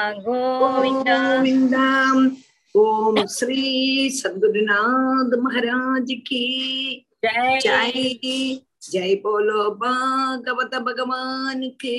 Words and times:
गोविन्द 0.00 1.09
गोविन्द 1.09 1.73
ओम 2.75 3.15
श्री 3.27 4.09
सद्गुरुनाथ 4.13 5.37
महाराज 5.37 6.11
की 6.27 6.45
जय 7.25 7.59
जय 7.59 8.59
जय 8.83 9.15
बोलो 9.15 9.69
भागवत 9.75 10.75
भगवान 10.85 11.67
की 11.81 11.97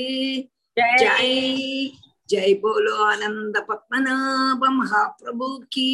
जय 0.77 0.97
जय 0.99 1.91
जय 2.29 2.55
बोलो 2.63 2.97
आनंद 3.05 3.57
पद्मनाभ 3.69 4.65
महाप्रभु 4.73 5.57
की 5.73 5.93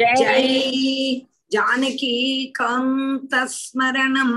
जय 0.00 0.14
जय 0.16 1.20
जानकी 1.52 2.44
कांत 2.56 3.34
स्मरणम 3.50 4.32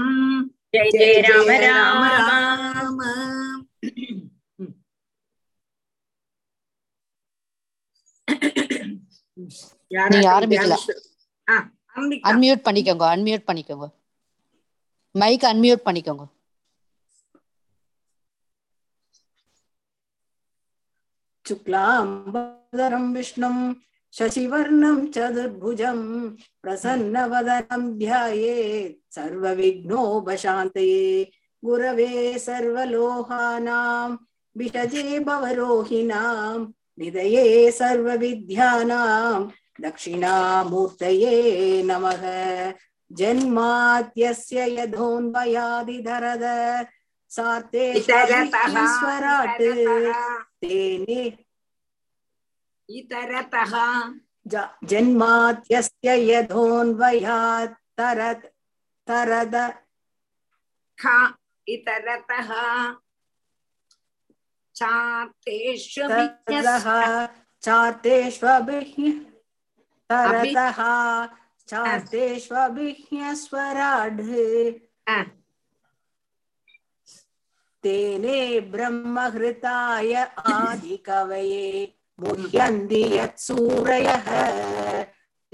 जय 0.75 0.89
जय 0.91 1.21
राम 1.21 1.49
राम 1.61 3.01
राम 3.01 4.25
நீங்க 10.10 10.28
ஆரம்பிக்கலாம். 10.34 10.84
ஆ, 11.48 11.56
ஆரம்பிக்கலாம். 11.96 12.28
அன்மியூட் 12.30 12.62
பண்ணிக்கோங்க 12.66 13.04
அன்மியூட் 13.14 13.48
பண்ணிக்கோங்க 13.48 13.86
மைக் 15.14 15.44
அன்மியூட் 15.44 15.86
பண்ணிக்கோங்க 15.86 16.24
शुक्लाम्बरं 21.72 23.12
विष्णुं 23.14 23.56
शशिवर्णं 24.14 24.98
चतुर्भुजं 25.14 25.98
प्रसन्नवदनं 26.64 27.82
ध्यायेत् 27.98 28.96
सर्वविघ्नोपशान्तये 29.14 31.06
गुरवे 31.62 32.10
सर्वलोहानां 32.38 34.08
विषजे 34.56 35.18
भवरोहिणां 35.28 36.58
निधये 36.99 37.71
सर्वविद्यानां 37.71 39.47
दक्षिणामूर्तये 39.81 41.35
नमः। 41.85 42.23
जन्मात्यस्य 43.11 44.57
यथोन्वयादिधरद 44.79 46.45
सार्थे 47.29 47.85
स्वराट् 47.99 49.61
तेने 50.61 51.21
इतरतः। 52.89 53.73
जन्मात्यस्य 54.83 56.07
यथोन्वयात् 56.31 57.75
तरत् 57.97 58.45
तरद। 59.07 59.55
ख 61.01 61.33
इतरतः। 61.67 62.49
तरदः 66.09 66.85
चार्तेष्वभिः 67.63 68.95
तरतः 70.09 70.79
चार्तेष्वभिह्यस्वराढ् 71.69 74.21
तेने 77.83 78.39
ब्रह्महृताय 78.71 80.13
आदिकवये 80.53 81.67
मुह्यन्ति 82.19 83.01
यत्सूरयः 83.17 84.27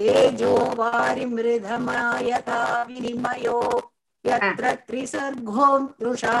तेजो 0.00 0.54
वारिमृधमायता 0.78 2.60
विनिमयो 2.88 3.60
यत्र 4.24 4.72
त्रिसर्गो 4.86 5.68
तृषा 6.00 6.38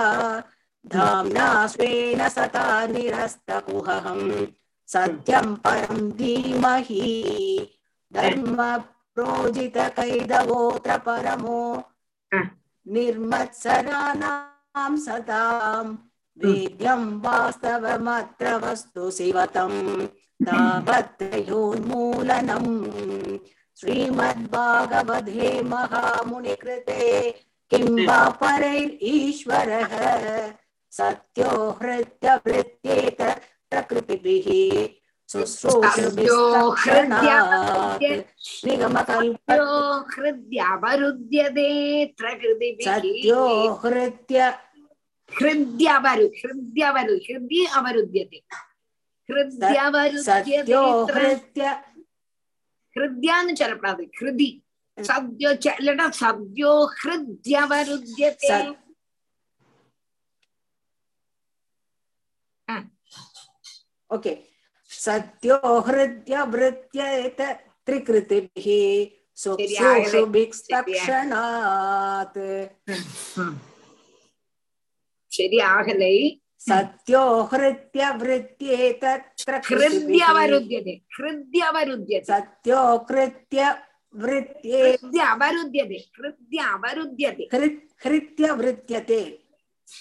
धाम्ना 0.86 1.66
स्वेन 1.66 2.28
सता 2.28 2.86
निरस्तकुहम् 2.86 4.46
सत्यं 4.86 5.54
परं 5.54 6.10
धीमहि। 6.10 7.76
धर्म 8.12 8.82
प्रोजितकैदवोऽत्र 9.14 10.98
परमो 10.98 11.82
आ, 12.34 12.40
निर्मत्सराणां 12.88 14.96
सतां। 14.96 15.96
वेद्यं 16.38 17.20
वास्तवमत्र 17.20 18.54
वस्तु 18.54 19.10
शिवतं। 19.10 20.06
श्रीमद्भागवते 23.76 25.62
महामुनिकृते। 25.62 27.34
किं 27.70 28.06
वा 28.06 28.28
परैरीश्वरः 28.28 30.52
सत्यो 30.96 31.50
हृद्यवृत्त्येत 31.80 33.20
प्रकृतिभिः 33.70 34.48
हृद्यवरुध्यते 40.14 41.68
सत्यो 42.86 43.40
हृद्य 43.84 44.38
हृद्यवरु 45.32 46.26
हृद्यवरु 46.42 47.14
हृदि 47.26 47.64
अवरुध्यते 47.78 48.38
हृद्यवरुध्यते 49.28 50.86
हृद्यान् 52.96 53.50
चलपडादे 53.56 54.04
हृदि 54.20 54.50
सद्यो 54.98 55.50
लेट 55.86 56.00
सद्यो 56.22 56.72
हृद्यवरुध्यते 57.02 58.58
ओके 64.10 64.32
सत्योहृद्यवृत्येत 64.90 67.40
त्रिकृतिभिः 67.88 68.68
சுபிக்ஸ்தக்ஷணாத் 70.14 72.40
சரியாகலை 75.32 76.16
சத்யோஹிருத்ய 76.60 78.02
விருத்தியேதத்ர 78.20 79.54
ஹிருத்யவருத்யதே 79.68 80.94
ஹிருத்யவருத்யதே 81.16 82.20
சத்யோஹிருத்ய 82.30 83.60
விருத்தியேத்ய 84.14 85.20
அவருத்யதே 85.32 85.98
ஹிருத்ய 86.16 86.58
அவருத்யதே 86.74 87.44
ஹிருத்ய 88.04 88.46
விருத்தியதே 88.60 89.22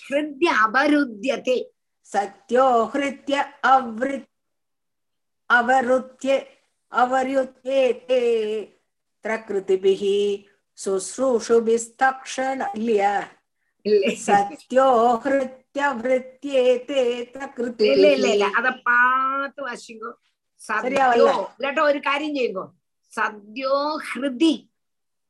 ஹிருத்ய 0.03 0.47
அவருத்யதே 0.65 1.57
वृत्यते 2.08 2.08
ഹൃദ്യ 2.08 2.08
അപരുദ്ധ്യത്തെ 2.08 2.08
सत्यो 2.08 2.66
हृत्य 2.92 3.34
अवृत् 3.66 4.28
अवरुत्य 5.50 6.30
अवर्युत्येते 6.92 8.20
प्रकृतिभिः 9.24 10.02
शुश्रूषुभिस्तक्षणल्य 10.78 13.00
सत्यो 14.22 14.86
हृत्य 15.24 15.80
वृत्येते 15.98 17.02
ഇല്ല 17.90 18.06
ഇല്ല 18.08 18.24
ഇല്ല 18.28 18.44
प्रकृतिभिः 18.44 18.48
അത 18.58 18.68
പാത്ത് 18.86 19.60
വാശിക്കോ 19.66 20.10
സദ്യോ 20.60 20.82
ശരിയാവല്ല. 20.86 21.28
കേട്ടോ 21.62 21.82
ഒരു 21.90 22.00
കാര്യം 22.06 22.32
ചെയ്യുമ്പോ 22.36 22.64
സദ്യോ 23.12 23.74
ഹൃദി 24.08 24.54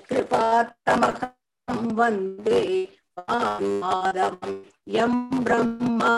கிருபாத்தமகம் 0.09 1.89
வந்தே 1.95 2.63
மாதவம் 3.83 4.57
எம் 4.97 5.23
பிரம்மா 5.43 6.13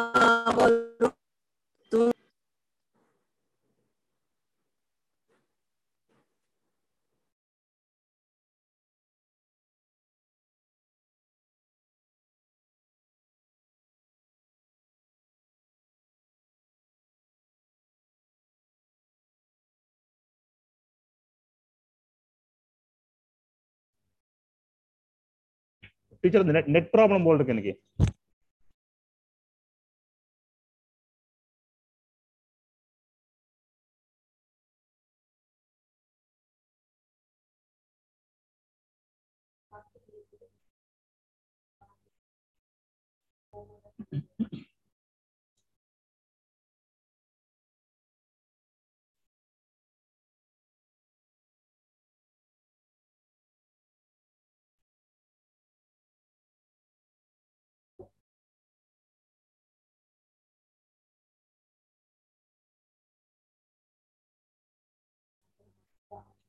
டீச்சர் 26.24 26.44
இந்த 26.46 26.62
நெட் 26.74 26.92
ப்ராப்ளம் 26.94 27.24
போல் 27.24 27.38
இருக்கு 27.38 27.56
எனக்கு 27.56 27.74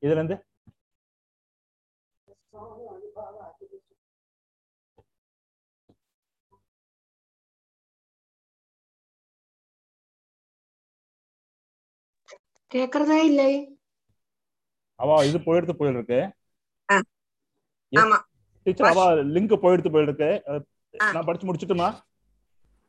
இதுல 0.04 0.18
இருந்து? 0.18 0.36
கேக்குறதா 12.72 13.18
இல்லை? 13.30 13.52
அவ 15.00 15.18
இது 15.30 15.40
போயிடுத்து 15.48 15.74
போயிருக்கு 15.80 16.20
டீச்சர் 18.66 18.90
அவ 18.90 19.02
லிங்க் 19.36 19.62
போயிடுத்து 19.64 19.90
போயிருக்கு. 19.96 20.30
நான் 21.14 21.26
படிச்சு 21.28 21.48
முடிச்சுட்டுமா? 21.48 21.90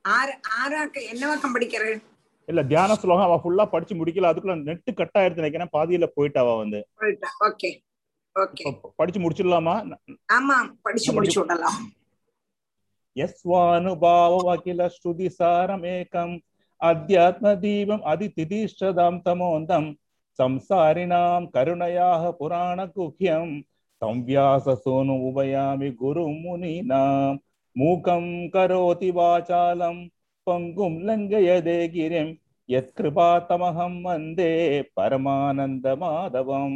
ஆறு 0.05 0.33
ஆறாக்கு 0.61 1.01
என்ன 1.13 1.23
பக்கம் 1.31 1.55
படிக்கிறது? 1.55 1.95
இல்ல 2.48 2.62
தியான 2.70 2.92
ஸ்லோகம் 3.00 3.28
அவ 3.28 3.38
ஃபுல்லா 3.42 3.66
படிச்சு 3.74 3.94
முடிக்கல 3.98 4.32
அதுக்குள்ள 4.32 4.56
நெட் 4.64 4.92
கட் 5.00 5.18
ஆயிடுச்சு 5.20 5.44
நினைக்கிறேன் 5.44 5.74
பாதியில 5.76 6.08
போயிட்டா 6.16 6.42
அவ 6.46 6.56
வந்து 6.62 6.80
போயிட்டா 7.00 7.30
ஓகே 7.48 7.70
ஓகே 8.36 8.64
இப்ப 8.64 8.92
படிச்சு 9.00 9.20
முடிச்சிடலாமா 9.24 9.76
ஆமா 10.36 10.58
படிச்சு 10.86 11.10
முடிச்சு 11.16 11.40
விடலாம் 11.42 11.80
యస్వానుభావకిల 13.16 14.82
శ్రుతి 14.96 15.28
సారమేకం 15.38 16.30
అధ్యాత్మదీపం 16.82 18.00
అదితిదిష్టదాం 18.12 19.16
తమోందం 19.26 19.86
సంసారిణాం 20.40 21.44
కరుణయాః 21.56 22.24
పురాణగుహ్యం 22.40 23.50
సంవ్యాససోను 24.02 25.16
ఉభయామి 25.30 25.90
గురుం 26.02 26.36
మునీనాం 26.44 27.34
మూకం 27.76 28.24
కరోతి 28.54 29.10
వాచాలం 29.18 29.98
പൊങ്കും 30.47 30.95
ലംഘയതേ 31.07 31.79
ഗിരിം 31.93 32.29
യത്കൃപാതമഹം 32.69 33.95
വന്ദേ 34.05 34.51
പരമാനന്ദമാധവം 34.97 36.75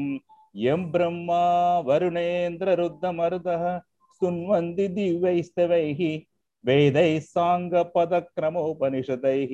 യം 0.54 0.82
ബ്രഹ്മാ 0.92 1.42
വരുണേന്ദ്രരുദ്രമരുത 1.88 3.48
സുന്വന്തി 4.20 4.86
ദിവ്യൈസ്തവൈഃ 4.96 6.00
വേദൈ 6.64 7.12
സാംഗപദക്രമോപനിഷദൈഃ 7.28 9.52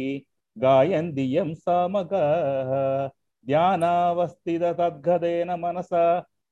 ഗായന്തി 0.57 1.25
യം 1.35 1.51
സാമകാഃ 1.63 2.71
ധ്യാനാവസ്ഥിത 3.47 4.65
തദ്ഗതേന 4.79 5.51
മനസാ 5.63 6.05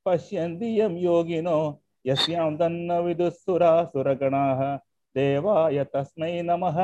പശ്യന്തി 0.07 0.71
യം 0.79 0.95
യോഗിനോ 1.05 1.59
യസ്യാം 2.05 2.53
തന്ന 2.61 2.93
വിദുസുരാസുരഗണാഃ 3.05 4.61
देवाय 5.16 5.84
तस्मै 5.94 6.32
नमः 6.50 6.78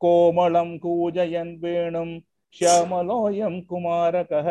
कोमलं 0.00 0.76
कूजयन् 0.78 1.56
वेणुं 1.62 2.08
श्यामलोऽयं 2.54 3.60
कुमारकः 3.68 4.48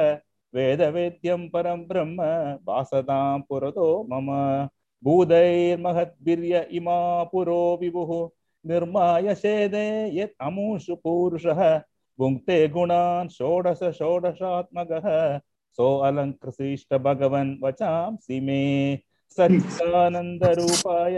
वेदवेद्यं 0.54 1.48
परं 1.50 1.82
ब्रह्म 1.88 2.22
वासतां 2.68 3.40
पुरतो 3.50 3.88
मम 4.12 4.30
भूतैर्महद्भिर्य 5.04 6.68
इमा 6.78 7.00
पुरो 7.32 7.62
विभुः 7.82 8.14
निर्माय 8.66 9.34
शेदे 9.36 9.88
यत् 10.20 10.42
अमुषु 10.46 10.96
पूरुषः 11.04 11.62
भुङ्क्ते 12.20 12.58
गुणान् 12.76 13.30
षोडश 13.30 13.84
षोडशात्मकः 13.98 15.08
सो 15.78 15.88
अलङ्कृशिष्ट 16.08 16.94
भगवन् 17.08 17.58
वचांसि 17.64 18.40
मे 18.48 18.62
सच्चिदानन्दरूपाय 19.38 21.18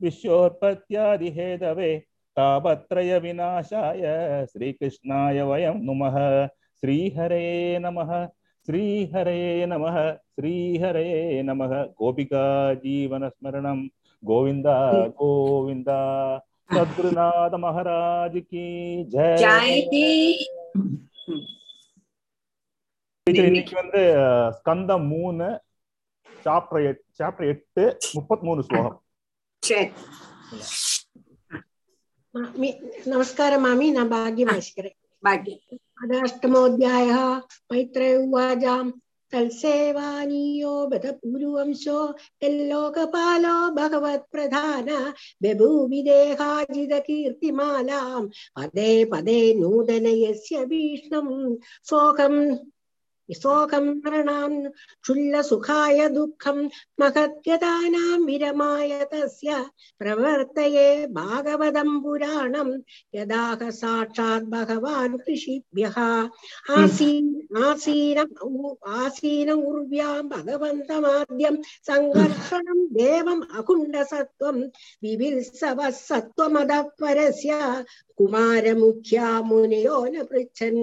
विश्वोत्पत्त्यादिहेदवे 0.00 1.90
तापत्रय 2.36 3.18
विनाशाय 3.18 4.02
श्रीकृष्णाय 4.46 5.42
वयं 5.42 5.76
नुमः 5.84 6.16
श्रीहरे 6.82 7.44
नमः 7.78 8.10
श्रीहरे 8.68 9.38
नमः 9.66 9.96
श्रीहरे 10.32 11.06
नमः 11.42 11.72
गोपिका 11.98 12.44
जीवनस्मरणं 12.82 13.80
गोविन्द 14.22 14.66
गोविन्द 15.18 15.90
सद्गुरुनाथ 16.70 17.54
महाराज 17.58 18.34
की 18.44 18.66
जय 19.10 19.32
ஜாயதி 19.42 20.04
டீச்சர் 23.26 23.46
இன்னைக்கு 23.46 23.74
வந்து 23.76 24.00
அஹ், 24.22 24.50
ஸ்கந்தம் 24.52 25.04
மூணு 25.08 25.48
சாப்டர் 26.46 26.80
எட் 26.86 27.02
சாப்டர் 27.18 27.46
எட்டு 27.48 27.84
முப்பத்தி 28.16 28.44
மூணு 28.48 28.62
ஸ்லோகம் 28.62 28.96
சரி 28.96 28.98
मामि 28.98 29.05
नमस्कार 32.35 33.57
मामी 33.59 33.89
न 33.91 34.03
भाग्यमाश्करे 34.09 34.89
भाग्य 35.23 35.51
अदाष्टमोऽध्यायः 36.03 37.17
मैत्रे 37.71 38.15
उवाजाम् 38.17 38.91
तल्सेवानीयो 39.31 40.73
बत 40.91 41.05
पूर्वंशो 41.23 41.97
यल्लोकपालो 42.43 43.55
भगवत्प्रधान 43.75 44.87
बेभूमिदेहाजितकीर्तिमालां 45.43 48.23
पदे 48.57 48.91
पदे 49.11 49.39
नूदन 49.59 50.07
यस्य 50.07 50.55
भीष्णं 50.71 51.27
सोऽहं 51.89 52.35
விசோகம் 53.29 53.89
மரணாம் 53.97 54.57
క్షుల్ల 55.05 55.41
సుఖాయ 55.47 55.99
దుఃఖం 56.15 56.59
మహత్యతానాం 57.01 58.21
విరమాయ 58.27 58.91
తస్య 59.11 59.49
ప్రవర్తయే 60.01 60.87
భాగవతం 61.17 61.89
పురాణం 62.03 62.69
యదాహ 63.13 63.69
సాక్షాత్ 63.79 64.47
భగవాన్ 64.53 65.17
ఋషిభ్యః 65.27 65.97
ఆసీన్ 66.77 67.31
ఆసీన 67.63 68.19
ఆసీన 68.97 69.51
ఉర్వ్యాం 69.67 70.23
భగవంతమాద్యం 70.33 71.57
సంఘర్షణం 71.89 72.79
దేవం 72.97 73.39
అకుండ 73.59 73.95
సత్వం 74.11 74.57
వివిల్సవ 75.03 75.79
సత్వమద 76.01 76.71
పరస్య 77.01 77.51
കുമാരമുഖ്യാ 78.19 79.27
മുനിയോ 79.47 79.97
ന 80.13 80.23
പൃച്ഛൻ 80.29 80.75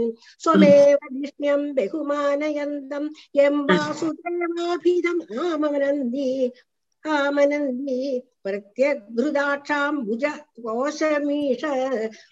സ്വമേവ 0.44 1.00
ധിഷ്ണ്യം 1.14 1.62
ബഹുമാനയന്തം 1.76 3.04
എം 3.44 3.56
വാസുദേവാഭിതം 3.68 5.18
ആമനന്ദി 5.44 6.28
ആമനന്ദി 7.04 8.00
പ്രത്യഗ്ധൃതാക്ഷാംബുജ 8.44 10.24
കോശമീഷ 10.58 11.62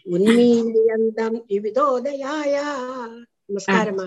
ഉന്മീലിയന്തം 0.09 1.35
വിവിധോദയായ 1.51 2.55
നമസ്കാരമാ 3.49 4.07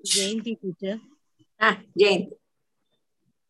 ജയന്തി 0.00 0.54
ടീച്ചർ 0.62 0.96
ജയന്തി 1.96 2.34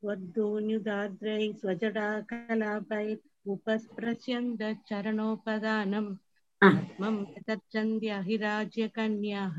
स्वद्दोन्युदाद्रैः 0.03 1.45
स्वजडाकलापैः 1.61 3.09
उपस्पृश्यन्त 3.55 4.61
चरणोपदानम् 4.89 6.11
ஆ. 6.63 6.65
आत्मं 6.67 7.17
तच्चन्द्याहिराज्यकन्याः 7.49 9.59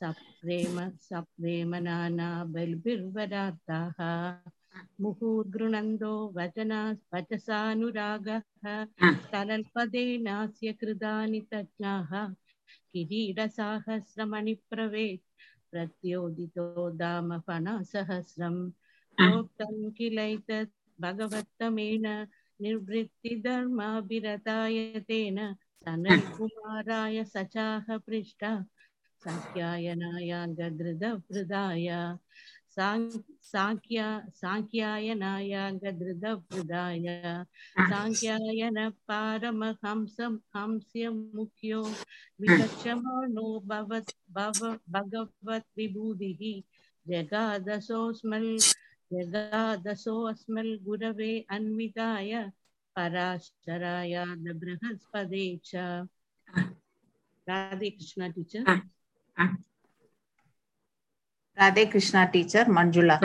सप्रेम 0.00 0.76
सप्रेम 1.08 1.72
नाना 1.86 2.28
बलिभिर्वराताः 2.54 3.98
मुहुर्गृणन्दो 5.00 6.14
वचना 6.36 6.80
वचसानुरागः 7.14 8.42
ஆ. 8.68 8.70
तलल्पदेनास्य 9.32 10.66
कृतानि 10.80 11.40
तज्ञाः 11.52 12.10
किरीटसाहस्रमणिप्रवेत् 12.92 15.24
प्रत्योदितो 15.70 16.64
दाम 17.00 17.28
फणसहस्रम् 17.46 18.60
प्रोक्तं 19.18 19.74
किलैतत् 19.96 20.74
भगवत्तमेन 21.00 22.06
निर्वृत्तिधर्माभिरताय 22.62 24.78
तेन 25.08 25.38
सनत्कुमाराय 25.86 27.18
सचाह 27.34 27.86
पृष्ठा 28.06 28.52
साख्यायनायाङ्गधृतवृदाय 29.22 31.88
साङ्ख्या 32.76 34.06
साङ्ख्यायनायाङ्गधृतवृदाय 34.40 37.06
यदा 49.12 49.76
दशोऽस्मल् 49.84 50.76
गुरवे 50.84 51.32
अन्विताय 51.50 52.32
पराशराय 52.96 54.14
बृहस्पदे 54.60 55.46
च। 55.64 55.72
Radhe 57.48 57.90
Krishna 57.90 58.28
teacher 58.28 58.62
Radhe 61.58 61.84
Krishna 61.86 62.24
teacher 62.32 62.70
Manjula. 62.70 63.18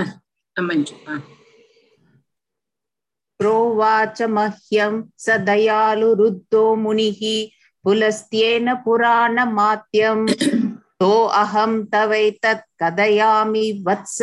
प्रोवाच 3.39 4.21
मह्यं 4.21 4.93
स 5.17 5.29
दयालुरुद्धो 5.47 6.63
मुनिः 6.75 7.21
पुलस्त्येन 7.83 8.73
पुराणमात्यम्। 8.85 10.27
तो 11.00 11.10
अहं 11.40 11.72
तवैतत् 11.92 12.68
कथयामि 12.82 13.66
वत्स 13.86 14.16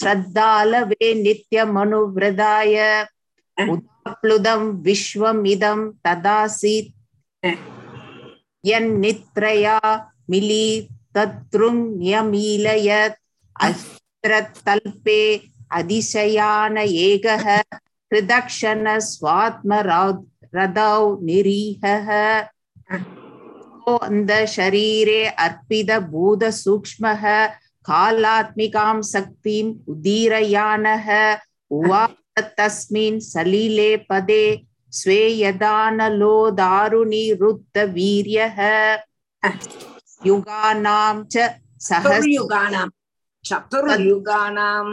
श्रद्धालवे 0.00 1.12
नित्यमनुवृदाय 1.22 2.76
उदाप्लुदं 3.56 4.62
विश्वमिदं 4.86 5.78
तदासीत् 6.06 7.46
यन्नित्रया 8.64 9.78
मिली 10.30 10.66
तत्तृण्यमीलयत् 11.16 12.68
अत्रतल्पे 13.68 15.20
अधिशयान 15.78 16.76
एकः 16.78 17.46
हृदक्षण 18.10 18.98
स्वात्मरदौ 19.12 21.00
निरीहः 21.26 22.08
अन्ध 22.94 23.21
அந்த 24.07 24.33
ஷரீரே 24.55 25.21
அர்ப்பித 25.45 25.91
பூத 26.11 26.51
சூக்மக 26.59 27.23
காலாத்மிகாம் 27.85 29.03
சக்திம் 29.13 29.71
உதீரயானக 29.93 31.07
உவாத 31.71 32.15
தஸ்மின் 32.57 33.19
சலீலே 33.33 33.91
பதே 34.09 34.45
ஸ்வேயதானலோ 34.93 36.37
தாருணி 36.57 37.25
ருத்த 37.41 37.85
வீரியக 37.95 38.59
யுகானாம் 40.21 41.21
ச 41.33 41.37
சகயுகானாம் 41.89 42.93
சதுர்யுகானாம். 43.45 44.91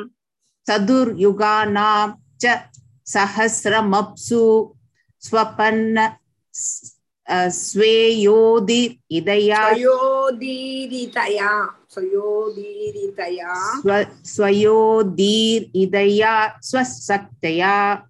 சதுர்யுகானாம் 0.67 2.13
ச 2.43 2.57
சஹசிரமப்சு 3.07 4.43
ஸ்வபன்ன 5.23 5.97
स्वेयोदि 7.33 8.99
इदया 9.11 9.75
स्वयोदीरितया 9.75 11.77
स्वयोदीरितया। 11.91 13.81
स्व 13.81 14.05
स्वयोदीर् 14.25 15.77
इदया 15.77 16.59
स्वशक्तया. 16.63 18.07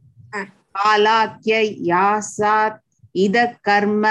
कालाख्ययासात् 0.76 2.80
इद 3.16 3.36
कर्म 3.64 4.06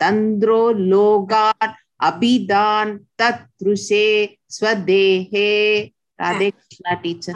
तन्द्रो 0.00 0.72
लोगान् 0.72 1.74
अभिदान् 2.00 2.98
तत्रुषे 3.18 4.36
स्वदेहे। 4.48 5.80
राधे 6.20 6.50
कृष्णा 6.50 6.94
टीचर 6.94 7.32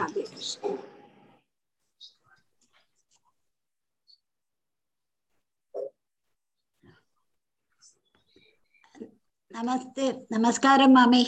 నమస్తే 9.55 10.05
నమస్కారం 10.33 10.91
మామి 10.95 11.21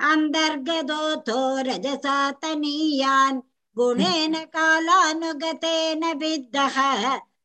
अन्तर्गतोऽथो 0.00 1.38
रजसातनीयान् 1.68 3.38
गुणेन 3.76 4.34
कालानुगतेन 4.56 6.02
विद्धः 6.22 6.76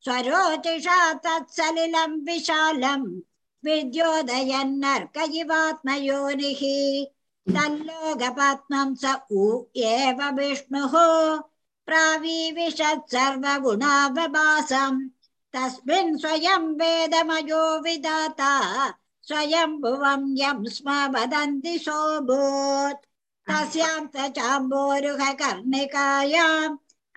स्वरोचिषा 0.05 0.99
तत्सलिलं 1.25 2.11
विशालं 2.27 3.03
विद्योदयन्नर्क 3.65 5.17
इवात्मयोनिः 5.41 6.61
तल्लोकपद्मं 7.55 8.89
स 9.01 9.03
उ 9.31 9.33
एव 9.91 10.19
विष्णुः 10.39 10.93
प्रावीविशत् 11.87 13.09
सर्वगुणावभासम् 13.13 14.99
तस्मिन् 15.55 16.17
स्वयं 16.21 16.63
वेदमयो 16.81 17.63
विधाता 17.85 18.53
स्वयं 19.27 19.71
भुवं 19.81 20.21
यं 20.37 20.59
स्म 20.75 20.87
वदन्ति 21.15 21.73
सोऽभूत् 21.85 23.05
तस्यां 23.49 24.01
स 24.15 24.17
चाम्बोरुहकर्णिकायाम् 24.37 26.77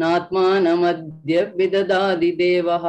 नात्मानमद्य 0.00 1.42
विददादि 1.56 2.30
देवः 2.42 2.84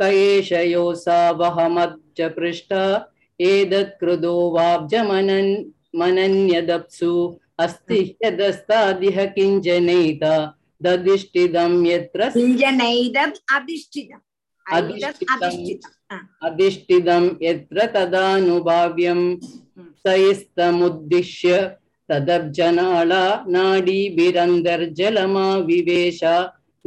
क 0.00 0.02
एष 0.02 0.52
योऽसावहमब्ज 0.52 2.18
पृष्ठ 2.36 2.70
एतत्कृदो 3.40 4.34
वाब्जमनन् 4.50 5.50
मनन्यदप्सु। 5.98 7.12
अस्ति 7.58 8.00
ह्यदस्तादिह 8.22 9.24
किञ्जनैत। 9.36 10.24
ददिष्टिदं 10.82 11.72
यत्र 11.86 12.30
किञ्जनैदम् 12.30 13.32
अधिष्ठितम्. 13.56 14.24
अधिष्ठितं 16.42 17.24
यत्र 17.42 17.86
तदानुभाव्यं 17.94 19.20
सयस्तमुद्दिश्य 20.04 21.50
तदब्जनाला 22.09 23.23
नाडीभिरन्तर्जलमाविवेश 23.55 26.21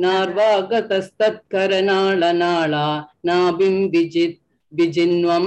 नार्वागतस्तत्करनाळनाळा 0.05 2.87
नाभिं 3.29 3.77
विजित् 3.93 4.41
विजिन्वं 4.73 5.45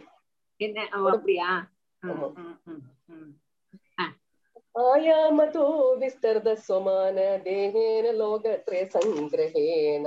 என்ன 0.60 0.79
ஓ, 0.97 0.99
அப்படியா 1.13 1.49
ம், 2.03 2.19
ம், 2.41 2.57
ம், 2.71 2.84
ம். 3.13 3.31
आयामतो 4.81 5.63
विस्तरद 6.01 6.45
स्वमान 6.65 7.17
देहेन 7.45 8.05
लोकत्रय 8.19 8.84
सङ्ग्रहेण 8.93 10.05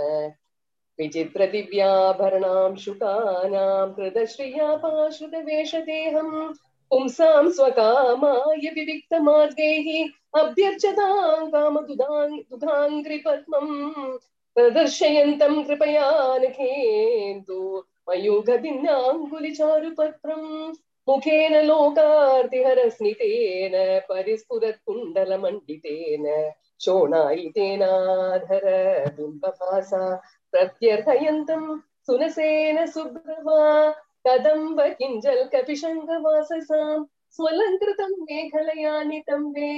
विचित्र 0.99 1.47
दिव्याभरणां 1.55 2.71
शुकानां 2.85 3.67
कृतश्रिया 3.97 4.69
पाश्रितवेषदेहम् 4.85 6.39
पुंसां 6.91 7.45
स्वकामाय 7.59 8.65
विविक्तमार्गैः 8.79 9.89
अभ्यर्चतां 10.43 11.45
कामदुधां 11.55 12.31
दुधाङ्घ्रिपद्मम् 12.51 13.75
प्रदर्शयन्तं 14.57 15.55
कृपया 15.69 16.09
नखेन्दु 16.45 17.61
मयूगभिन्नाङ्गुलिचारुपत्रम् 18.09 20.49
मुखेन 21.09 21.55
लोकार्तिहरस्मितेन 21.69 23.75
परिस्फुरत्कुण्डलमण्डितेन 24.11 26.27
शोणायितेनाधर 26.85 28.67
बिम्बभासा 29.17 30.05
प्रत्यर्थयन्तं 30.53 31.63
सुनसेन 32.07 32.79
सुब्रवा 32.95 33.65
कदम्ब 34.27 34.79
किञ्जल् 34.99 35.51
कपिशङ्गवाससां 35.55 36.97
स्वलङ्कृतं 37.39 38.13
मेखलयानितं 38.31 39.43
वे 39.55 39.71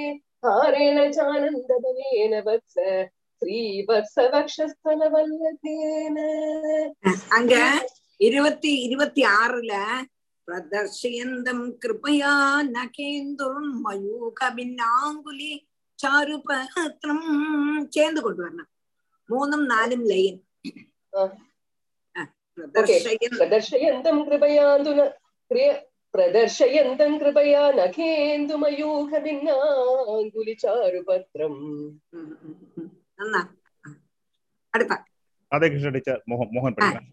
हारेण 0.47 0.99
चानन्दबलेन 1.13 2.35
वत्स 2.47 2.75
श्रीवत्सवक्षस्थलवल्लभेन 3.43 6.17
அங்க 7.39 7.55
இருபத்தி 8.22 8.72
இருபத்தி 8.86 9.22
ஆறுல 9.36 9.74
பிரதர்ஷயந்தம் 10.48 11.66
கிருபயா 11.82 12.34
நகேந்துருன் 12.72 13.72
மயூக 13.84 14.50
பின்னாங்குலி 14.56 15.52
சாருபத்திரம் 16.00 17.26
சேர்ந்து 17.92 18.22
கொண்டு 18.22 18.42
வரணும் 18.42 18.70
മൂന്നും 19.30 19.62
നാലും 19.68 20.02
ലൈൻ 20.08 20.36
പ്രദർശയന്തം 23.38 24.18
കൃപയാന്തുന 24.26 25.02
ക്രിയ 25.52 25.68
പ്രദർശയന്തം 26.14 27.12
കൃപയാ 27.20 27.62
നഖേന്ദുമയൂഖ 27.78 29.20
ഭിന്നാങ്കുലി 29.26 30.56
ചാരുപത്രം 30.64 31.56
അടുത്ത 34.74 34.94
രാധകൃഷ്ണ 35.52 35.90
ടീച്ചർ 35.96 36.20
മോഹൻ 36.30 36.50
മോഹൻ 36.56 36.74
പഠിക്കണം 36.76 37.08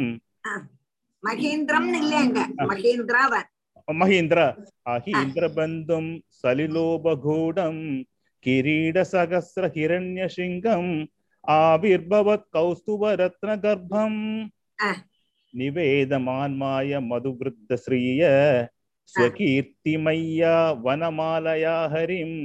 மகேந்திரம் 1.24 1.90
இல்லைங்க 2.00 2.40
மகேந்திரவன் 2.70 3.50
மஹீந்திர 3.88 4.40
அஹீந்திரபந்தம் 4.88 6.10
சலிலோபகூடம் 6.42 7.84
கிரீட 8.46 8.98
சகஸ்ர 9.12 9.66
ஹிரண்ய 9.76 10.24
சிங்கம் 11.45 11.59
ஆவிர்பவத் 11.59 12.47
கௌஸ்துபரத்ன 12.55 13.51
கர்ப்பம் 13.63 14.21
ஆ. 14.79 14.91
நிவேதமான்மாய 15.55 16.91
மதுவிருத்த 17.07 17.71
ஸ்ரீய 17.77 18.23
ஸ்வகீர்த்திமய்யா 19.15 20.55
வனமாலயா 20.85 21.77
ஹரிம் 21.93 22.39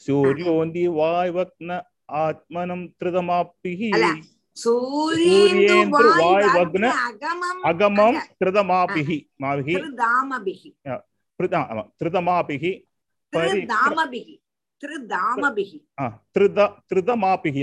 சூர்யோந்தி 0.00 0.84
வாய்வக்ன 0.96 1.70
ஆத்மனம் 2.18 2.86
திருதமாப்பிஹி 2.98 3.90
அல்ல 3.96 4.06
சூரியேந்து 4.56 5.66
சூரியேந்து 5.66 6.02
வாய் 6.14 6.46
வாய்வக்ன 6.46 6.84
அகமம் 7.64 8.18
திருதாமபிகி 8.40 9.18
பரி 9.42 9.74
திருதாமபிகி 9.76 10.70
திருதாமபிகி 12.00 12.72
தானே 13.32 13.52
திருதாமபிகி 13.62 14.34
திருத 14.82 15.14
ஓகே 15.42 15.60
திருதாமபிகி 16.34 16.70
திருதாமபிஹி 16.88 17.62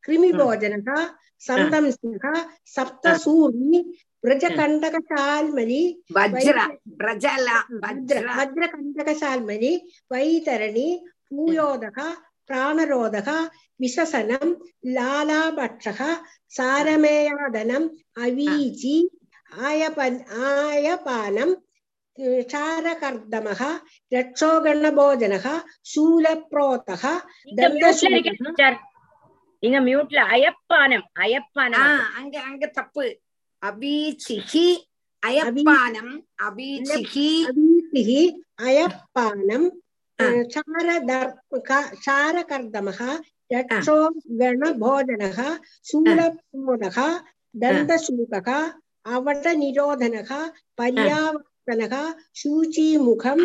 कृमिभोजनः 0.05 0.89
सन्दंशः 1.47 2.25
सप्तसूर्मि 2.75 3.79
व्रजकण्डकशाल्मनि 4.25 5.81
वज्रकण्डकशाल्मनि 7.85 9.73
वैतरणि 10.13 10.87
भूयोदः 11.33 11.97
प्राणरोधः 12.47 13.29
विशसनं 13.81 14.47
लालाभक्षः 14.97 15.99
सारमेयादनम् 16.57 17.87
अवीचि 18.25 18.95
आयप 19.69 19.99
आयपानं 19.99 21.49
ஷாரகர்தமக 22.51 23.61
ரட்சோகணபோஜனக 24.11 25.47
சூலப்ரோதக 25.91 27.03
இங்க 29.63 29.77
மியூட்ல 29.81 30.19
அயப்பானம் 30.35 31.05
அயப்பானம் 31.19 31.87
அங்க 32.19 32.35
அங்க 32.41 32.65
தப்பு. 32.69 33.05
அபீச்சிகி 33.61 34.67
அயப்பானம் 35.23 36.13
அபீச்சிகி 36.43 37.29
அபீச்சிகி 37.49 38.21
அயப்பானம் 38.63 39.67
ஷாரகர்தமக 42.05 42.99
ரட்சோகணபோஜனக 43.51 45.39
சூலப்ரோதக 45.87 46.97
தந்தசூகக 47.55 48.49
அவட 49.05 49.45
நிரோதனக 49.55 50.29
பரியாவ 50.77 51.33
நரகா 51.67 52.01
சூச்சி 52.39 52.85
முகம் 53.05 53.43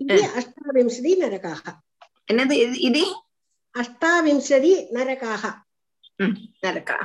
இது 0.00 0.18
அஷ்டாவிம்சதி 0.38 1.12
நரகாக 1.22 1.64
என்னது? 2.28 2.56
இது 2.88 3.02
அஷ்டாவிம்சதி 3.74 4.72
நரகாக 4.94 5.42
நரகா 6.64 6.98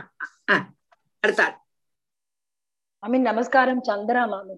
அடுத்தாள் 1.23 1.55
மாமி 3.03 3.17
நமஸ்காரம் 3.23 3.81
சந்திரா 3.87 4.23
மாமி 4.29 4.57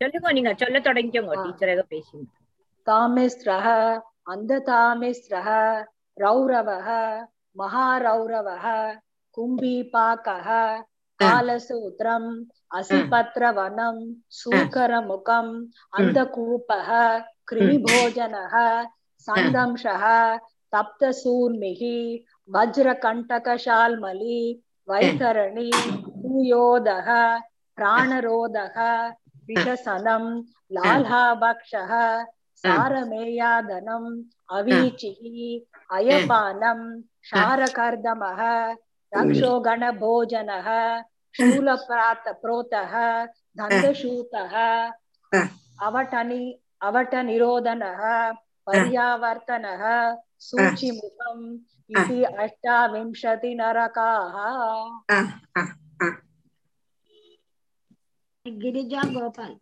சொல்லுங்க 0.00 0.32
நீங்க 0.36 0.50
சொல்ல 0.60 0.78
தொடங்கிக்கோங்க 0.86 1.34
டீச்சர் 1.42 1.72
ஏதோ 1.72 1.84
பேசுங்க. 1.90 2.26
தாமேஸ்ரஹ 2.86 3.66
அந்த 4.32 4.52
தாமேஸ்ரஹ 4.66 5.48
ரௌரவஹ 6.16 6.88
மகாரௌரவஹ 7.56 8.64
कुम्भीपाकः 9.34 10.48
कालसूत्रम् 11.22 12.28
असिपत्रवनम् 12.78 14.02
सूकरमुखम् 14.40 15.52
अन्धकूपः 15.98 16.90
कृमिभोजनः 17.48 18.54
सन्दंशः 19.26 20.04
तप्तसूर्मिः 20.74 21.82
वज्रकण्टकशाल्मली 22.56 24.40
वैतरणी 24.90 25.70
भूयोदः 26.22 27.08
प्राणरोदः 27.76 28.76
विषसनम् 29.48 30.30
लाल्हाभक्षः 30.76 31.92
सारमेयादनम् 32.64 34.10
अवीचिः 34.58 35.22
अयपानम् 35.96 36.84
क्षारकर्दमः 37.24 38.40
रक्षोगणभोजनः 39.16 40.68
शूलप्रात 41.34 42.24
प्रोतः 42.42 42.92
दन्तशूतः 43.58 44.54
अवटनि 45.86 46.42
अवटनिरोधनः 46.88 48.02
पर्यावर्तनः 48.66 49.82
सूचिमुखम् 50.48 51.46
इति 51.98 52.22
अष्टाविंशतिनरकाः 52.44 54.36
गिरिजा 58.46 59.02
गोपाल 59.12 59.52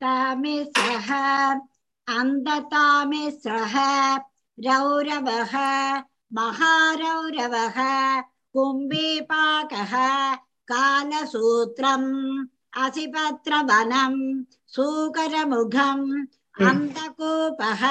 तामिस्रः 0.00 1.10
अन्धतामिस्रः 2.18 3.74
रौरवः 4.58 5.54
महारौरवः 6.37 7.77
कुम्भीपाकः 8.55 9.93
कालसूत्रम् 10.71 12.09
असिपत्रवनम् 12.83 14.19
सूकरमुखम् 14.75 16.05
अन्धकूपः 16.67 17.83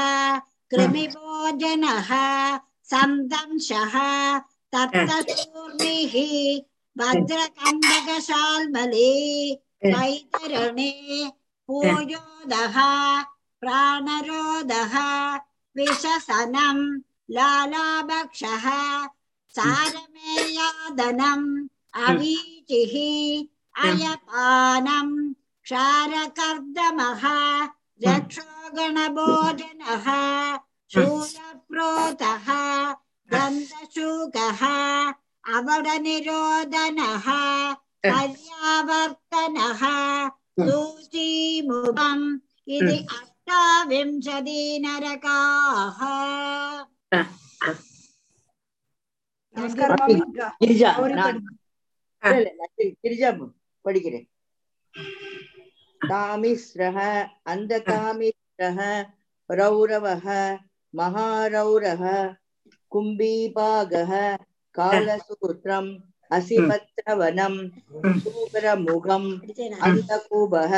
कृमिभोजनः 0.75 2.11
सन्दंशः 2.93 3.95
तप्तसूर्मिः 4.75 6.15
वज्रकण्डकशाल्मली 7.01 9.13
वैतरणे 9.85 10.93
पूयोदः 11.69 12.77
प्राणरोधः 13.61 14.95
विषसनं 15.77 16.79
लालाभक्षः 17.36 18.66
सारमेयादनम् 19.56 21.48
अवीचिः 22.08 22.94
अयपानम् 23.88 25.14
क्षारकर्दमः 25.66 27.24
रक्षोगणभोजनः 28.08 30.08
शूलप्रोतः 30.94 32.48
दन्तशूकः 33.34 34.62
अवडनिरोदनः 35.58 37.28
पर्यावर्तनः 38.06 39.82
सूचीमुखम् 40.68 42.26
इति 42.78 42.98
अष्टाविंशति 43.18 44.62
नरकाः 44.86 46.00
கிரிஜா 50.62 50.90
கிரிஜா 53.04 53.30
படிக்கிறேன் 53.86 54.28
தாமிஸ்ரः 56.02 56.98
அந்தகாமிஸ்ரः 57.54 58.80
ரௌரவः 59.50 60.26
மகாரௌரः 60.94 62.04
கும்பீபாகः 62.92 64.12
காலசூத்திரம் 64.76 65.92
அசிபத்ரவனம் 66.32 67.60
சூகரமுகம் 68.24 69.30
அந்தகூபः 69.88 70.74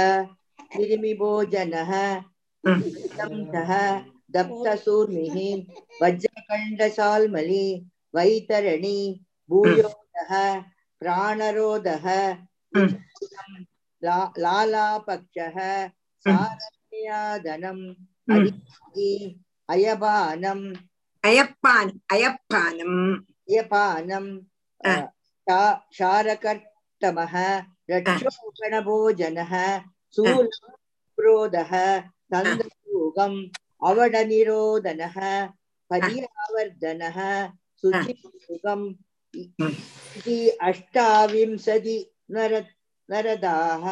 கிருமிபோஜனः 0.74 1.92
दंशः 3.20 3.72
दप्तसूर्मिः 4.36 5.36
वज्रखण्डसाल्मली 6.02 7.66
वैतरणी 8.16 9.00
भूयोदः 9.50 10.32
प्राणरोदः 11.02 12.06
ला, 14.04 14.20
लालापक्षः 14.44 15.58
सारण्यादनम् 16.26 17.84
हम्म। 18.32 18.50
अयपानम् 19.70 20.64
अयप्पानम् 21.24 22.00
अयप्पानम् 22.14 22.98
अयपानम् 23.50 24.30
क्षारकर्तमः 25.94 27.36
रक्षोगणभोजनः 27.92 29.54
शूलक्रोधः 30.16 31.74
तन्द्रयोगम् 32.34 33.40
अवडनिरोधनः 33.83 35.17
पर्यावर्धनः 35.91 37.19
शुचिमुखम् 37.85 38.87
इति 39.35 40.37
अष्टाविंशति 40.63 41.97
नर 42.31 42.53
नरदाः 43.09 43.85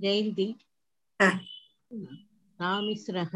जयन्ती 0.00 0.46
தாமிஸ்ரஹ 2.60 3.32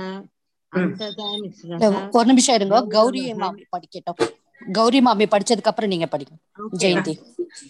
இல்ல, 0.72 0.78
அந்ததாமிஸ்ரஹ 0.78 1.80
ஒரு 2.16 2.26
நிமிஷம் 2.30 2.56
இருங்க 2.58 2.76
கௌரி 2.94 3.22
மாமி 3.42 3.64
படிக்கட்டும் 3.74 4.18
கௌரி 4.71 5.01
மாமி 5.01 5.25
படிச்சதுக்கு 5.25 5.71
அப்புறம் 5.71 5.89
நீங்க 5.89 6.07
படிங்க. 6.11 6.35
ஜெயந்தி. 6.77 7.13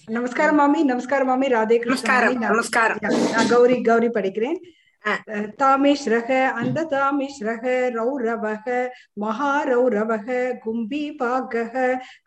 நமஸ்காரம் 0.09 0.55
மாமி 0.55 0.83
நமஸ்காரம் 0.83 1.27
மாமி 1.27 1.47
ராதே 1.47 1.79
கிருஷ்ண 1.79 2.31
நமஸ்காரம். 2.31 2.97
நான் 3.31 3.47
கௌரி 3.47 3.81
கௌரி 3.81 4.07
படிக்கிறேன். 4.07 4.57
तामिश्रः 5.59 6.29
अन्धतामिश्रः 6.49 7.63
रौरवः 7.95 8.65
महारौरवः 9.19 10.27
गुम्बीपाकः 10.65 11.73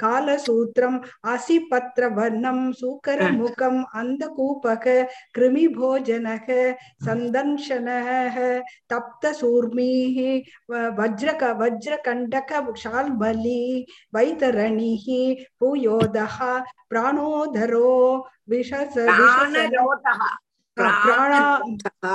कालसूत्रम् 0.00 0.98
आसिपत्रवर्णं 1.32 2.60
सूकरमुखम् 2.80 3.82
अन्धकूपः 4.00 4.84
कृमिभोजनः 5.34 6.46
सन्दंशनः 7.06 8.38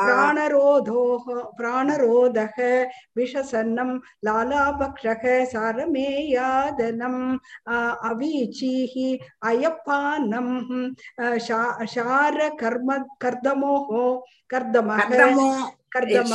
प्राणरोधोः 0.07 1.25
प्राणरोधः 1.59 2.57
विषसन्नं 3.17 3.91
लालाभक्षः 4.25 5.25
सारमेयादनम् 5.53 7.21
अ, 7.69 7.77
अवीचिः 8.11 8.95
अयपानम् 9.51 10.55
अ, 11.25 11.37
शा- 11.49 11.87
शारकर्म 11.95 12.89
कर्दमोः 13.23 13.91
कर्दमः 14.51 14.99
कर्दमो 15.97 16.35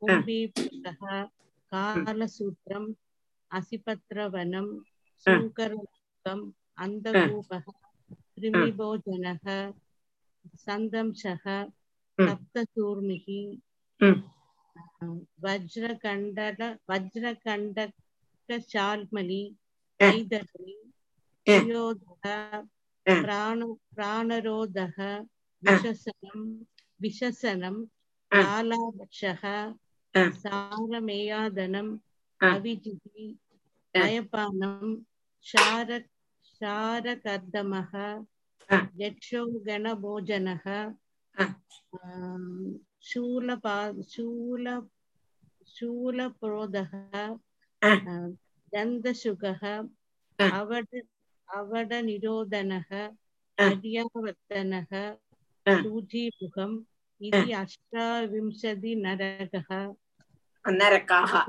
पूर्वीपुरतः 0.00 1.02
कालसूत्रम् 1.72 2.88
असिपत्रवनं 3.50 4.66
शङ्करमुखम् 5.24 6.44
अन्धकूपः 6.84 7.64
कृमिभोजनः 8.36 9.44
सन्दंशः 10.64 11.44
सप्तसूर्मिः 12.18 13.26
वज्रकण्डल 15.44 16.60
वज्रकण्डकशाल्मलि 16.90 19.42
वैदर्णी 20.00 20.76
विरोधः 21.46 22.24
प्राण 23.06 23.58
प्राणरोधः 23.94 24.98
विशसनं 25.62 26.40
विशसनं 27.02 27.76
कालाभक्षः 28.32 29.42
सारमेयादनम् 30.15 31.91
अविजिः 32.41 34.01
अयपानं 34.03 34.95
शार 35.45 35.89
शारकर्दमः 36.59 37.91
यक्षोगणभोजनः 39.01 40.65
शूलपा 43.09 43.77
शूल 44.13 44.67
शूलप्रोदः 45.75 46.91
गन्धशुकः 48.75 49.63
अवड 50.39 51.01
अवडनिरोधनः 51.57 52.89
पर्यावर्तनः 53.57 54.91
सूचीमुखम् 55.67 56.83
इति 57.21 57.51
अष्टाविंशति 57.61 58.95
നരക്കാഹ 60.68 61.44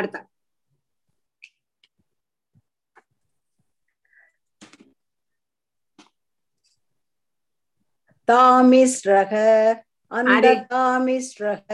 അടുത്ത 0.00 0.28
தாமிஸ்ரக 8.30 9.34
அந்த 10.06 10.66
தாமிஸ்ரக. 10.70 11.68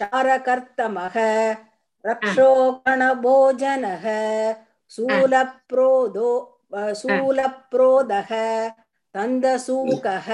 சாரகர்த்தமக. 0.00 1.16
ரக்ஷோகணபோஜனக 2.04 4.04
சூலப்ரோதோ 4.96 6.30
சூலப்ரோதக 6.72 8.30
தந்தசூகக 9.14 10.28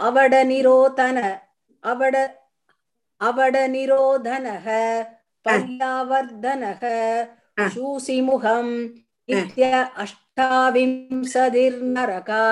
அவட 0.00 0.44
நிரோதன 0.44 1.40
அவட 1.84 2.44
அவட 3.20 3.68
நிரோதனக 3.68 4.66
பர்யாவர்தனக 5.46 6.82
சூசிமுகம் 7.74 8.72
இத்ய 9.28 9.62
அஷ்டாவிம்சதிர்நரகா 10.02 12.42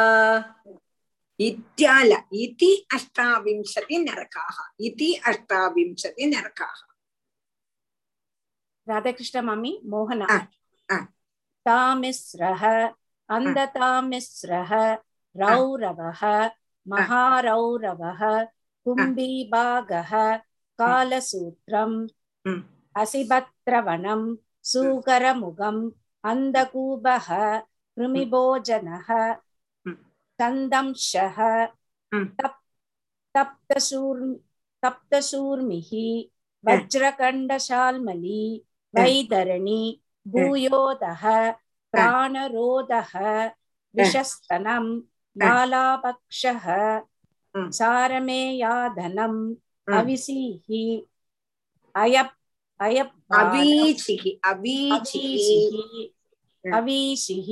இத்யால 1.41 2.11
இதி 2.37 2.87
அஷ்டாவிம்சதி 2.97 3.97
நரகாக 4.07 4.57
இதி 4.79 5.21
அஷ்டாவிம்சதி 5.25 6.25
நரகாக 6.35 6.79
ராதாகிருஷ்ண 8.87 9.43
மாமி 9.43 9.81
மோகனா. 9.91 10.27
तामिस्रः 11.68 12.64
अन्धतामिस्रः 13.36 14.72
रौरवः 15.42 16.22
महारौरवः 16.94 18.22
कुम्भीभागः 18.86 20.12
कालसूत्रम् 20.82 21.98
असिभत्रवनं 23.02 24.22
सूकरमुखम् 24.72 25.82
अन्धकूपः 26.32 27.28
कृमिभोजनः 27.98 29.10
कन्दंशः 30.40 31.38
तप् 32.42 32.60
तप्तशूर् 33.36 34.24
तप्तशूर्मिः 34.84 35.90
वज्रकण्डशाल्मली 36.68 38.44
वैदरणी 38.94 39.82
भूयोदः 40.33 41.23
विषस्तनं 43.97 44.87
लालापक्षः 45.43 46.65
सारमेयाधनम् 47.79 49.41
अविसीः 49.99 50.69
अयप् 52.03 52.35
अयप् 52.87 53.15
अवीचिः 53.41 54.25
अवीचिः 54.51 55.77
अवीशिः 56.79 57.49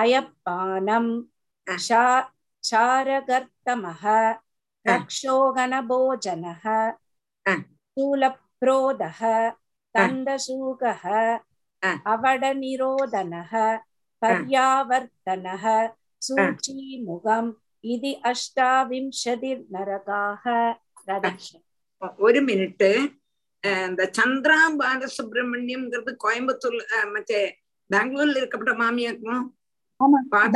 अयप्पानं 0.00 1.06
शा 1.86 2.04
शारगर्तमः 2.70 4.04
रक्षोगणभोजनः 4.88 6.64
அவடநிரோதனः 12.12 13.52
पर्यावर्तनः 14.22 15.64
सूचीमुखम् 16.22 17.50
इति 17.84 18.12
अष्टाविंशतिर्नरकाः 18.30 20.44
ഒരു 22.26 22.40
മിനിറ്റ് 22.48 22.90
എന്താ 23.64 24.04
ചന്ദ്രാ 24.18 24.58
ബാലസുബ്രഹ്മണ്യംங்கிறது 24.80 26.12
கோயம்புத்தூர் 26.24 26.76
மറ്റே 27.14 27.40
பெங்களூர்ல 27.90 28.40
இருக்கப்பட்ட 28.40 28.74
மாமியாக்கும் 28.82 29.44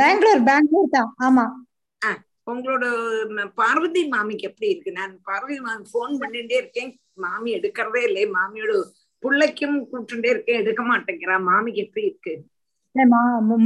பெங்களூர் 0.01 0.41
பெங்களூர் 0.49 0.93
தான். 0.95 1.11
ஆமா. 1.27 1.45
உங்களோட 2.51 2.85
பார்வதி 3.59 4.01
மாமிக்கு 4.07 4.47
எப்படி 4.49 4.67
இருக்கு? 4.71 4.91
நான் 4.99 5.11
பார்வதி 5.29 5.57
மாமி 5.67 5.83
போன் 5.91 6.13
பண்ணிட்டே 6.21 6.55
இருக்கேன். 6.61 6.91
மாமி 7.25 7.49
எடுக்கிறதே 7.57 8.01
இல்லை 8.09 8.23
மாமியோட 8.37 8.71
பிள்ளைக்கும் 9.23 9.77
கூப்பிட்டுட்டே 9.89 10.29
இருக்கேன் 10.33 10.61
எடுக்க 10.61 10.81
மாட்டேங்கிறா. 10.83 11.35
மாமிக்கு 11.49 11.83
எப்படி 11.85 12.05
இருக்கு? 12.09 12.33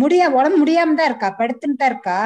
முடிய 0.01 0.23
உடம்பு 0.37 0.57
முடியாம 0.61 0.95
தான் 0.97 1.09
இருக்கா? 1.11 1.29
படுத்துன்னு 1.39 1.79
தான் 1.81 1.91
இருக்கா? 1.93 2.19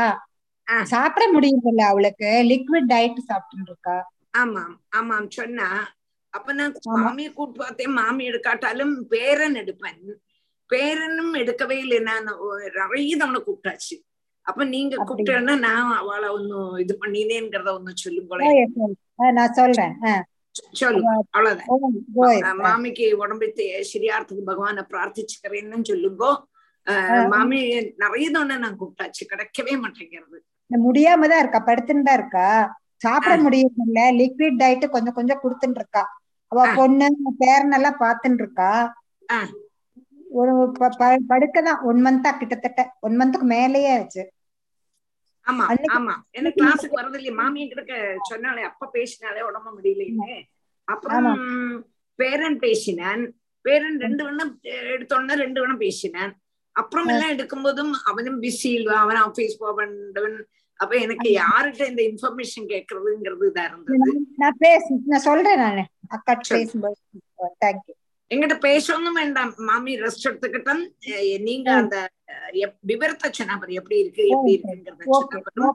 சாப்பிட 0.93 1.23
முடியறதில்ல 1.35 1.83
அவளுக்கு. 1.91 2.31
லிக்விட் 2.51 2.89
டயட் 2.93 3.27
சாப்பிட்டு 3.29 3.71
இருக்கா? 3.71 3.97
ஆமாம் 4.41 4.73
ஆமாம் 4.99 5.29
சொன்னா. 5.37 5.67
அப்ப 6.33 6.53
நான் 6.53 6.73
மாமியை 6.97 7.29
கூட்டு 7.33 7.57
பார்த்தேன். 7.59 7.95
மாமி 7.99 8.23
எடுக்காட்டாலும் 8.31 8.93
பேரன் 9.13 9.57
எடுப்பேன். 9.61 10.01
பேரனும் 10.69 11.33
எடுக்கவே 11.33 11.77
இல்லை. 11.85 11.99
நான் 12.09 12.27
நிறைய 12.79 13.13
தவணை 13.21 13.39
கூப்பிட்டாச்சு. 13.41 13.95
அப்ப 14.45 14.63
நீங்க 14.73 14.95
கூப்பிட்டேன்னா 14.99 15.55
நான் 15.67 15.93
அவளை 16.01 16.27
ஒன்னும் 16.37 16.73
இது 16.83 16.93
பண்ணினேங்கிறத 17.01 17.71
ஒன்னும் 17.77 18.01
சொல்லுங்களேன் 18.03 19.35
நான் 19.39 19.57
சொல்றேன். 19.59 19.95
சொல்லு 20.73 21.01
அவ்வளவுதான் 21.35 22.59
மாமிக்கு 22.59 23.07
உடம்பு 23.15 23.47
சரியாறதுக்கு 23.85 24.43
பகவானை 24.43 24.83
பிரார்த்திச்சுக்கிறேன்னு 24.89 25.89
சொல்லுங்கோ 25.91 26.31
மாமி 27.29 27.59
நிறைய 27.95 28.27
தவணை 28.29 28.57
நான் 28.57 28.77
கூப்பிட்டாச்சு 28.77 29.23
கிடைக்கவே 29.31 29.73
மாட்டேங்கிறது 29.83 30.37
முடியாம 30.71 31.27
தான் 31.27 31.41
இருக்கா 31.41 31.59
படுத்துன்னு 31.67 32.07
தான் 32.07 32.19
இருக்கா 32.19 32.47
சாப்பிட 32.97 33.35
முடியல 33.37 34.01
லிக்விட் 34.15 34.59
டயட் 34.59 34.85
கொஞ்சம் 34.89 35.17
கொஞ்சம் 35.17 35.41
கொடுத்துட்டு 35.43 35.79
இருக்கா 35.81 36.03
அவ 36.51 36.65
பொண்ணு 36.75 37.07
பேரனெல்லாம் 37.41 37.99
பாத்துன்னு 37.99 38.41
இருக்கா 38.41 38.71
ஒரு 40.31 40.51
படுக்கதான் 41.29 41.79
ஒன் 41.81 42.01
மந்தா 42.01 42.31
கிட்டத்தட்ட 42.33 42.81
ஒன் 42.99 43.17
மந்த்துக்கு 43.19 43.47
மேலேயே 43.47 43.91
ஆச்சு 43.97 44.23
ஆமா 45.47 45.65
ஆமா. 45.97 46.13
என்ன 46.31 46.49
கிளாஸுக்கு 46.55 46.99
வரது 46.99 47.17
இல்லையே. 47.19 47.31
மாமி 47.31 47.67
கிட்ட 47.67 47.93
சொன்னாலே 48.21 48.61
அப்ப 48.61 48.89
பேசினாலே 48.97 49.41
உடம்பு 49.41 49.71
முடியலைன்னு 49.77 50.37
அப்புறம். 50.87 51.27
பேரன் 52.19 52.59
பேசினான். 52.59 53.23
பேரன் 53.65 53.97
ரெண்டு 53.99 54.23
வேணும் 54.23 54.51
எடுத்தோடனே 54.93 55.35
ரெண்டு 55.35 55.61
வேணும் 55.61 55.77
பேசினான். 55.77 56.33
அப்புறம் 56.75 57.07
எல்லாம் 57.07 57.33
எடுக்கும்போதும் 57.35 57.93
அவனும் 58.03 58.41
பிஸி 58.41 58.71
அவன் 59.03 59.15
ஆபீஸ் 59.17 59.57
போவன் 59.57 59.95
அப்ப 60.79 60.95
எனக்கு 60.95 61.29
யாருகிட்ட 61.39 61.85
இந்த 61.89 62.01
இன்ஃபர்மேஷன் 62.01 62.67
கேக்குறதுங்கிறது 62.73 63.47
இதா 63.49 63.63
இருந்தது. 63.69 64.11
நான் 64.37 64.59
பேச 64.59 64.83
நான் 65.05 65.19
சொல்றேன் 65.19 65.57
நானு. 65.57 65.83
அக்கா 66.07 66.33
பேசும்போது. 66.49 66.99
தேங்க்யூ 67.63 67.93
எங்கிட்ட 68.31 68.55
பேசணும் 68.67 69.17
வேண்டாம். 69.19 69.51
மாமி 69.69 69.93
ரெஸ்ட் 69.99 70.27
எடுத்துக்கிட்டோம். 70.29 70.83
நீங்க 71.39 71.69
அந்த 71.73 71.97
விவரத்தை 72.89 73.27
சொன்னா 73.31 73.55
பாரு 73.57 73.77
எப்படி 73.79 73.97
இருக்கு 74.01 74.23
எப்படி 74.33 74.51
இருக்குங்கிறத 74.55 75.69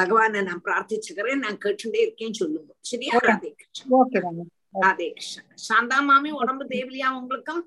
பகவானை 0.00 0.40
நான் 0.48 0.62
பிரார்த்திச்சுக்கிறேன் 0.66 1.42
நான் 1.44 1.60
கேட்டுட்டே 1.64 2.00
இருக்கேன் 2.04 2.38
சொல்லுங்க. 2.40 2.70
சரியா. 2.90 3.12
ராதே 3.26 3.50
கிருஷ்ணன் 3.52 4.48
ராதே 4.76 5.08
கிருஷ்ணன் 5.12 5.48
சாந்தா 5.66 5.98
மாமி 6.08 6.30
உடம்பு 6.40 6.64
தேவலையா 6.72 7.10
உங்களுக்கும் 7.18 7.62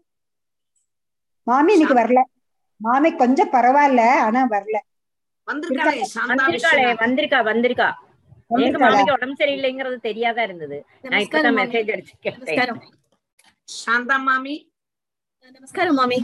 மாமி 1.47 1.71
இன்னைக்கு 1.75 1.99
வரல. 1.99 2.19
மாமி 2.81 3.09
கொஞ்சம் 3.15 3.53
பரவாயில்ல 3.53 4.01
ஆனா 4.25 4.41
வரல. 4.53 4.77
வந்திருக்காளே 5.47 6.03
சாந்தா 6.13 6.33
வந்திருக்காளே 6.41 6.83
வந்திருக்கா 7.01 7.39
வந்திருக்கா. 7.49 7.89
எங்க? 8.57 8.77
மாமிக்கு 8.83 9.15
உடம்பு 9.15 9.35
சரியில்லைங்கிறது 9.39 9.97
தெரியாதா 10.01 10.41
இருந்தது? 10.43 10.77
நான் 11.03 11.23
இப்பதான் 11.25 11.57
மெசேஜ் 11.59 11.91
அடிச்சு 11.93 12.15
கேட்டேன் 12.25 12.81
சாந்தா 13.69 14.17
மாமி. 14.27 14.55
நமஸ்காரம் 15.55 15.99
மாமி. 15.99 16.19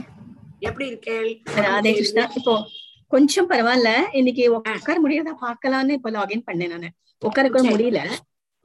எப்படி 0.62 0.86
இருக்கேள் 0.90 1.30
ராதே 1.60 1.92
கிருஷ்ணா 1.94 2.24
இப்போ 2.38 2.54
கொஞ்சம் 3.12 3.50
பரவாயில்ல 3.50 3.92
இன்னைக்கு 4.14 4.44
உட்கார 4.56 4.98
முடியறதா 5.00 5.34
பார்க்கலாம்னு 5.42 5.96
இப்ப 5.98 6.12
லாகின் 6.12 6.48
பண்ணேன் 6.48 6.74
நானு. 6.74 6.90
உட்கார 7.22 7.46
கூட. 7.50 7.64
முடியல. 7.70 8.02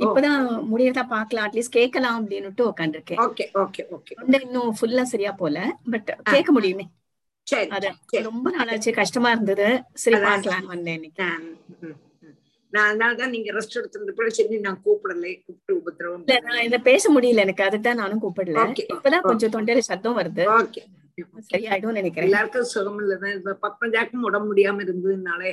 இப்பதான் 0.01 0.41
முடியறதா 0.71 1.05
பார்க்கலாம் 1.09 1.47
அட்லீஸ்ட் 1.47 1.77
கேட்கலாம் 1.77 2.17
அப்படின்னுட்டு 2.19 2.63
உட்காந்துருக்கேன் 2.71 3.21
ஓகே 3.25 3.45
ஓகே 3.63 3.83
ஓகே. 3.97 4.15
இன்னும் 4.41 4.73
ஃபுல்லா 4.79 5.05
சரியா 5.05 5.33
போல 5.35 5.59
பட் 5.91 6.11
கேட்க 6.31 6.53
முடியுமே. 6.53 6.85
சரி 7.47 7.69
அது 7.71 7.89
சரி. 8.11 8.23
ரொம்ப 8.23 8.51
நாளாச்சு 8.51 8.91
கஷ்டமா 8.95 9.31
இருந்தது. 9.31 9.69
சரி 10.03 10.17
அதான். 10.17 10.27
பார்க்கலாம்னு 10.29 10.73
வந்தேன் 10.75 10.99
இன்னைக்கு. 10.99 11.29
நான் 12.73 12.87
அதனாலதான் 12.87 13.33
நீங்க 13.33 13.51
ரெஸ்ட் 13.53 13.79
எடுத்துட்டு 13.79 14.37
சரி 14.37 14.57
நான் 14.61 14.81
கூப்பிடலை 14.85 15.33
கூப்பிட்டு 15.39 15.73
உபத்திரவம் 15.77 16.23
இல்ல 16.25 16.39
நான் 16.49 16.65
இத 16.65 16.79
பேச 16.83 17.13
முடியல 17.15 17.45
எனக்கு 17.45 17.65
அதுதான் 17.65 17.97
நானும் 17.97 18.23
கூப்பிடல. 18.23 18.65
இப்பதான் 18.95 19.27
கொஞ்சம் 19.27 19.55
தொண்டையில 19.55 19.85
சத்தம் 19.89 20.19
வருது. 20.19 20.45
ஓகே. 20.57 20.83
சரியாயிடும் 21.51 21.99
நினைக்கிறேன். 21.99 22.29
எல்லாருக்கும் 22.29 22.71
சுகம் 22.73 22.99
இல்லதான் 23.03 23.61
பத்மஜாக்கும் 23.65 24.27
உடம்பு 24.29 24.49
முடியாம 24.51 24.83
இருந்ததுனாலே 24.87 25.53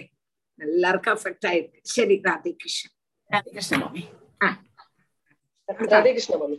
எல்லாருக்கும் 0.59 1.15
அஃபெக்ட் 1.17 1.47
ஆயிருக்கு. 1.51 1.79
சரி 1.95 2.15
ராதே 2.27 2.51
கிருஷ்ணன் 2.61 2.95
ராதே 3.29 3.51
கிருஷ்ண 3.57 3.77
மாமி. 3.83 4.03
ராதே 5.93 6.11
கிருஷ்ண 6.17 6.37
மாமி 6.41 6.57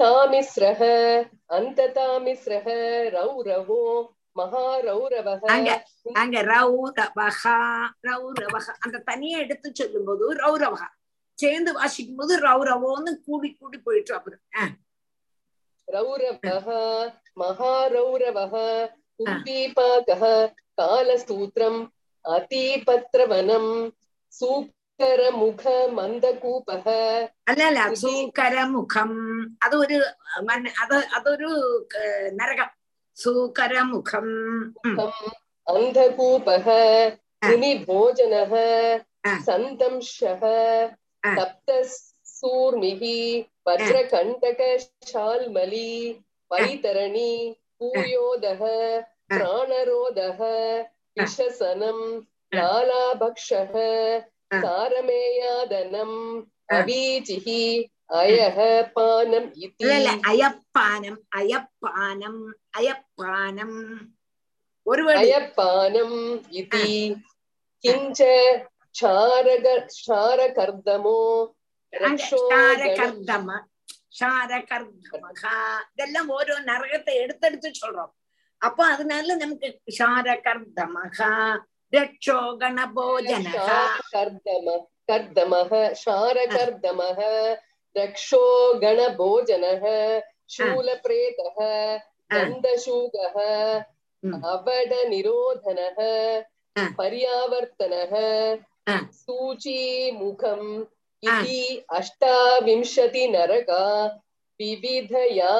தாமிஸ்ரஹ 0.00 0.80
அந்த 1.56 1.80
தாமிஸ்ரஹ 1.96 2.66
ரௌரவோ 3.16 3.80
அந்த 8.84 8.98
தனியா 9.10 9.36
எடுத்து 9.44 9.68
சொல்லும் 9.80 10.06
போது 10.08 10.24
ரௌரவகா 10.42 10.88
சேர்ந்து 11.38 11.70
வாசிக்கும் 11.78 12.20
போது 12.20 12.32
ரௌரவோன்னு 12.46 13.12
கூடி 13.26 13.48
கூடி 13.60 13.78
போயிட்டு 13.86 14.14
அப்புறம். 14.18 14.42
रौरवः 15.87 16.67
महारौरवः 17.37 18.53
कुन्दीपाकः 19.19 20.23
कालस्तूत्रम् 20.79 21.79
अतिपत्रवनम् 22.25 23.71
सूकरमुख 24.33 25.63
मन्दकूपः 25.91 26.87
അല്ല 27.47 27.61
അല്ല 27.63 27.79
സൂകരമുഖം 28.01 29.11
അത് 29.61 29.75
ഒരു 29.75 29.97
മന്ന- 30.43 30.73
അത് 30.81 30.95
അതൊരു 31.17 31.49
ക- 31.93 32.03
നരകം 32.33 32.69
സൂകരമുഖം 33.17 34.27
ഉം. 34.85 34.95
अन्धकूपः 35.67 36.67
मुनिभोजनः 37.41 38.53
सन्तंशः 39.45 40.43
சூர்மிகி 42.38 43.18
வஜ்ரகண்டக 43.66 44.60
ஷால்மலி 45.10 45.90
வைதரணி 46.50 47.32
பூயோதக 47.78 48.62
பிராணரோதக 49.30 50.40
விஷசனம் 51.16 52.04
லாலாபக்ஷக 52.52 53.74
சாரமேயாதனம் 54.62 56.18
அவீச்சிஹி 56.68 57.62
அயஹ 58.10 58.58
பானம் 58.94 59.48
இது. 59.56 59.88
அயப்பானம் 60.30 61.18
அயப்பானம் 61.36 62.40
அயப்பானம். 62.78 63.78
ஒரு 64.86 65.02
அயப்பானம் 65.14 66.16
இது. 66.52 66.84
கிஞ்ச 67.84 68.20
ஷாரக 68.94 69.66
ஷாரகர்தமோ 69.98 71.20
क्षारग 71.93 72.83
क्षारकर्दमो 72.93 72.97
रक्षोगण 72.97 73.27
ஷாரகர்தம 73.33 73.49
ஷாரகர்தமக 74.19 75.43
இதெல்லாம் 75.93 76.29
ஓரோ 76.37 76.55
நரகத்தை 76.69 77.13
எடுத்தெடுத்து 77.23 77.69
சொல்றோம் 77.81 78.11
அப்போ 78.61 78.83
அதனால 78.93 79.35
நமக்கு 79.35 79.69
ஷாரகர்தமக 79.99 81.19
ரட்சோ 81.93 82.37
கணபோஜனக 82.61 83.67
कर्दम 84.13 84.67
कर्दमः 85.09 85.71
क्षारकर्दमः 85.93 87.19
रक्षो 87.95 88.41
गणभोजनः 88.83 89.83
शूलप्रेतः 90.53 91.57
गन्धशूगः 92.31 93.37
अवडनिरोधनः 94.53 95.99
पर्यावर्तनः 96.99 98.13
सूचीमुखम् 99.19 100.69
इति 101.22 101.58
अष्टाविंशति 101.90 103.24
नरका 103.28 103.82
विविधया 104.60 105.50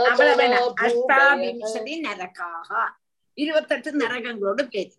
अष्टाविंशति 0.86 1.96
नरकाः 2.00 2.70
ഇരുപത്തെട്ട് 3.38 3.90
നരകങ്ങളോട് 3.94 4.62
പേര് 4.70 4.94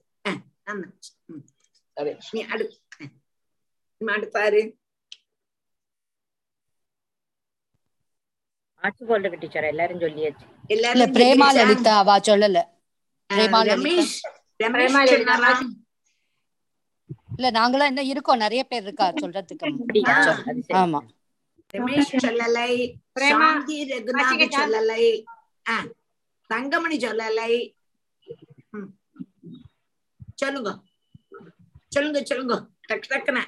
നന്ദി 0.67 2.41
അടുത്താര് 4.01 4.61
ஆச்சு 8.83 9.03
போல்றது 9.09 9.37
டீச்சர் 9.41 9.67
எல்லாரும் 9.71 10.01
சொல்லியாச்சு 10.03 10.45
எல்லாரும் 10.69 11.13
பிரேமா 11.17 11.47
ரமேஷ் 13.71 14.15
ரமேஷ் 14.59 15.13
இல்ல 17.39 17.49
நாங்களும் 17.49 17.87
என்ன 17.87 18.01
இருக்கோம். 18.03 18.37
நிறைய 18.37 18.63
பேர் 18.63 18.81
இருக்கா 18.81 19.05
சொல்றதுக்கு 19.21 19.67
ஆமா. 20.81 20.99
சொல்லலை. 22.23 22.69
சாந்தி 23.29 23.75
ரகுநாத் 23.89 24.57
சொல்லலை. 24.59 25.03
தங்கமணி 26.49 26.97
சொல்லலை. 26.97 27.51
சொல்லுங்க. 30.35 30.69
சொல்லுங்க 31.87 32.19
சொல்லுங்க. 32.25 32.55
டக்கு 32.89 33.09
டக்குன 33.11 33.39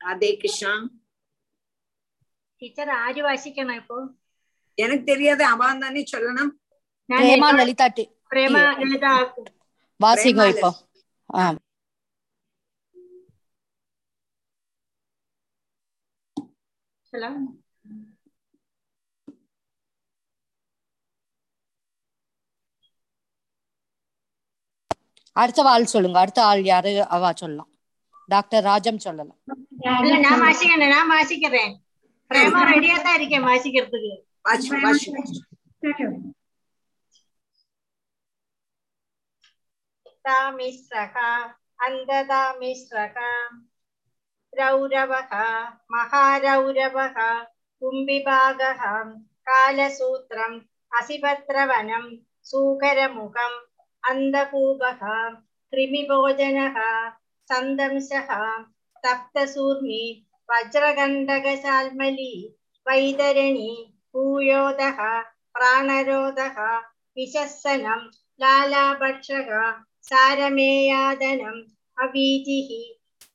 ராதே 0.00 0.36
கிருஷ்ணா. 0.36 0.72
டீச்சர் 2.62 2.88
ஆறு 3.04 3.20
வாசிக்கணும் 3.28 3.76
இப்போ. 3.76 3.98
எனக்கு 4.78 5.04
தெரியாது. 5.04 5.44
அவன் 5.44 5.78
தானே 5.78 6.02
சொல்லணும். 6.12 6.52
பிரேமா 7.08 7.48
லலிதா 7.58 7.86
பிரேமா 8.30 8.62
லலிதா. 8.80 9.14
வாசிங்க 10.00 10.42
இப்போ. 10.54 10.70
அடுத்த 25.36 25.62
ஆள் 25.72 25.92
சொல்லுங்க. 25.94 26.18
அடுத்த 26.22 26.40
ஆள் 26.50 26.62
யாரு? 26.64 26.92
அவா 27.16 27.30
சொல்லலாம். 27.42 27.70
டாக்டர் 28.28 28.64
ராஜம் 28.70 29.04
சொல்லலாம். 29.06 29.38
நான் 30.26 30.40
வாசிக்கிறேன் 30.46 30.92
நான் 30.96 31.10
வாசிக்கிறேன். 31.14 31.72
ரெடியா 32.72 32.96
தான் 33.06 33.16
இருக்கேன் 33.20 33.46
வாசிக்கிறதுக்கு. 33.50 34.12
मिश्रः 40.28 41.14
अन्ददा 41.86 42.42
मिश्रः 42.52 43.14
रौरवः, 44.58 45.32
महारौरवः, 45.92 47.16
कुम्भिभागः 47.80 48.82
असिपत्रवनम 49.48 50.58
असिपत्रवनं 50.98 52.04
सूकरमुखम्, 52.42 53.58
अन्धकूपः, 54.10 55.02
कृमिभोजनः, 55.72 56.76
सन्दंशः 57.52 58.30
सप्तसूर्मि 59.06 60.02
वज्रगण्डकशाल्मली, 60.50 62.32
वैतरणी 62.88 63.70
भूयोधः 64.14 64.98
प्राणरोधः 65.54 66.58
विशस्सनं 67.16 68.08
लालाभक्षः 68.40 69.50
सारमेयादनम् 70.09 71.61
अवीजिः 71.97 72.69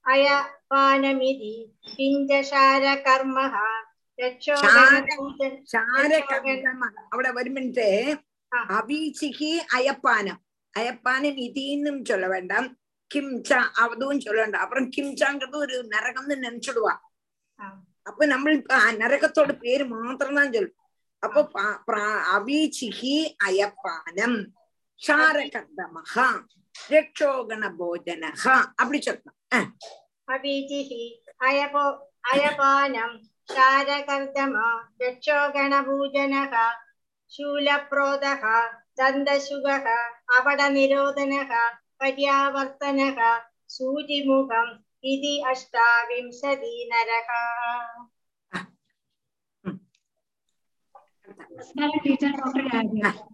अयपानमिति 0.06 1.54
पिञ्जशारकर्मः 1.90 3.54
ക്ഷാരകർമ്മ 5.64 6.84
അവിടെ 7.12 7.28
ഒരു 7.32 7.50
മിനിറ്റ് 7.54 7.86
அபீச்சிக்கு 8.72 9.48
அயப்பானம் 9.76 10.40
அயப்பானம் 10.74 11.38
இதீன்னும் 11.44 12.00
சொல்ல 12.04 12.26
வேண்டாம் 12.28 12.66
கிம்சா 13.10 13.60
அதுவும் 13.82 14.20
சொல்ல 14.20 14.38
வேண்டாம் 14.40 14.64
அப்புறம் 14.64 14.88
கிம்சாங்கிறது 14.94 15.56
ஒரு 15.58 15.76
நரகம்னு 15.94 16.36
நினைச்சிடுவா 16.44 16.94
அப்ப 18.06 18.26
நம்ம 18.26 18.52
இப்ப 18.58 18.74
நரகத்தோட 19.00 19.52
பேரு 19.64 19.86
மாத்திரம் 19.94 20.38
தான் 20.38 20.52
சொல்லும் 20.54 20.76
அப்போ 21.22 21.40
பா- 21.54 21.78
பிரா- 21.88 22.22
அபீச்சிகி 22.34 23.14
அயப்பானம் 23.48 24.38
ஷாரகர்தமஹா 25.00 26.28
ரக்ஷோகண 26.90 27.62
போஜனஹா 27.78 28.54
அப்படி 28.80 28.98
சொல்லலாம் 29.00 29.38
அஹ். 29.52 29.68
अवीजिः 30.28 30.90
अयपो 31.40 31.84
अयपानं 32.32 33.12
शारकर्दम 33.48 34.52
यक्षोगणभूजनः 35.02 36.52
शूलप्रोदः 37.32 38.44
दन्तशुगः 38.98 39.86
अपडनिरोधनः 40.36 41.52
पर्यावर्तनः 42.00 43.18
सूचिमुखम् 43.70 44.72
इति 45.04 45.34
अष्टाविंशति 45.50 46.74
नरः 46.92 47.30
टीचर 52.04 52.32
डॉक्टर 52.32 53.33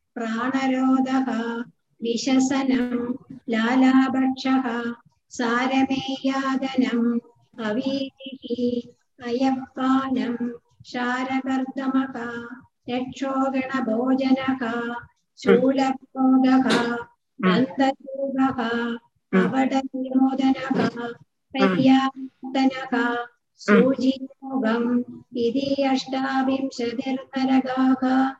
प्राणरोधः 0.16 1.28
विशसनं 2.02 2.86
लालाभक्षः 3.52 4.66
सारमेयादनम् 5.38 7.08
अवीतिः 7.68 8.42
अयप्पानं 9.28 10.34
शारकर्दमः 10.92 12.14
यक्षोगणभोजनः 12.92 14.62
शूलप्रोदः 15.42 16.66
दन्तरूपः 17.44 18.58
अवडनिरोधनः 19.40 20.78
पर्यावर्तनः 21.54 22.92
सूजियोगम् 23.66 24.88
इति 25.44 25.66
अष्टाविंशतिर्नरकाः 25.90 28.02
विविधयातनाभूमयः 28.02 28.39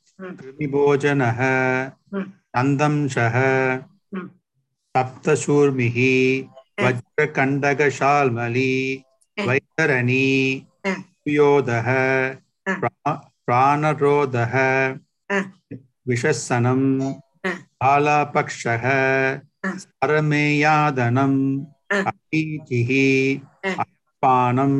विभोजनः 0.21 1.39
नन्दंशः 2.55 3.35
सप्तशूर्मिः 4.95 5.97
वज्रकण्डकशाल्मली 6.83 8.73
वैतरणी 9.47 10.27
सुयोधः 10.87 11.89
प्राणरोधः 13.47 14.55
विषस्सनं 16.09 16.81
कालापक्षः 17.47 18.85
परमेयादनम् 20.01 21.39
अभीतिः 22.11 22.91
अपानम् 23.83 24.79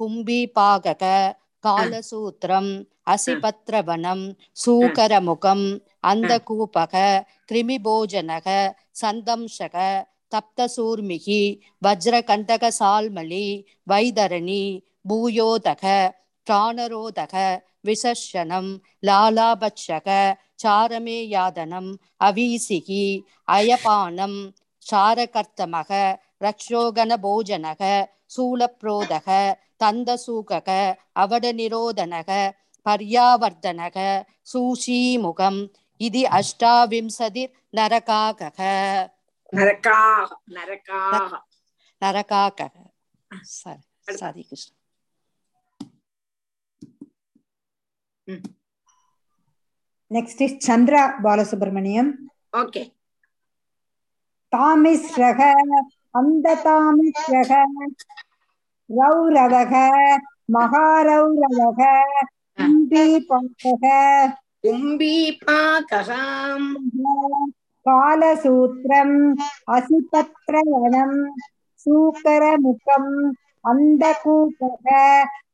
கும்பிபாகக 0.00 1.04
காலசூத்திரம் 1.64 2.70
அசிபத்ரவனம் 3.06 4.24
சூகரமுகம் 4.56 5.66
அந்த 6.04 6.32
அந்தகூபக 6.32 6.94
கிருமிபோஜனக 7.50 8.48
சந்தம்சக 9.00 9.76
தப்தசூர்மிகி 10.32 11.42
வஜ்ரகண்டகசால்மலி 11.86 13.46
வைதரணி 13.90 14.64
பூயோதக 15.08 15.84
பிராணரோதக 16.46 17.34
விசர்ஷனம் 17.80 18.70
லாலாபட்சக 19.06 20.08
சாரமேயாதனம் 20.62 21.90
அவீசிகி 22.20 23.04
அயபானம் 23.48 24.38
சாரகர்த்தமக 24.86 25.90
ரக்ஷோகன 26.40 27.12
போஜனக 27.22 27.82
சூலப்ரோதக 28.36 29.28
தந்தசூகக 29.84 30.94
அவடநிரோதனக 31.14 32.50
பர்யாவர்த்தனக 32.84 34.22
சூஷீமுகம். 34.54 35.72
இது 35.96 36.28
அஷ்டாவிம்சதி 36.28 37.52
நரகாகக. 37.72 38.58
நரகாக 39.52 40.28
நரகாக. 40.50 41.38
நரகாகக. 42.00 42.72
சரி 43.40 43.80
சரி 44.00 44.42
Krishna. 44.42 44.74
Next 50.10 50.42
is 50.42 50.58
Chandra 50.66 51.12
Balasubramaniam. 51.22 52.10
Okay. 52.52 52.94
ரௌரதக 58.90 59.72
மகாரௌரதக 60.52 61.80
கும்பீபாக 62.58 63.84
கும்பீபாகாம் 64.64 66.68
காலசூத்திரம் 67.86 69.18
அசிபத்ரயணம் 69.68 71.18
சூக்கரமுகம் 71.86 73.12
அந்தகூபக 73.64 74.86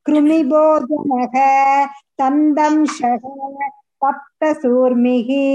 கிருமிபோதனக 0.06 1.36
தந்தம்ஷக 2.16 3.22
சப்தசூர்மிகி 4.02 5.46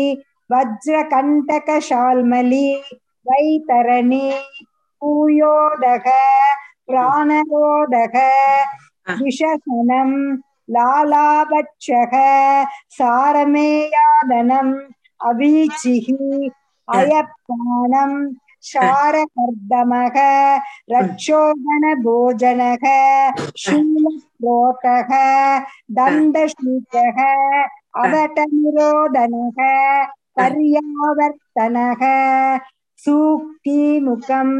வஜ்ரகண்டக 0.49 1.79
ஷால்மலி 1.89 2.67
வைதரணி 3.25 4.27
பூயோதக 5.01 6.07
பிராணரோடக 6.89 8.15
விஷசனம் 9.17 10.17
லாலாபட்சக 10.69 12.13
சாரமேயாதனம் 12.97 14.73
அவீச்சிகி 15.21 16.17
அயப்பானம் 16.87 18.17
சாரகர்தமக 18.71 20.17
ரட்சோகண 20.91 21.83
போஜனக 22.05 22.85
சூலஸ்லோகக 23.63 25.11
தந்தசூகக 25.97 27.19
அவட்ட 27.97 28.45
நிரோதனக 28.53 29.59
பர்யாவர்த்தனக 30.37 32.03
सूक्तिमुखम् 32.98 34.54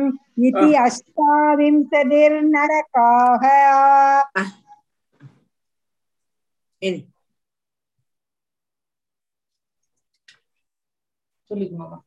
इति 0.45 0.75
अष्टाविंशतिर्नरकाः 0.85 3.45
இனி 6.83 7.01
சொல்லிக்குமாமா 11.51 11.99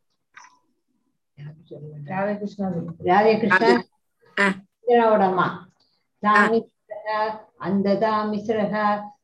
ராதே 2.09 2.33
கிருஷ்ணா 2.39 2.67
ராதே 3.07 3.33
கிருஷ்ணா 3.41 3.67
அது- 4.37 4.61
அம்மா 5.25 5.45
தாமிஸ்ரக 6.23 7.07
அந்ததா 7.59 8.25
மிஸ்ரக 8.31 8.73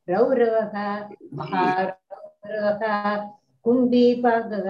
ரௌரவக 0.08 0.76
மகாரவக 1.40 2.84
கும்பீபாகக 3.66 4.70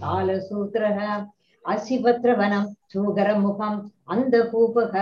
காலசூத்திரக 0.00 0.98
அசிவத்ரவனம் 1.65 2.69
சூகரமுகம் 2.87 3.79
அந்த 4.05 4.37
பூபக 4.51 4.95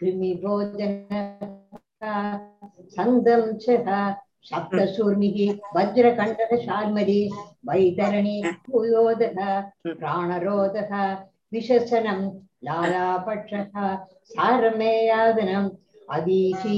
கிருமி 0.00 0.30
சந்தம் 2.92 3.48
சப்தசூர்மிக 4.48 5.38
வஜ்ரகண்டக 5.74 6.52
சார்மதி 6.64 7.20
வைதரணி 7.64 8.36
பூயோதக 8.64 9.38
பிராணரோதக 9.92 10.92
விஷசனம் 11.48 12.24
லாலாபட்சக 12.64 13.74
சாரமேயாதனம் 14.30 15.70
அதீசி 16.08 16.76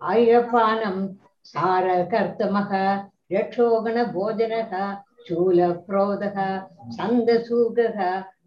அழப்பானம் 0.00 1.02
சார 1.46 1.86
கர்த்தமக 2.12 2.72
ரட்சோகண 3.30 3.98
போஜனக 4.12 4.72
शूलप्रोदः 5.27 6.37
छन्दसूगः 6.97 7.97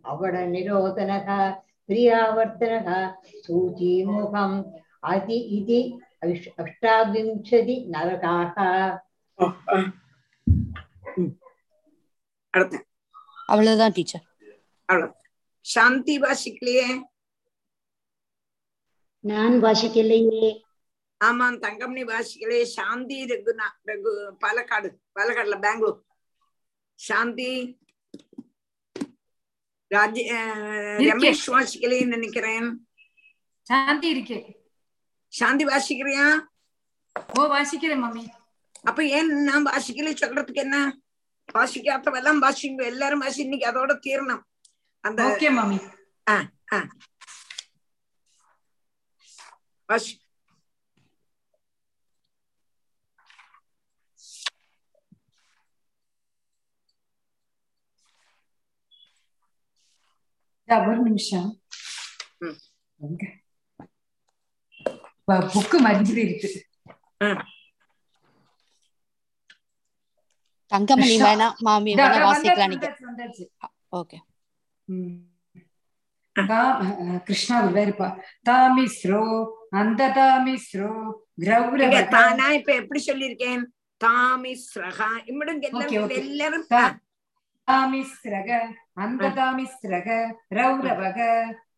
अवडनिरोधनः 0.05 1.29
प्रियावर्तनः 1.89 2.89
सूचीमुखम् 3.45 4.57
अति 5.05 5.39
इति 5.57 5.81
अष्- 6.23 6.53
अष्टाविंशति 6.59 7.77
नरकाः 7.89 8.57
அடுத்த 12.55 12.77
அவ்வளவுதான் 13.49 13.95
டீச்சர் 13.97 14.25
அவ்வளவு 14.89 15.13
சாந்தி 15.67 16.15
வாசிக்கலையே 16.19 16.87
நான் 19.25 19.57
வாசிக்கலையே 19.63 20.49
ஆமாம் 21.21 21.59
தங்கம்னி 21.61 22.03
வாசிக்கலையே 22.05 22.65
சாந்தி 22.73 23.19
ரகுனா 23.31 23.67
ரகு 23.87 24.13
பாலக்காடு 24.41 24.89
பாலக்காடுல 25.17 25.59
பெங்களூர் 25.59 25.99
சாந்தி. 26.98 27.78
ராஜ. 29.88 30.22
ரமேஷ் 31.08 31.48
வாசிக்கலைன்னு 31.48 32.08
நினைக்கிறேன். 32.08 32.68
சாந்தி 33.62 34.08
இருக்கு. 34.10 34.38
சாந்தி 35.28 35.66
வாசிக்கிறியா? 35.66 36.26
ஓ 37.40 37.48
வாசிக்கிறேன் 37.48 38.04
மம்மி. 38.04 38.28
அப்ப 38.84 39.06
ஏன் 39.06 39.30
நான் 39.44 39.66
வாசிக்கலை 39.66 40.14
சொல்றதுக்கு 40.16 40.62
என்ன? 40.66 40.98
வாசிக்காதவெல்லாம் 41.54 42.42
வாசிங்க 42.42 42.84
எல்லாரும் 42.84 43.20
வாசி 43.20 43.42
இன்னைக்கு 43.42 43.68
அதோட 43.72 43.90
தீரணும். 43.90 44.44
அந்த 45.00 45.24
ஓகே 45.24 45.44
மம்மி. 45.44 45.80
ஆ 46.30 46.50
ஆ 46.74 46.88
வாசி. 49.86 50.20
ஒரு 60.68 61.02
நிமிஷம் 61.02 61.50
புக்கு 65.48 65.78
மஞ்சள் 65.80 66.18
இருக்கு 66.18 66.50
தங்கமணி 70.72 71.08
கிருஷ்ணா. 71.08 71.28
வேணா 71.28 71.48
மாமி 71.60 71.92
வேணா 71.94 72.26
வாசிக்கலாம் 72.26 72.70
நீங்க. 72.70 72.88
ஓகே. 73.92 74.18
கிருஷ்ணா 77.24 77.62
வேறுப்பா 77.68 78.08
தாமிஸ்ரோ 78.50 79.22
அந்த 79.70 80.10
தாமிஸ்ரோ 80.10 80.90
இங்க 81.36 81.46
கிரௌரவ 81.46 82.02
தா- 82.10 82.36
நான் 82.36 82.54
இப்ப 82.54 82.74
எப்படி 82.76 83.00
சொல்லியிருக்கேன்? 83.06 83.64
தாமிஸ்ரகா 84.02 85.10
இம்மிடும் 85.26 85.62
எல்லாரும் 86.18 86.68
தாமிஸ்ரக 87.68 88.50
அந்த 89.04 89.24
தாமிஸ்ரக 89.38 90.08
ரௌரவக 90.58 91.20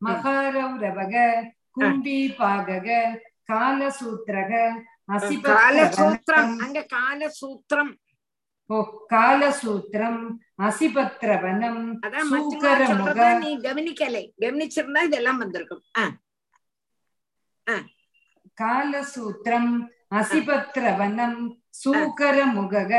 மகாரௌரவக 0.07 1.15
கும்பி 1.77 2.19
பாகக 2.39 2.87
காலசூத்திரக 3.51 4.53
காலசூத்திரம். 5.09 6.53
அங்க 6.63 6.79
காலசூத்திரம். 6.95 7.91
ஓ 8.69 8.77
காலசூத்திரம் 9.13 10.19
அசிபத்ரவனம் 10.67 11.81
அதான் 12.05 12.27
சூக்கரமுக. 12.31 13.19
நீ 13.43 13.51
கவனிக்கலை. 13.67 14.23
கவனிச்சிருந்தா 14.43 15.01
இதெல்லாம் 15.09 15.41
வந்திருக்கும். 15.43 15.83
காலசூத்திரம் 18.61 19.71
அசிபத்ரவனம் 20.19 21.39
சூக்கரமுகக 21.81 22.93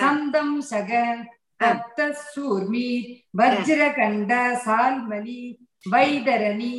சந்தம்சக 0.00 0.90
தப்த 1.64 1.98
சூர்மி. 2.36 2.88
வஜ்ரகண்ட 3.38 4.32
சால்மலி 4.64 5.40
வைதரணி. 5.90 6.76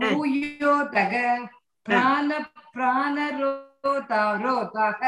பூயோதக. 0.00 1.12
பிராண 1.82 2.30
பிராணரோதாரோதாக. 2.74 5.02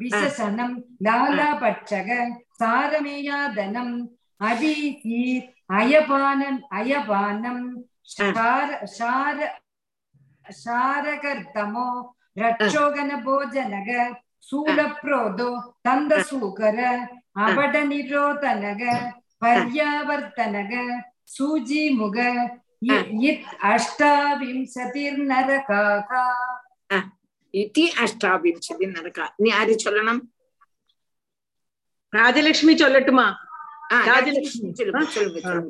விசசனம். 0.00 0.76
லாலாபட்சக. 1.04 2.08
சாரமேயாதனம். 2.58 3.94
அபீசீர் 4.44 5.46
அயபானன் 5.70 6.68
அயபானம் 6.74 7.86
ஷாரகர்தமோ 10.64 12.14
ரட்சோகன 12.36 13.24
போஜனக 13.24 14.16
சூலப்ரோதோ 14.52 15.76
தந்தசூகர 15.88 17.06
அபட 17.38 17.86
நிரோதனக 17.86 18.82
பர்யாவர்த்தனக 19.40 21.02
சூஜிமுக 21.38 22.46
இ- 22.86 23.20
இத் 23.20 23.44
அஷ்டாவிம்சதிர்நரகாக. 23.62 26.10
இதி 27.54 27.92
அஷ்டாபிம்சதி 28.02 28.88
நடக்கா 28.88 29.32
நீ 29.36 29.48
யாரு 29.48 29.74
சொல்லணும்? 29.84 30.20
ராஜலட்சுமி 32.12 32.74
சொல்லட்டுமா? 32.74 33.47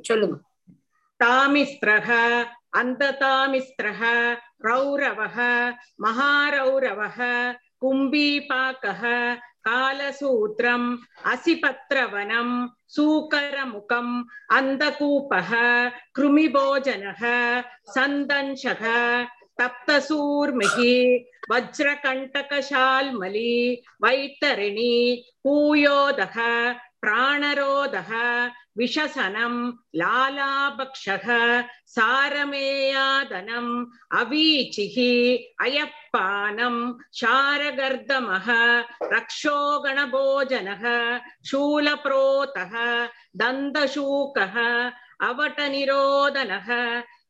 சொல்லுங்க 0.03 0.37
தாமிஸ்திரக 1.21 2.11
அந்த 2.71 3.13
தாமிஸ்திரக 3.21 4.03
ரௌரவக 4.61 5.39
மகாரௌரவக 6.05 7.21
கும்பீபாக்கக 7.79 9.05
காலசூத்திரம் 9.69 10.89
அசிபத்ரவனம் 11.33 12.75
சூக்கரமுகம் 12.95 14.27
அந்தகூபக 14.51 15.55
கிருமிபோஜனக 16.19 17.25
சந்தன்ஷக 17.95 18.85
தப்தசூர்மிகி 19.59 20.95
வஜ்ரகண்டகசால்மலி 21.53 23.55
வைத்தரிணி 24.01 25.25
பூயோதக 25.43 26.39
वैतरिणी 26.98 26.98
पूयोदः 26.98 26.98
प्राणरोधः 27.02 28.12
विशसनम् 28.78 29.74
लालाभक्षः 29.96 31.28
सारमेयादनम् 31.96 33.72
अवीचिः 34.20 34.96
अयप्पानम् 35.66 37.00
शारगर्दमः 37.20 38.48
रक्षोगणभोजनः 39.14 40.84
शूलप्रोतः 41.50 42.74
दन्तशूकः 43.42 44.56
अवटनिरोधनः 45.30 46.70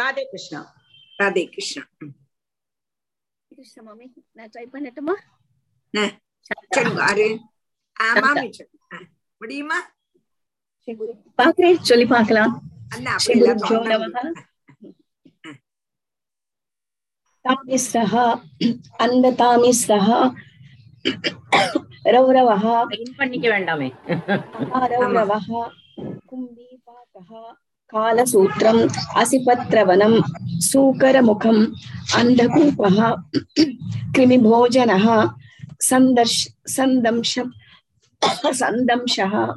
राधे 0.00 0.24
कृष्ण 0.24 0.62
ராதே 1.20 1.44
கிருஷ்ணா 1.52 1.82
கிருஷ்ண 3.50 3.82
மாமி 3.82 4.06
நான் 4.34 4.50
ட்ரை 4.54 4.64
பண்ணட்டுமா 4.72 5.14
சொல்லுங்க 6.74 7.02
ஆறு 7.04 7.26
ஆ, 7.96 8.06
மாமி 8.24 8.48
சொல்லுங்க 8.50 8.82
ஆ, 8.92 8.98
முடியுமா 9.40 9.78
பாக்குறேன் 11.38 11.78
சொல்லி 11.84 12.06
பார்க்கலாம் 12.10 12.52
அண்ணா 12.94 13.12
ஸ்ரீ 13.16 13.32
அப்படி 13.32 13.40
எல்லாம் 13.40 13.60
குருஜோ 13.60 13.78
தோணாது. 13.78 14.06
நமः 14.06 14.44
तामिस्रः 17.44 18.14
अन्धतामिस्रः 19.00 20.08
रौरवः 22.14 22.64
பண்ணிக்க 23.18 23.46
வேண்டாமே 23.52 23.88
रौरवः 24.92 25.46
कुम्भीपाकः 26.30 27.30
कालसूत्रम्, 27.95 28.89
असिपत्रवनम्, 29.17 30.21
सूकरमुखम्, 30.61 31.67
अन्धकूपः, 32.15 33.15
कृमिभोजनः 34.15 35.31
सन्दर्श 35.81 36.47
सन्दंश 36.67 37.39
सन्दंशः 38.51 39.53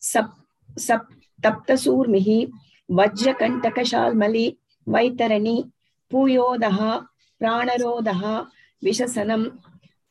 सप् 0.00 0.78
सप् 0.78 1.14
तप्तसूर्मिः 1.44 2.46
वज्रकण्टकशाल्मलि, 2.90 4.56
वैतरणि, 4.88 5.64
पूयोदः 6.10 6.96
प्राणरोधः 7.40 8.38
विशसनं 8.84 9.44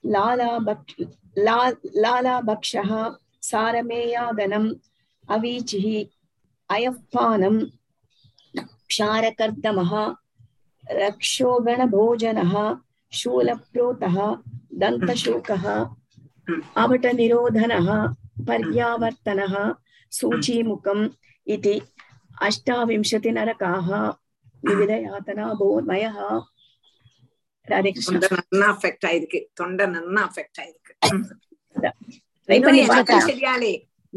लालाभक् 0.06 1.02
ला 1.38 1.70
लालाभक्षः 1.96 3.10
सारमेयादनम् 3.42 4.74
अवीचिः। 5.30 6.17
अयःपानं 6.75 7.57
क्षारकर्दमः 8.91 9.93
रक्षोगणभोजनः 11.03 12.55
शूलप्रोतः 13.13 14.17
दन्तशूकः 14.83 15.65
अवटनिरोधनः 16.83 17.89
पर्यावर्तनः 18.49 19.55
सूचीमुखम् 20.19 21.05
इति 21.55 21.75
अष्टाविंशतिनरकाः 22.47 23.89
विविधयातना 24.69 25.47
भोमयः 25.61 26.19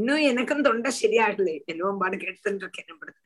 இன்னும் 0.00 0.22
எனக்கும் 0.30 0.62
தொண்டை 0.62 0.90
சரியாகலை. 1.00 1.54
என்னவோ 1.64 1.92
பாடு 2.02 2.16
கேட்டுட்டு 2.16 3.16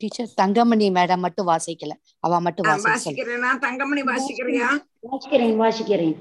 டீச்சர் 0.00 0.30
தங்கமணி 0.34 0.86
மேடம் 0.90 1.24
மட்டும் 1.24 1.48
வாசிக்கல. 1.48 1.92
அவ 2.18 2.40
மட்டும் 2.40 2.66
வாசிக்கிறேன். 2.66 3.58
தங்கமணி 3.58 4.02
வாசிக்கிறியா? 4.02 4.68
வாசிக்கிறேன் 5.08 5.58
வாசிக்கிறேன். 5.62 6.16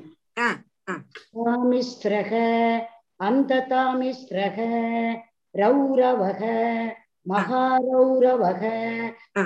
தாமிஸ்திரக 1.35 2.33
அந்த 3.27 3.57
தாமிஸ்திரக 3.69 4.57
ரௌரவக 5.55 6.41
மகாரௌரவக 7.25 8.63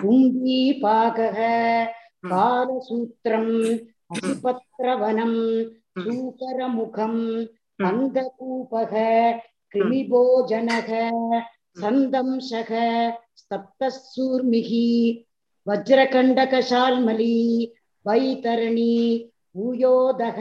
கும்பீபாகக 0.03 1.39
காலசூத்திரம் 2.32 3.55
அதிபத்ரவனம் 4.16 5.39
சூகரமுகம் 6.03 7.20
அந்தகூபக 7.84 8.93
हम्म। 9.76 9.84
कृमिभोजनः 9.84 10.89
सन्दंशः 11.82 12.69
स्तप्तसूर्मिः 13.38 14.69
वज्रकण्डकशाल्मली 15.67 17.38
वैतरणी 18.05 18.93
भूयोदः 19.55 20.39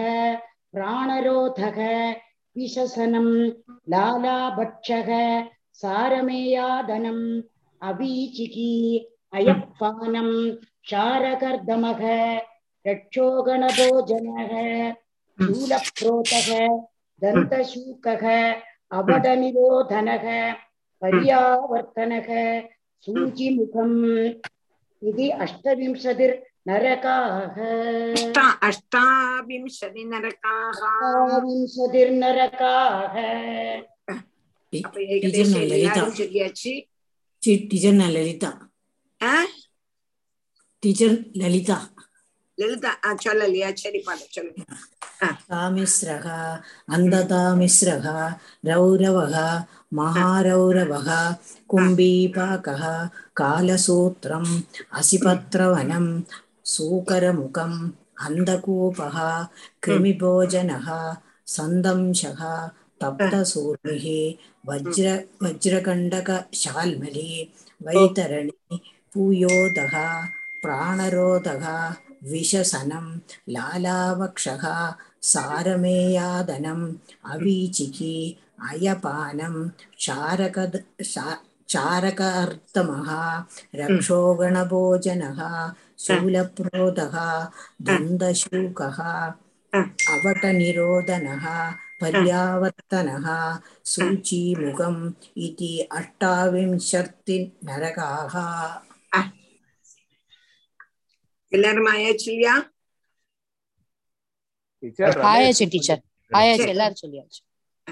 प्राणरोधः 0.74 1.78
विशसनं 2.56 3.28
लालाभक्षः 3.92 5.10
सारमेयादनम् 5.82 7.24
अवीचिकी 7.80 8.72
अयप्पानं 9.34 10.30
क्षारकर्दमः 10.86 12.02
रक्षोगणभोजनः 12.84 14.52
हम्म। 15.38 15.52
शूलप्रोतः 15.52 16.48
दन्तशूकः 17.22 18.24
अवटनिरोधनः 18.94 20.26
पर्यावर्तनः 21.02 22.28
सूचिमुखम् 23.04 23.96
इति 25.08 25.26
अष्टविंशतिर् 25.30 26.34
नरकाः। 26.68 27.56
अष्टाविंशतिर्नरकाः। 28.68 30.78
टीचर 40.82 41.10
ललिता 41.36 41.76
லலிதா 42.57 42.91
ஆ? 42.91 43.09
டீச்சர் 43.09 43.09
லலிதா 43.09 43.09
லலிதா 43.09 43.09
ஆ, 43.09 43.19
சொல்லலையா 43.23 43.69
சரி 43.81 43.99
பாடு 44.07 44.25
சொல்லுங்க 44.35 44.63
தாமிஸ்ரக 45.49 46.27
அந்ததாமிஸ்ரக 46.95 48.07
ரௌரவக 48.63 49.35
மகாரௌரவக 49.99 51.09
கும்பீபாகः 51.67 52.83
காலசூத்திரம் 53.33 54.51
அசிபத்ரவனம் 54.99 56.11
சூகரமுகம் 56.65 57.79
அந்தகூபः 58.17 59.17
கிருமிபோஜனः 59.83 60.87
சந்தம்சः 61.47 62.41
तप्तसूर्मिः 63.01 64.05
वज्र 64.65 65.05
वज्रकण्डकशाल्मली 65.43 67.29
वैतरणि 67.81 68.77
पूयोदः 69.15 69.95
प्राणरोधः 70.63 71.65
विशसनं 72.31 73.05
लालावक्षः 73.55 74.63
सारमेयादनम् 75.31 76.85
अवीचिकी 77.33 78.15
अयपानं 78.69 79.55
शारकद 80.05 80.73
शा- 81.13 81.39
चारकार्तमः 81.73 83.09
रक्षोगणभोजनः 83.81 85.39
शूलप्रोदः 86.05 87.15
दन्तशूकः 87.89 88.99
अवटनिरोधनः 90.13 91.45
पर्यावर्तनः 92.01 93.27
सूचीमुखम् 93.93 95.01
इति 95.45 95.71
अष्टाविंशतिनरकाः 95.97 98.35
எல்லாரும் 101.56 101.88
ஆயாச்சு 101.94 102.28
இல்லையா 102.32 102.54
டீச்சர் 104.82 105.18
ஆயாச்சு 105.32 105.66
டீச்சர். 105.74 106.00
ஆயாச்சு 106.30 106.70
எல்லாரும் 106.74 107.02
சொல்லியாச்சு. 107.02 107.40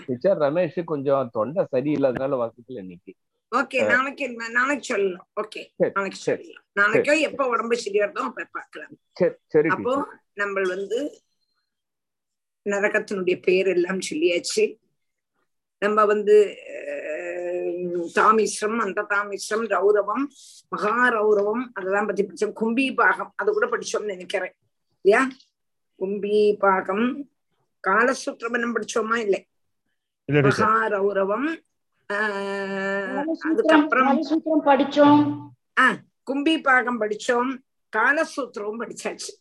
டீச்சர் 0.07 0.41
ரமேஷ் 0.45 0.79
கொஞ்சம் 0.93 1.31
தொண்டை 1.37 1.63
சரியில்லாதனால 1.75 2.39
வாசிக்கல 2.43 2.83
இன்னைக்கு. 2.85 3.13
ஓகே 3.53 3.79
நாளைக்கு 3.93 4.27
நாளைக்கு 4.59 4.87
சொல்லலாம். 4.91 5.27
ஓகே 5.43 5.63
நாளைக்கு 5.97 6.19
சரி. 6.19 6.45
சொல்லலாம் 6.45 6.67
நாளைக்கோ 6.81 7.15
எப்ப 7.29 7.47
உடம்பு 7.53 7.77
சரியாயிருந்தோ 7.85 8.23
அப்ப 8.29 8.47
பார்க்கலாம். 8.59 8.93
சரி 9.21 9.35
சரி 9.55 9.71
அப்போ 9.75 9.95
நம்ம 10.41 10.63
வந்து 10.75 11.01
நரகத்தினுடைய 12.67 13.37
பேர் 13.47 13.69
எல்லாம் 13.77 14.03
சொல்லியாச்சு. 14.09 14.65
நம்ம 15.83 16.05
வந்து 16.13 16.35
தாமிஸ்ரம் 18.15 18.79
அந்த 18.79 19.03
தாமிஸ்ரம் 19.03 19.67
ரௌரவம் 19.67 20.27
மகாரௌரவம் 20.77 21.65
அதெல்லாம் 21.73 22.07
பத்தி 22.07 22.25
படிச்சோம். 22.25 22.53
கும்பி 22.53 22.95
பாகம் 22.95 23.33
அது 23.37 23.53
கூட 23.53 23.67
படிச்சோம்னு 23.67 24.05
நினைக்கிறேன். 24.05 24.55
இல்லையா? 25.01 25.29
கும்பி 25.97 26.57
பாகம் 26.59 27.31
காலசூத்திரமனம் 27.89 28.75
படிச்சோமா? 28.75 29.17
இல்லை. 29.17 29.47
ஆஹ், 32.13 32.15
காலசூத்திரம் 32.15 33.51
அதுக்கப்புறம் 33.51 34.25
படிச்சோம். 34.65 35.49
ஆஹ் 35.81 35.99
கும்பி 36.25 36.63
பாகம் 36.63 37.01
படிச்சோம். 37.01 37.59
காலசூத்திரவும் 37.97 38.79
படிச்சாச்சு. 38.79 39.33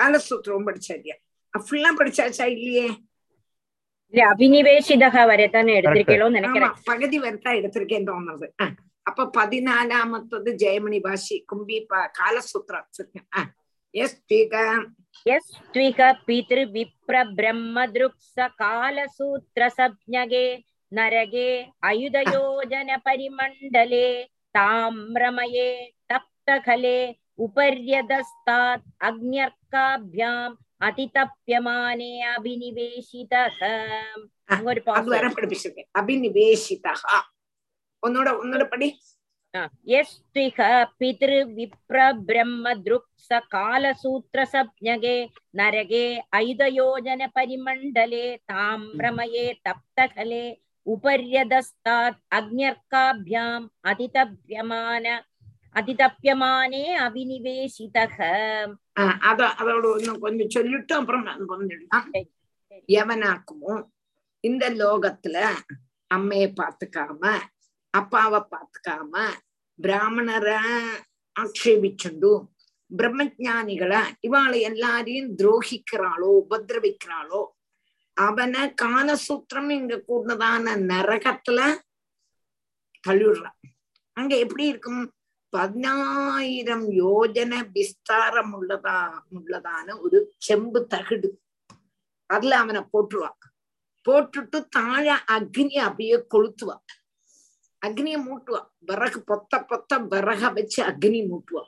காலசூத்திரவும் 0.00 0.66
படிச்சாரியா 0.66 1.14
ஃபுல்லா 1.58 1.88
படிச்சாச்சா? 1.98 2.44
இல்லையே. 2.44 3.07
இல்ல 4.14 4.22
அபினிவேஷிதக 4.30 5.26
வரை 5.26 5.46
தானே 5.48 5.72
எடுத்திருக்கீங்களோ 5.74 6.26
ஆமா 6.26 6.36
நினைக்கிறேன் 6.38 6.74
பகுதி 6.84 7.18
வரைத்தான் 7.18 7.56
எடுத்திருக்கேன் 7.56 8.06
தோணுது 8.06 8.46
அஹ், 8.58 8.74
அப்ப 9.06 9.26
பதினாலாமத்தது 9.36 10.50
ஜெயமணி 10.58 11.00
பாஷி 11.00 11.44
கும்பி 11.46 11.86
ப- 11.86 12.10
காலசூத்திரம் 12.18 12.84
வச்சிருக்கேன் 12.84 13.26
அஹ், 13.36 13.48
எஸ் 13.94 14.16
ஸ்பீகா 14.16 14.64
எஸ் 15.26 15.52
த்விக 15.74 16.00
பித்ரு 16.26 16.62
விப்ர 16.70 17.24
பிரம்ம 17.34 17.86
அதிதப்பியமானே 30.80 32.12
அபினிவேஷிதக 32.34 33.60
ஒரு 34.64 34.80
பாசம் 34.86 35.38
படிப்பிச்சிருக்கேன் 35.38 35.90
அபினிவேஷிதா 36.00 36.94
உன்னோட 38.02 38.28
உன்னோட 38.42 38.64
படி 38.74 38.88
यस्त्विह 39.86 40.58
पितृविप्रब्रह्मदृक् 41.00 43.06
स 43.20 43.38
कालसूत्रसज्ञगे 43.54 45.16
नरगे 45.58 46.04
ऐदयोजनपरिमण्डले 46.34 48.24
ताम्रमये 48.50 49.46
तप्तकले 49.66 50.44
उपर्यदस्तात् 50.86 52.20
अग्न्यर्काभ्याम् 52.38 53.68
अतितभ्यमान 53.84 55.06
அதிதப்பியமானே 55.78 56.84
அபினிவேசிதக 57.06 58.16
அத 59.22 59.40
அதோட 59.58 59.84
இன்னும் 59.98 60.20
கொஞ்சம் 60.20 60.48
சொல்லிட்டு 60.48 60.94
அப்புறம் 60.94 61.26
வந்துடலாம் 61.52 62.08
எவனாக்குமோ 62.88 63.74
இந்த 64.44 64.64
லோகத்துல 64.70 65.36
அம்மைய 66.10 66.46
பாத்துக்காம 66.60 67.22
அப்பாவை 67.94 68.40
பாத்துக்காம 68.50 69.14
பிராமணரை 69.78 70.58
ஆக்ஷேபிச்சுண்டு 71.36 72.30
பிரம்மஜானிகளை 72.90 74.00
இவாளை 74.20 74.58
எல்லாரையும் 74.60 75.30
துரோகிக்கிறாளோ 75.36 76.28
உபதிரவிக்கிறாளோ 76.42 77.42
அவனை 78.16 78.62
காலசூத்திரம் 78.82 79.70
இங்க 79.70 79.96
கூடதான 80.08 80.74
நரகத்துல 80.90 81.58
தள்ளிடுறான். 83.04 83.58
அங்க 84.16 84.32
எப்படி 84.38 84.64
இருக்கும்? 84.66 85.02
பதினாயிரம் 85.52 86.86
யோஜன 86.98 87.52
விஸ்தாரம் 87.74 88.52
உள்ளதா 88.54 88.98
உள்ளதான 89.32 89.96
ஒரு 90.00 90.18
செம்பு 90.38 90.80
தகுடு 90.92 91.30
அதுல 92.30 92.58
அவனை 92.58 92.82
போட்டுருவான் 92.92 93.38
போட்டுட்டு 94.06 94.58
தாழ 94.70 95.06
அக்னி 95.30 95.78
அப்படியே 95.80 96.16
கொளுத்துவான் 96.34 96.84
அக்னிய 97.82 98.16
மூட்டுவா 98.18 98.60
விறகு 98.82 99.18
பொத்த 99.22 99.60
பொத்த 99.62 99.98
விறக 100.12 100.50
வச்சு 100.52 100.80
அக்னி 100.84 101.20
மூட்டுவா 101.22 101.64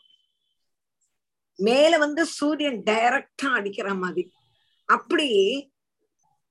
மேல 1.58 1.92
வந்து 1.98 2.22
சூரியன் 2.36 2.78
டைரக்டா 2.86 3.48
அடிக்கிற 3.58 3.88
மாதிரி 3.94 4.24
அப்படி 4.88 5.28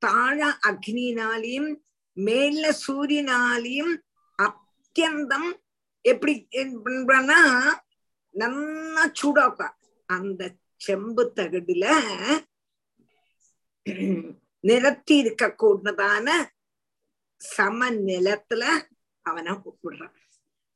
தாழ 0.02 0.40
அக்னினாலையும் 0.70 1.72
மேல 2.18 2.72
சூரியனாலையும் 2.84 3.94
அத்தியந்தம் 4.40 5.50
எப்படி 6.06 6.34
பண்றான்னா 6.86 7.40
நல்லா 8.36 9.04
சூடாக்கா 9.22 9.68
அந்த 10.10 10.44
செம்பு 10.76 11.32
தகடுல 11.36 11.86
நிலத்தி 14.64 15.16
இருக்க 15.18 15.46
கூடதான 15.58 16.30
சம 17.42 17.90
நிலத்துல 17.92 18.64
அவனை 19.26 19.54
விடுறான் 19.54 20.16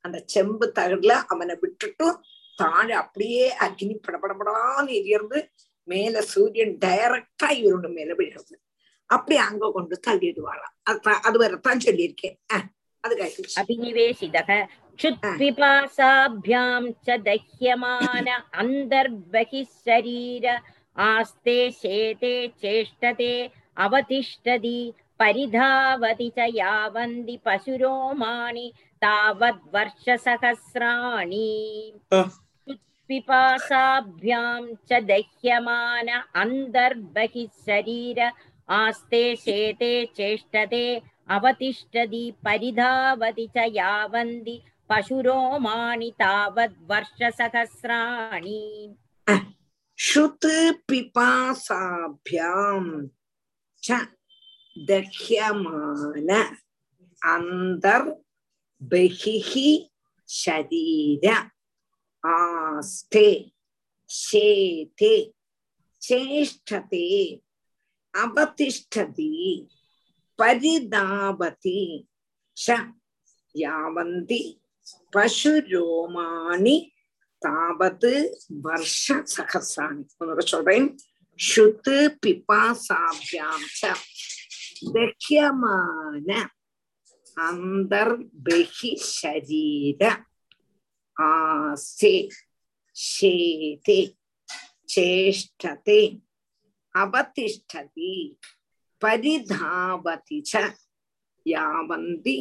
அந்த 0.05 0.23
செம்பு 0.25 0.65
தகடுல 0.75 1.13
அவனை 1.27 1.55
விட்டுட்டும் 1.61 2.17
தாழ 2.57 2.87
அப்படியே 2.97 3.45
அக்னி 3.59 3.95
படபடபடான்னு 3.97 4.91
எரியறது 4.99 5.39
மேல 5.87 6.21
சூரியன் 6.21 6.75
டைரக்டா 6.85 7.47
இவரோட 7.59 7.87
மேல 7.93 8.13
விழுறது. 8.13 8.55
அப்படி 9.09 9.35
அங்க 9.37 9.71
கொண்டு 9.71 9.95
தள்ளிடுவாளாம். 10.07 10.75
அது 10.83 10.99
அது 11.23 11.37
வரத்தான் 11.37 11.77
சொல்லியிருக்கேன். 11.77 12.37
அது 13.03 13.13
கழிச்சு 13.15 13.59
அபினிவேசிதக 13.61 14.49
क्षुत्पिपासाभ्यां 14.98 16.80
च 17.08 17.16
दह्यमान 17.26 18.26
अन्तर्बहिः 18.62 19.64
शरीर 19.86 20.46
आस्ते 20.96 21.58
शेते 21.70 22.32
चेष्टते 22.62 23.30
अवतिष्ठति 23.86 24.78
परिधावति 25.20 26.28
च 26.38 26.46
यावन्ति 26.54 27.36
पशुरोमाणि 27.46 28.66
तावद्वर्षसहस्राणि 29.02 29.92
पिपासाभ्यां 33.10 34.60
च 34.90 35.00
दह्यमान 35.10 36.08
अन्तर्बहिः 36.42 37.48
शरीर 37.66 38.18
आस्ते 38.68 39.22
शेते 39.44 39.92
चेष्टते 40.16 40.84
अवतिष्ठति 41.36 42.24
परिधावति 42.44 43.46
च 43.56 43.64
यावन्ति 43.76 44.56
पशुरोमाणि 44.89 46.09
तावद्वर्षसहस्राणि 46.19 46.93
श्रुत 49.97 50.45
पिपासाभ्याम 50.89 52.85
च 53.83 53.87
दह्यमान 54.87 56.29
अंतर 57.33 58.01
बहिः 58.91 59.51
शरीर 60.29 61.25
आस्ते 62.29 63.29
शेते 64.09 65.15
चेष्टते 66.01 67.05
अवतिष्ठति 68.13 69.31
परिधावति 70.39 71.79
च 72.57 72.67
यावन्ति। 73.55 74.41
பசுரோமானி 75.13 76.75
தாவத்து 77.41 78.13
வருஷ 78.65 79.15
சகசானி 79.33 80.03
உன்னோட 80.19 80.41
சொல்றேன் 80.51 80.87
ஷுத்து 81.39 81.95
பிபாசாபியாம் 82.21 83.65
தஹ்யமான 84.93 86.29
அந்தர்பி 87.37 88.59
ஷரீர 89.09 90.01
ஆசே 91.17 92.15
ஷேதே 92.95 93.99
சேஷ்டதே 94.93 96.01
அவதிஷ்டதி 96.95 98.15
பரிதாவதி 99.01 100.39
ச 100.51 100.63
யாவந்தி 101.45 102.37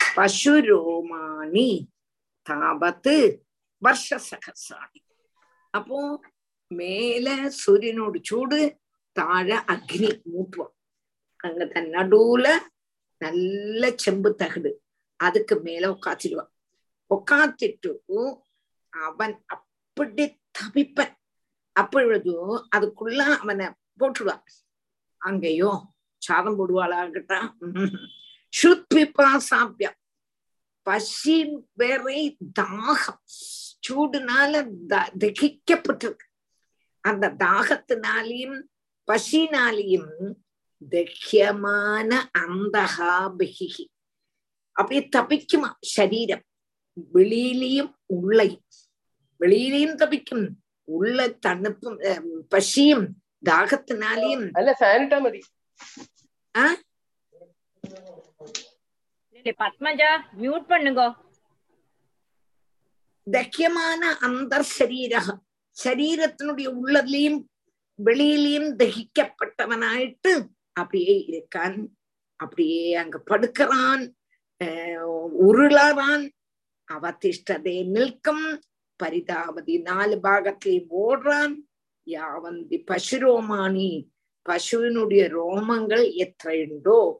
பசுரோமானி 0.00 1.68
தாபத்து 2.46 3.14
வருஷ 3.78 4.18
சகசாணி 4.30 5.00
அப்போ 5.70 5.98
மேல 6.70 7.28
சூரியனோட 7.62 8.18
சூடு 8.22 8.60
தாழ 9.16 9.48
அக்னி 9.74 10.10
மூட்டுவான் 10.32 10.74
அங்க 11.36 11.64
தன் 11.66 11.90
நடுவுல 11.90 12.46
நல்ல 13.20 13.92
செம்பு 13.94 14.30
தகுடு. 14.38 14.70
அதுக்கு 15.16 15.54
மேல 15.60 15.90
உட்காத்திடுவான் 15.90 16.50
உட்காத்திட்டு 17.10 17.90
அவன் 18.92 19.34
அப்படி 19.46 20.24
தவிப்பன். 20.58 21.14
அப்பொழுதும் 21.76 22.68
அதுக்குள்ள 22.76 23.20
அவனை 23.38 23.66
போட்டுடுவான் 24.00 24.44
அங்கேயோ 25.20 25.72
சாதம் 26.22 26.58
போடுவாளாகட்டா 26.58 27.38
சுத்பிபாசாபியம் 28.52 29.98
பசி 30.82 31.58
வேற 31.72 32.02
தாகம். 32.60 33.20
சூடுனால 33.88 34.68
தகிக்கப்பட்டிருக்கு. 35.18 36.26
அந்த 37.00 37.28
தாகத்தினாலையும் 37.38 38.62
பசினாலையும் 39.06 40.34
தஹ்யமான 40.90 42.22
அந்தகா 42.32 43.32
பகிஹி 43.38 43.84
அப்படியே 44.72 45.08
தப்பிக்குமா 45.16 45.70
சரீரம்? 45.80 46.42
வெளியிலையும் 47.14 47.92
உள்ளையும். 48.06 48.64
வெளியிலையும் 49.40 49.94
தப்பிக்கும். 49.94 50.48
உள்ள 50.84 51.28
தணுப்பும் 51.46 52.22
பசியும் 52.48 53.22
தாகத்தினாலையும். 53.44 54.50
பத்மஜா 59.44 60.20
மியூட் 60.38 60.66
பண்ணுங்க. 60.68 61.16
தக்கியமான 63.30 64.02
அந்த 64.20 64.64
சரீரக. 64.78 65.36
சரீரத்தினுடைய 65.84 66.78
உள்ளதிலையும் 66.82 67.44
வெளியிலையும் 68.04 68.70
தகிக்கப்பட்டவனாயிட்டு 68.82 70.46
அப்படியே 70.72 71.16
இருக்கான். 71.28 71.86
அப்படியே 72.36 72.94
அங்க 72.94 73.22
படுக்கிறான். 73.30 74.12
உருளறான் 75.48 76.28
அவதிஷ்டதை 76.92 77.86
நிற்கும். 77.86 78.60
பரிதாபதி 79.02 79.82
நாலு 79.82 80.18
பாகத்திலையும் 80.22 80.88
ஓடுறான். 81.06 81.54
யாவந்தி 82.06 82.82
பசு 82.84 83.18
ரோமானி 83.18 84.06
பசுவினுடைய 84.48 85.22
ரோமங்கள் 85.38 86.06
எத்தையுண்டோ 86.24 87.12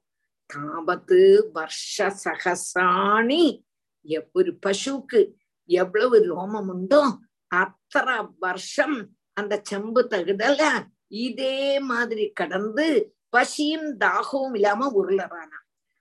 தாபத்து 0.54 1.42
வர்ஷ 1.54 2.14
சகசாணி. 2.24 3.62
ஒரு 4.32 4.58
பசுக்கு 4.66 5.32
எவ்வளவு 5.64 6.18
ரோமம் 6.18 6.66
உண்டோ 6.66 7.18
அத்தனை 7.46 8.18
வருஷம் 8.38 9.16
அந்த 9.32 9.60
செம்பு 9.62 10.08
தகுதல 10.10 10.84
இதே 11.06 11.80
மாதிரி 11.80 12.30
கடந்து 12.30 13.14
பசியும் 13.28 13.98
தாகവും 13.98 14.54
இல்லாம 14.54 15.04
உருளறானா. 15.04 15.60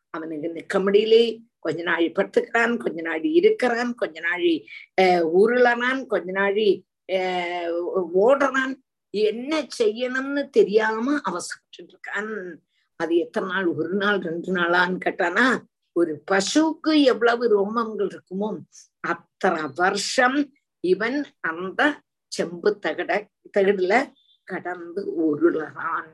அவனுக்கு 0.09 0.47
நிக்க 0.47 0.81
முடியலே 0.81 1.39
கொஞ்ச 1.59 1.83
நாள் 1.83 2.11
படுத்துக்கிறான் 2.11 2.77
கொஞ்ச 2.77 3.01
நாள் 3.01 3.23
இருக்கிறான் 3.23 3.95
கொஞ்ச 3.95 4.19
நாள் 4.19 4.43
அஹ் 5.01 5.27
உருளறான் 5.37 6.05
கொஞ்ச 6.05 6.31
நாள் 6.31 6.53
அஹ் 6.53 8.05
ஓடுறான். 8.15 8.75
என்ன 9.09 9.67
செய்யணும்னு 9.83 10.49
தெரியாம 10.49 11.19
அவசப்பட்டு 11.23 11.83
இருக்கான். 11.83 12.55
அது 13.01 13.17
எத்தனை 13.17 13.49
நாள்? 13.49 13.65
ஒரு 13.65 13.93
நாள் 13.93 14.19
ரெண்டு 14.19 14.53
நாளான்னு 14.53 14.99
கேட்டானா 15.05 15.61
ஒரு 15.91 16.23
பசுவுக்கு 16.31 17.03
எவ்வளவு 17.03 17.43
ரோமங்கள் 17.53 18.09
இருக்குமோ 18.09 18.57
அத்தனை 18.99 19.61
வருஷம் 19.75 20.53
இவன் 20.79 21.25
அந்த 21.39 22.01
செம்பு 22.27 22.79
தகட 22.81 23.27
தகடுல 23.57 24.11
கடந்து 24.43 25.01
உருளறான் 25.21 26.09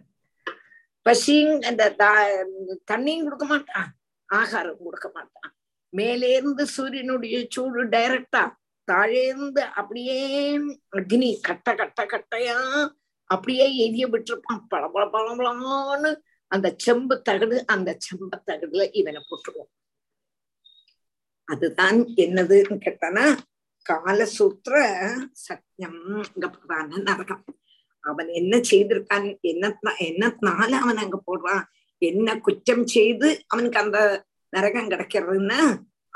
பசியும் 1.02 1.60
அந்த 1.62 1.96
தா- 1.98 2.76
தண்ணியும் 2.92 3.24
கொடுக்க 3.24 3.46
மாட்டான். 3.46 3.96
ஆகாரம் 4.26 4.78
கொடுக்க 4.84 5.12
மாட்டான். 5.14 5.56
மேலே 5.90 6.36
இருந்து 6.36 6.66
சூரியனுடைய 6.66 7.48
சூடு 7.50 7.86
டைரக்டா 7.86 8.52
தாழேந்து 8.92 9.60
அப்படியே 9.60 10.58
அக்னி 10.92 11.40
கட்ட 11.42 11.76
கட்ட 11.76 12.06
கட்டையா 12.06 12.88
அப்படியே 13.26 13.76
எரிய 13.76 14.08
விட்டுருப்பான். 14.08 14.66
பழ 14.68 14.88
பழ 14.88 15.06
பளபளன்னு 15.06 16.16
அந்த 16.48 16.68
செம்பு 16.78 17.16
தகடு 17.30 17.58
அந்த 17.66 17.90
செம்ப 18.06 18.32
தகடுல 18.50 18.84
இவனை 18.92 19.22
போட்டுருவோம். 19.30 19.72
அதுதான் 21.48 22.00
என்னதுன்னு 22.24 22.78
கேட்டானா 22.86 23.26
காலசூத்திர 23.86 24.76
சத்தியம் 25.46 26.00
அங்க 26.24 26.46
பிரதான 26.50 27.00
நரகம் 27.08 27.46
அவன் 28.04 28.30
என்ன 28.40 28.54
செய்திருக்கான்? 28.72 29.28
என்ன 29.42 29.72
என்னத்தினால 30.08 30.72
அவன் 30.84 31.02
அங்க 31.04 31.18
போடுறான்? 31.28 31.64
என்ன 32.02 32.38
குற்றம் 32.40 32.86
செய்து 32.88 33.28
அவனுக்கு 33.48 33.80
அந்த 33.80 34.00
நரகம் 34.54 34.92
கிடைக்கிறதுன்னு 34.92 35.60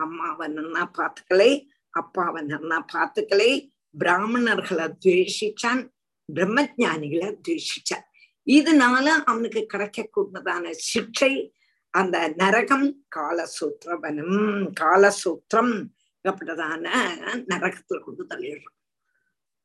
அம்மாவை 0.03 0.45
நன்னா 0.47 0.83
பார்த்துக்கலை 0.97 1.51
அப்பாவை 1.89 2.41
நன்னா 2.43 2.77
பார்த்துக்கலை 2.93 3.51
பிராமணர்களை 3.99 4.85
துவேஷிச்சான் 5.05 5.81
பிரம்மஜானிகளை 6.29 7.29
துவேஷிச்சான். 7.47 8.05
இதனால 8.45 9.05
அவனுக்கு 9.05 9.67
கிடைக்கக்கூடியதான 9.73 10.73
சிக்ஷை 10.93 11.51
அந்த 11.89 12.27
நரகம் 12.27 12.95
காலசூத்திரவனம் 13.15 14.71
காலசூத்திரம் 14.79 15.85
அப்படிதான 16.23 16.87
நரகத்துல 17.33 17.99
கொண்டு 17.99 18.25
தள்ளிடுறான். 18.29 18.77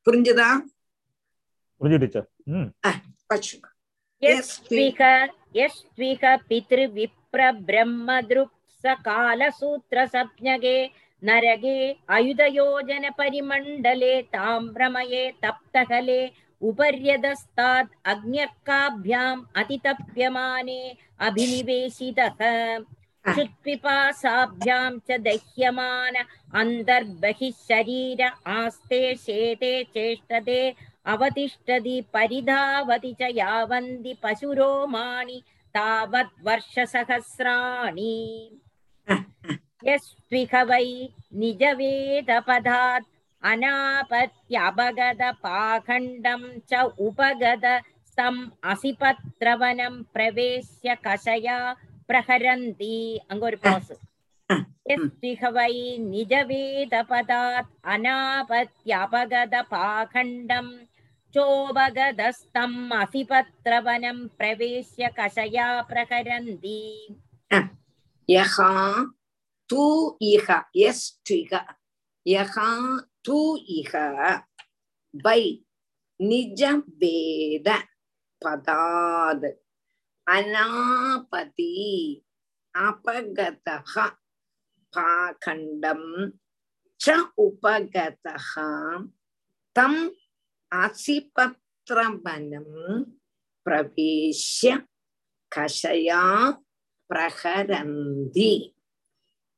புரிஞ்சுதா? 0.07 0.65
புரிஞ்சுடுச்சூத்திரே 1.81 2.43
நரகே 11.23 11.97
அயுதயோஜன 12.09 13.11
பரிமண்டலே 13.19 14.27
தாம்பிரமயே 14.33 15.33
தப்தகலே 15.43 16.33
उपर्यदस्तात् 16.63 17.95
अग्न्यर्काभ्याम् 18.13 19.47
अतितप्यमाने 19.61 20.81
अभिनिवेशितः। 21.27 22.39
क्षुत्पिपासाभ्यां 23.27 24.91
च 24.99 25.19
दह्यमान 25.21 26.15
अन्तर्बहिः 26.61 27.59
शरीर 27.69 28.23
आस्ते 28.25 29.01
शेते 29.25 29.73
चेष्टते 29.95 30.61
अवतिष्ठति 31.15 32.01
परिधावति 32.15 33.13
च 33.21 33.29
यावन्ति 33.37 34.15
पशुरोमाणि 34.23 35.43
तावत् 35.75 36.41
वर्षसहस्राणि। 36.47 38.15
यस्त्विह 39.87 40.63
वै 40.71 41.09
निजवेदपदात् 41.41 43.16
अनापत्यवगद 43.51 45.23
पाखण्डं 45.43 46.43
च 46.71 46.73
उपगद 47.09 47.65
तम् 48.19 48.41
असिपत्रवनं 48.73 49.95
प्रवेश्य 50.15 50.89
कषया 51.07 51.59
प्रहरन्ति 52.09 52.97
अङ्गुर्पासु 53.31 53.95
यस्तिह 54.91 55.41
वै 55.57 55.75
निजवेदपदात् 56.11 57.71
अनापत्यपगदपाखण्डं 57.95 60.67
चोपगदस्तम् 61.35 62.79
असिपत्रवनं 63.03 64.19
प्रवेश्य 64.39 65.03
कषया 65.19 65.69
प्रहरन्ति 65.91 66.81
यः 68.29 68.57
तु 69.71 69.83
इह 70.33 70.47
यस्त्विह 70.77 71.53
यः 72.27 72.55
தூ 73.27 73.39
இக 73.79 73.93
பை 75.15 75.43
நிஜ 76.21 76.61
வேத 77.01 77.69
பதாத். 78.43 79.49
அநாபதி 80.27 81.75
அபகதக 82.75 83.93
பாகண்டம் 84.93 86.11
ச 87.01 87.15
உபகதக 87.45 88.53
தம் 89.77 90.03
அசிபத்ரபனம் 90.73 92.75
பிரவேஷ்ய 93.67 94.73
கஷயா 95.53 96.23
பிரகரந்தி 97.11 98.53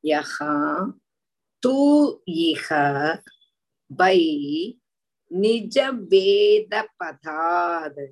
யகா 0.03 0.53
தூ 1.63 1.75
இக 2.45 2.67
பை 3.95 4.19
நிஜ 5.31 5.75
வேத 5.91 6.73
பதாத் 6.99 8.03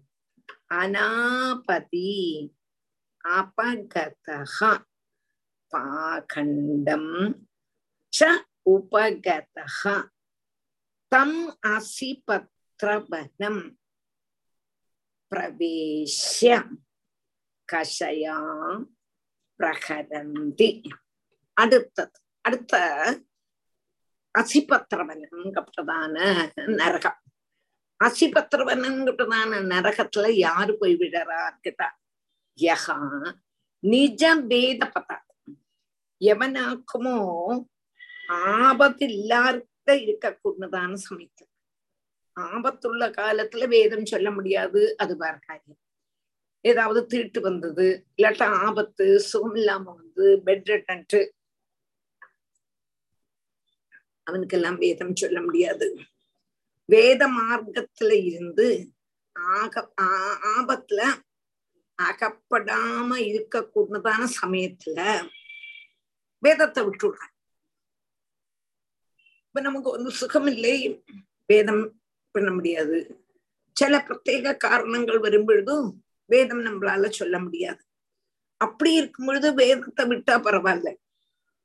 அனாபதி 0.73 2.13
அபகதா 3.23 4.71
பாகண்டம் 5.71 7.11
ச 8.13 8.21
உபகதா 8.69 9.95
தம் 11.11 11.39
அசி 11.67 12.09
பத்ரவனம் 12.27 13.63
பிரவேஷ்ய 15.31 16.53
கஷயா 17.69 18.37
பிரகரந்தி. 19.59 20.69
அடுத்தது 21.53 22.19
அடுத்த 22.41 22.73
அசிபத்திரவனங்கப்பட்டதான 24.37 26.15
நரகம். 26.79 27.19
அசிபத்திரவனங்கப்பட்டதான 27.99 29.61
நரகத்துல 29.71 30.27
யாரு 30.37 30.77
போய் 30.77 30.95
விழறான்னு 30.95 31.59
கேட்டா 31.61 31.87
யகா 32.59 32.97
நிஜ 33.83 34.21
பேத 34.47 34.81
பதார்த்தம் 34.85 35.57
எவனாக்குமோ 36.21 37.17
ஆபத்தில்லாத 38.53 39.63
இருக்கக்கூடதான 40.01 40.91
சமயத்துல 41.07 41.45
ஆபத்துள்ள 42.37 43.03
காலத்துல 43.11 43.67
வேதம் 43.67 44.05
சொல்ல 44.05 44.31
முடியாது 44.31 44.81
அது 44.97 45.13
வேற 45.17 45.35
காரியம். 45.47 45.79
ஏதாவது 46.65 47.05
தீட்டு 47.05 47.39
வந்தது 47.41 47.85
இல்லாட்டா 48.17 48.47
ஆபத்து 48.65 49.05
சுகம் 49.21 49.55
இல்லாம 49.55 49.85
வந்து 49.91 50.25
பெட் 50.45 50.69
ரெட்டன்ட்டு 50.69 51.19
அவனுக்கெல்லாம் 54.27 54.77
வேதம் 54.77 55.15
சொல்ல 55.15 55.41
முடியாது. 55.41 55.97
வேத 56.85 57.27
மார்க்கத்துல 57.27 58.23
இருந்து 58.23 58.91
ஆக 59.31 59.93
ஆபத்துல 60.57 61.01
அகப்படாம 61.99 63.09
இருக்கக்கூடதான 63.29 64.27
சமயத்துல 64.41 64.99
வேதத்தை 66.43 66.83
விட்டுடுறான். 66.83 67.33
இப்ப 69.47 69.61
நமக்கு 69.61 69.89
வந்து 69.91 70.11
சுகம் 70.11 70.47
இல்லை 70.47 71.03
வேதம் 71.45 72.01
பண்ண 72.31 72.51
முடியாது. 72.51 73.25
சில 73.71 73.97
பிரத்யேக 73.97 74.57
காரணங்கள் 74.57 75.19
வரும்பொழுதும் 75.19 75.87
வேதம் 76.25 76.65
நம்மளால 76.65 77.09
சொல்ல 77.09 77.39
முடியாது. 77.39 77.81
அப்படி 78.61 78.93
இருக்கும் 78.93 79.25
பொழுது 79.25 79.53
வேதத்தை 79.53 80.05
விட்டா 80.05 80.35
பரவாயில்ல. 80.37 80.95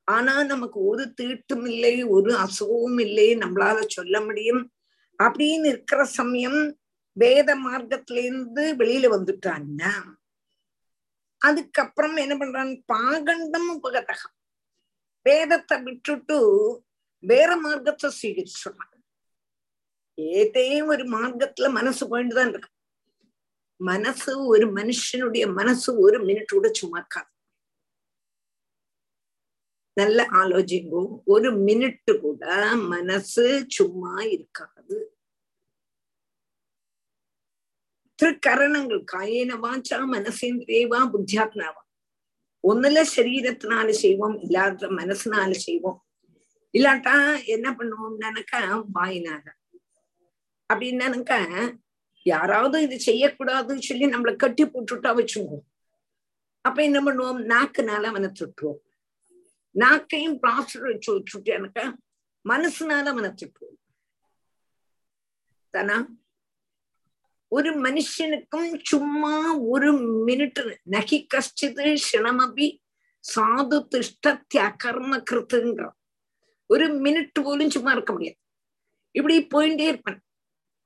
ஆனா 0.03 0.43
நமக்கு 0.43 0.85
ஒரு 0.85 1.13
தீட்டும் 1.21 1.69
இல்லை 1.69 2.03
ஒரு 2.03 2.33
அசுகமும் 2.33 3.01
இல்லை 3.01 3.37
நம்மளால 3.37 3.83
சொல்ல 3.87 4.21
முடியும். 4.21 4.71
அப்படின்னு 5.23 5.65
இருக்கிற 5.65 6.03
சமயம் 6.03 6.77
வேத 7.11 7.55
மார்க்கத்துல 7.55 8.23
இருந்து 8.23 8.75
வெளியில 8.75 9.07
வந்துட்டான்னா 9.13 9.91
அதுக்கப்புறம் 11.37 12.15
என்ன 12.15 12.37
பண்றான்? 12.37 12.83
பாகண்டம் 12.93 13.69
உபகதகம். 13.73 14.35
வேதத்தை 15.21 15.81
விட்டுட்டு 15.81 16.37
வேற 17.19 17.55
மார்க்கத்தை 17.55 18.11
ஸ்வீகரிச்சுறான் 18.21 18.91
ஏதையும் 20.21 20.85
ஒரு 20.85 21.03
மார்க்கத்துல 21.03 21.71
மனசு 21.71 22.03
போயிட்டுதான் 22.07 22.49
இருக்கு. 22.49 22.69
மனசு 23.75 24.45
ஒரு 24.45 24.73
மனுஷனுடைய 24.73 25.53
மனசு 25.53 25.99
ஒரு 25.99 26.25
மினிட் 26.25 26.51
கூட 26.51 26.71
சும்மாக்காது 26.81 27.31
நல்ல 29.93 30.27
ஆலோசிங்கோ 30.31 31.21
ஒரு 31.25 31.51
மினிட் 31.51 32.19
கூட 32.21 32.75
மனசு 32.75 33.65
சும்மா 33.67 34.21
இருக்காது. 34.21 35.15
திருக்கரணங்கள் 38.19 39.03
காயேன 39.13 39.51
வாச்சா 39.65 39.97
மனசேந்திரியவா 40.15 40.99
புத்தியாத்மாவா. 41.13 41.81
ஒண்ணுல 42.63 43.03
சரீரத்தினால 43.15 43.89
செய்வோம் 43.89 44.39
இல்லாத 44.39 44.87
மனசுனால 44.87 45.51
செய்வோம். 45.51 46.05
இல்லாட்டா 46.73 47.45
என்ன 47.45 47.71
பண்ணுவோம்னாக்கா 47.71 48.85
வாயினால. 48.99 49.45
அப்படின்னாக்கா 50.73 51.39
யாராவது 52.23 52.81
இது 52.81 52.99
செய்யக்கூடாதுன்னு 53.05 53.87
சொல்லி 53.89 54.05
நம்மளை 54.05 54.35
கட்டி 54.35 54.63
போட்டுட்டா 54.65 55.11
வச்சுக்குவோம் 55.19 55.65
அப்ப 56.61 56.83
என்ன 56.83 57.01
பண்ணுவோம்? 57.01 57.41
நாக்குனால 57.53 58.03
அவனை 58.03 58.29
திட்டுவோம். 58.39 58.81
நாக்கையும் 59.79 60.37
பிளாஸ்டர் 60.41 60.81
வச்சு 60.81 61.19
வச்சுட்டானுக்கா 61.19 61.93
மனசுனால 62.49 63.03
அவனை 63.03 63.31
போகும். 63.53 63.79
தானா? 65.69 66.07
ஒரு 67.47 67.81
மனுஷனுக்கும் 67.81 68.79
சும்மா 68.83 69.57
ஒரு 69.57 69.93
மினிட் 70.25 70.75
நகி 70.91 71.27
கஷ்டிது 71.33 71.97
க்ஷணமபி 72.11 72.77
சாது 73.35 73.87
திஷ்டத்திய 73.91 74.57
அகர்ம 74.57 75.23
கிருத்துங்கிற. 75.31 75.89
ஒரு 76.65 76.87
மினிட் 76.93 77.29
போலும் 77.33 77.69
சும்மா 77.69 77.91
இருக்க 77.91 78.13
முடியாது. 78.13 78.37
இப்படி 79.11 79.47
போயிட்டே 79.47 79.87
இருப்பான். 79.87 80.23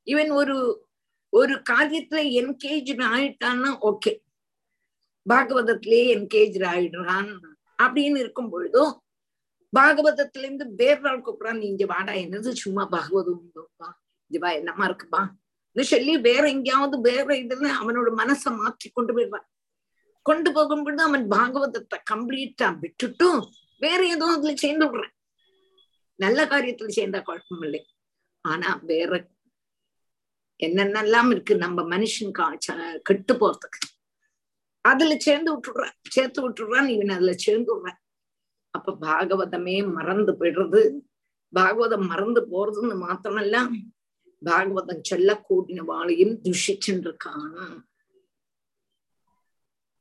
இவன் 0.03 0.29
ஒரு 0.29 0.87
ஒரு 1.29 1.61
காரியத்துல 1.69 2.33
என்கேஜ் 2.39 2.95
ஆயிட்டான்னா 2.97 3.77
ஓகே 3.81 4.17
பாகவதத்திலே 5.29 6.15
என்கேஜ் 6.15 6.59
ஆயிடுறான்னு 6.73 7.55
அப்படின்னு 7.79 8.17
இருக்கும் 8.17 8.49
பொழுதும் 8.49 8.93
பாகவதத்துல 9.73 10.43
இருந்து 10.43 10.65
வேறாள் 10.75 11.21
கூப்பிடான் 11.21 11.57
நீ 11.57 11.65
இங்க 11.67 11.85
வாடா 11.85 12.13
என்னது 12.13 12.51
சும்மா 12.55 12.87
பாகவதம் 12.91 13.41
இங்க 14.31 14.39
வா 14.39 14.49
என்னமா 14.51 14.83
இருக்குப்பா? 14.87 15.21
சொல்லி 15.75 16.17
வேற 16.17 16.49
எங்கேயாவது 16.49 17.01
வேற 17.01 17.27
இதுல 17.35 17.67
அவனோட 17.81 18.09
மனசை 18.17 18.55
மாற்றி 18.55 18.89
கொண்டு 18.89 19.13
போயிடுவான் 19.13 19.47
கொண்டு 20.21 20.51
போகும்பொழுது 20.51 21.01
அவன் 21.01 21.25
பாகவதத்தை 21.27 21.97
கம்ப்ளீட்டா 22.11 22.67
விட்டுட்டும் 22.81 23.41
வேற 23.81 23.99
ஏதோ 24.07 24.25
அதுல 24.25 24.55
சேர்ந்து 24.55 24.85
விடுறான். 24.85 25.13
நல்ல 26.15 26.45
காரியத்துல 26.45 26.95
சேர்ந்தா 26.95 27.21
குழப்பம் 27.21 27.61
இல்லை 27.61 27.81
ஆனா 28.41 28.79
வேற 28.83 29.11
என்னென்னலாம் 30.59 31.31
இருக்கு 31.31 31.55
நம்ம 31.55 31.81
மனுஷன் 31.83 32.33
கெட்டு 33.03 33.33
போறதுக்கு. 33.33 33.79
அதுல 34.87 35.17
சேர்ந்து 35.17 35.49
விட்டுடுறான். 35.57 35.95
சேர்த்து 36.09 36.49
விட்டுடுறான் 36.49 36.87
இவன் 36.87 37.09
அதுல 37.09 37.33
சேர்ந்து 37.33 37.71
விடுறான் 37.73 38.01
அப்ப 38.69 38.97
பாகவதமே 39.01 39.93
மறந்து 39.93 40.31
போயிடுறது. 40.31 40.81
பாகவதம் 41.55 42.07
மறந்து 42.07 42.41
போறதுன்னு 42.51 42.95
மாத்திரமல்ல 42.95 43.69
பாகவதம் 44.45 45.03
சொல்ல 45.03 45.45
கூடின 45.49 45.83
வாழையும் 45.85 46.35
துஷிச்சுருக்கான் 46.43 47.83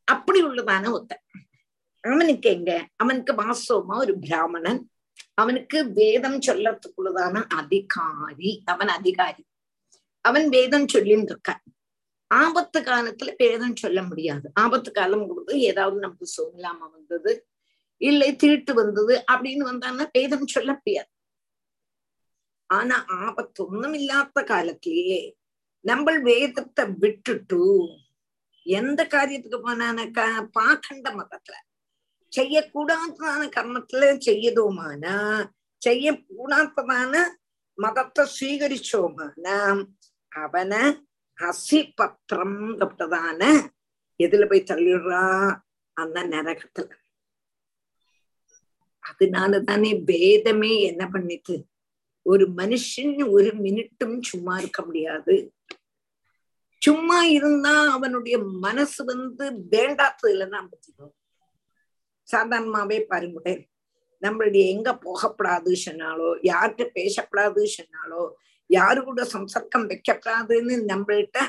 அப்படி 0.04 0.44
உள்ளதான 0.44 0.84
ஒத்தன். 0.96 1.24
அவனுக்கு 2.00 2.50
எங்க? 2.50 2.88
அவனுக்கு 2.96 3.32
வாஸ்தவமா 3.32 3.96
ஒரு 3.96 4.18
பிராமணன். 4.18 4.90
அவனுக்கு 5.34 5.92
வேதம் 5.92 6.40
சொல்லறதுக்குள்ளதான 6.40 7.44
அதிகாரி. 7.48 8.62
அவன் 8.64 8.88
அதிகாரி. 8.88 9.44
அவன் 10.20 10.48
வேதம் 10.48 10.86
சொல்லின்னு 10.92 11.32
இருக்கான் 11.32 11.62
ஆபத்து 12.30 12.78
காலத்துல 12.80 13.30
பேதம் 13.36 13.76
சொல்ல 13.76 13.98
முடியாது. 14.02 14.46
ஆபத்து 14.54 14.90
காலம் 14.92 15.26
கொடுத்து 15.28 15.60
ஏதாவது 15.60 15.98
நமக்கு 16.00 16.26
சோமில்லாம 16.36 16.80
வந்தது 16.92 17.32
இல்லை 18.00 18.30
திருட்டு 18.36 18.72
வந்தது 18.74 19.14
அப்படின்னு 19.32 19.64
வந்தான்னா 19.70 20.06
பேதம் 20.10 20.46
சொல்ல 20.46 20.70
முடியாது. 20.72 21.10
ஆனா 22.70 22.96
ஆபத்து 23.26 23.60
ஒண்ணும் 23.66 23.94
இல்லாத 23.94 24.42
காலத்திலேயே 24.42 25.20
நம்ம 25.84 26.12
வேதத்தை 26.22 26.84
விட்டுட்டு 26.98 27.62
எந்த 28.66 29.00
காரியத்துக்கு 29.04 29.58
போனானாக்கா 29.58 30.24
பாக்கண்ட 30.58 31.08
மதத்துல 31.18 31.56
செய்யக்கூடாததான 32.32 33.42
கர்மத்துல 33.56 34.08
செய்யதோமானா 34.28 35.16
செய்யக்கூடாததான 35.82 37.14
மதத்தை 37.78 38.24
சுவீகரிச்சோமானா 38.36 39.58
அவனை 40.32 40.82
அசி 41.38 41.92
பத்திரம் 41.94 42.76
அப்படிதான 42.78 43.40
எதுல 44.20 44.48
போய் 44.48 44.68
தள்ளிடுறா? 44.70 45.24
அந்த 45.96 46.24
நரகத்துல. 46.24 46.90
அதனாலதானே 49.02 49.90
பேதமே 50.06 50.80
என்ன 50.80 51.08
பண்ணிட்டு? 51.08 51.56
ஒரு 52.22 52.44
மனுஷன் 52.56 53.28
ஒரு 53.28 53.50
மினிட்டும் 53.56 54.22
சும்மா 54.22 54.58
இருக்க 54.58 54.84
முடியாது. 54.84 55.34
சும்மா 56.82 57.22
இருந்தா 57.22 57.92
அவனுடைய 57.92 58.38
மனசு 58.38 59.04
வந்து 59.04 59.44
வேண்டாத்ததுல 59.70 60.48
தான் 60.48 60.68
பத்திக்கும் 60.70 61.14
சாதாரணமாவே 62.32 63.00
பாருங்க 63.00 63.40
நம்மளுடைய 64.22 64.64
எங்க 64.66 64.98
போகப்படாது 65.04 65.72
சொன்னாலோ 65.84 66.28
யார்கிட்ட 66.42 66.84
பேசப்படாது 66.94 67.62
சொன்னாலோ 67.78 68.22
யாரு 68.70 69.04
கூட 69.04 69.22
சம்சர்க்கம் 69.24 69.86
வைக்கப்படாதுன்னு 69.86 70.76
நம்மள்கிட்ட 70.88 71.40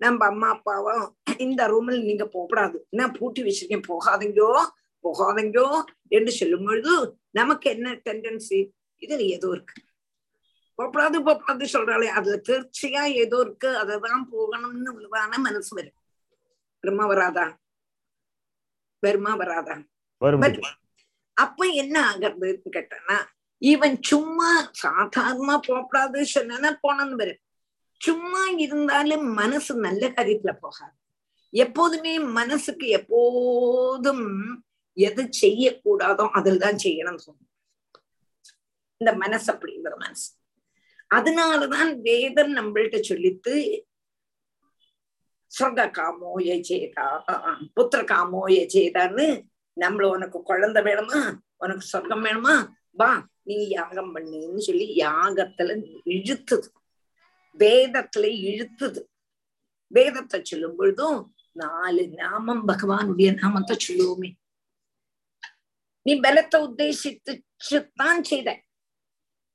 நம்ம 0.00 0.26
அம்மா 0.26 0.48
அப்பாவும் 0.48 1.04
இந்த 1.38 1.66
ரூமில் 1.66 2.02
நீங்க 2.02 2.24
போகப்படாது 2.24 2.78
நான் 2.90 3.14
பூட்டி 3.18 3.42
வச்சிருக்கேன் 3.42 3.88
போகாதீங்கோ 3.88 4.50
போகாதீங்கோ 5.04 5.66
என்று 6.08 6.32
சொல்லும் 6.32 6.64
பொழுது 6.64 6.94
நமக்கு 7.30 7.70
என்ன 7.70 7.94
டெண்டன்சி 8.06 8.58
இதுல 9.02 9.20
ஏதோ 9.28 9.48
இருக்கு. 9.52 9.74
போகப்படாது 10.78 11.16
போகப்படாது 11.18 11.66
சொல்றாளே 11.72 12.06
அதுல 12.10 12.36
தீர்ச்சியா 12.48 13.02
ஏதோ 13.14 13.40
இருக்கு 13.40 13.68
அததான் 13.78 14.24
போகணும்னு 14.32 14.90
உள்ளதான 14.96 15.38
மனசு 15.38 15.74
வரும். 15.74 15.96
வருமா 16.84 17.06
வராதா? 17.06 17.46
வருமா 19.02 19.34
வராதா? 19.34 19.76
அப்ப 21.36 21.66
என்ன 21.74 21.96
ஆகுறதுன்னு 22.08 22.70
கேட்டனா 22.72 23.16
இவன் 23.62 24.02
சும்மா 24.02 24.70
சாதாரணமா 24.82 25.56
போகப்படாது 25.68 26.22
சொன்னா 26.22 26.70
போனன்னு 26.82 27.16
வரும் 27.16 27.42
சும்மா 28.00 28.42
இருந்தாலும் 28.56 29.32
மனசு 29.32 29.74
நல்ல 29.74 30.08
காரியத்துல 30.08 30.52
போகாது. 30.58 30.94
எப்போதுமே 31.52 32.18
மனசுக்கு 32.18 32.88
எப்போதும் 32.88 34.24
எது 34.92 35.22
செய்யக்கூடாதோ 35.40 36.24
அதில் 36.30 36.58
தான் 36.58 36.76
செய்யணும் 36.76 37.16
சொல்லும் 37.16 37.50
இந்த 39.00 39.12
மனசு 39.12 39.52
அப்படிங்கிற 39.52 39.94
மனசு. 39.96 40.28
அதனாலதான் 41.10 41.90
வேதம் 42.00 42.52
நம்மள்கிட்ட 42.56 43.00
சொல்லித்து 43.00 43.54
சொர்க்க 45.52 45.90
காமோ 45.90 46.30
எஜேதா 46.54 47.06
புத்திர 47.74 48.00
காமோ 48.04 48.42
எஜேதான்னு 48.62 49.26
நம்மள 49.80 50.04
உனக்கு 50.04 50.42
குழந்தை 50.42 50.82
வேணுமா? 50.82 51.20
உனக்கு 51.56 51.84
சொர்க்கம் 51.86 52.24
வேணுமா? 52.24 52.54
வா 52.96 53.28
நீ 53.42 53.68
யாகம் 53.68 54.16
பண்ணுன்னு 54.16 54.58
சொல்லி 54.58 54.96
யாகத்துல 54.96 56.00
இழுத்துது. 56.04 56.68
வேதத்துல 57.58 58.28
இழுத்துது. 58.46 59.02
வேதத்தை 59.86 60.44
சொல்லும் 60.44 60.76
பொழுதும் 60.76 61.34
நாலு 61.52 62.08
நாமம் 62.08 62.68
பகவானுடைய 62.68 63.34
நாமத்தை 63.34 63.76
சொல்லுவோமே. 63.88 64.32
நீ 66.02 66.20
பலத்தை 66.20 66.56
உத்தேசித்துச்சுத்தான் 66.56 68.20
செய்த. 68.20 68.62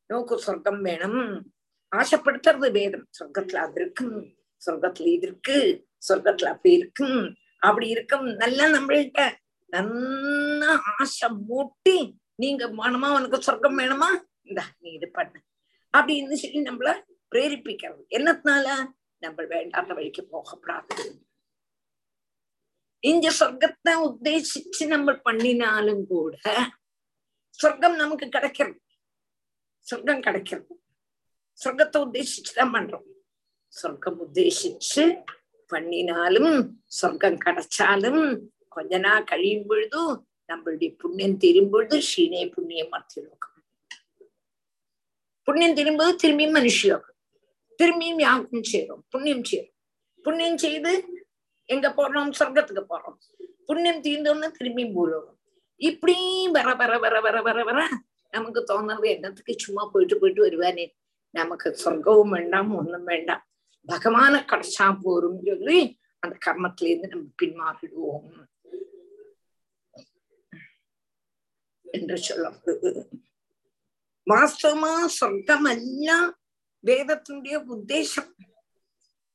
நோக்கு 0.06 0.40
சொர்க்கம் 0.40 0.82
வேணும். 0.82 1.54
ஆசைப்படுத்துறது 1.96 2.72
வேதம். 2.72 3.10
சொர்க்கத்துல 3.20 3.56
அது 3.56 3.82
இருக்கும். 3.82 4.36
சொர்க்கத்துல 4.66 5.02
இது 5.02 5.28
இருக்கு. 5.28 5.88
சொர்க்கத்துல 6.08 6.46
அப்படி 6.46 6.76
இருக்கும். 6.76 7.36
அப்படி 7.60 7.88
இருக்கும். 7.88 8.26
நல்லா 8.26 8.66
நம்மள்கிட்ட 8.66 9.36
நல்லா 9.68 10.82
ஆசை 10.98 11.30
மூட்டி 11.30 12.20
நீங்க 12.42 12.66
வேணுமா 12.80 13.10
உனக்கு 13.14 13.38
சொர்க்கம் 13.42 13.78
வேணுமா? 13.78 14.10
இந்த 14.42 14.62
நீ 14.80 14.90
இது 14.92 15.08
பண்ண. 15.10 15.34
அப்படின்னு 15.98 16.34
சொல்லி 16.34 16.60
நம்மள 16.62 16.90
பிரேரிப்பிக்கிறது. 17.32 18.02
என்னத்தினால? 18.10 18.68
நம்ம 19.18 19.44
வேண்டாத 19.46 19.94
வழிக்கு 19.94 20.22
போகப்படாது 20.32 21.04
இங்க 23.04 23.28
சொர்க்கத்தை 23.40 23.94
உத்தேசிச்சு 24.08 24.84
நம்ம 24.88 25.14
பண்ணினாலும் 25.14 26.04
கூட 26.08 26.36
சொர்க்கம் 27.60 27.96
நமக்கு 27.96 28.26
கிடைக்கிறது. 28.30 28.80
சொர்க்கம் 29.86 30.22
கிடைக்கிறது. 30.22 30.74
சொர்க்கத்தை 31.60 31.98
உத்தேசிச்சு 32.06 32.52
தான் 32.56 32.74
பண்றோம். 32.74 33.08
சொர்க்கம் 33.74 34.20
உத்தேசிச்சு 34.26 35.04
பண்ணினாலும் 35.72 36.54
சொர்க்கம் 37.00 37.38
கிடைச்சாலும் 37.46 38.24
கொஞ்ச 38.68 38.98
நாள் 38.98 39.24
கழியும் 39.24 39.68
பொழுதும் 39.68 40.14
நம்மளுடைய 40.52 40.98
புண்ணியம் 40.98 41.38
தீரும் 41.38 41.70
பொழுது 41.70 41.98
ஸ்ரீனே 41.98 42.52
புண்ணியம் 42.52 42.92
மத்தியோகம் 42.92 43.58
புண்ணியம் 45.44 45.76
தீரும்போது 45.76 46.16
திரும்பியும் 46.24 46.56
மனுஷயோகம் 46.58 47.18
திரும்பியும் 47.84 48.20
யாருக்கும் 48.20 48.64
சேரும் 48.64 49.04
புண்ணியம் 49.10 49.44
சேரும் 49.44 49.76
புண்ணியம் 50.24 50.58
செய்து 50.58 51.20
எங்க 51.66 51.90
போறோம்? 51.90 52.32
சொர்க்கத்துக்கு 52.40 52.84
போறோம். 52.90 53.18
புண்ணியம் 53.66 54.04
தீர்ந்தோன்னு 54.04 54.52
திரும்பி 54.52 54.86
பூலோகம். 54.86 55.40
இப்படி 55.76 56.48
வர 56.52 56.74
வர 56.74 56.98
வர 56.98 57.20
வர 57.20 57.42
வர 57.42 57.64
வர 57.64 57.88
நமக்கு 58.30 58.66
தோணுறது 58.68 59.06
என்னத்துக்கு? 59.06 59.54
சும்மா 59.58 59.86
போயிட்டு 59.86 60.20
போயிட்டு 60.20 60.46
வருவானே. 60.46 60.86
நமக்கு 61.30 61.78
சொர்க்கவும் 61.86 62.30
வேண்டாம் 62.30 62.76
ஒண்ணும் 62.76 63.04
வேண்டாம். 63.04 63.48
பகவான 63.88 64.34
கிடைச்சா 64.52 64.98
போரும் 65.02 65.42
சொல்லி 65.46 66.00
அந்த 66.20 66.38
கர்மத்திலேருந்து 66.46 67.08
நம்ம 67.08 67.30
பின்மாறிடுவோம். 67.42 68.28
என்று 71.92 72.16
சொல்லப்படுது 72.28 73.08
வாஸ்தவமா 74.30 74.94
சொர்க்கமல்ல 75.20 76.10
வேதத்தினுடைய 76.86 77.56
உத்தேசம். 77.74 78.32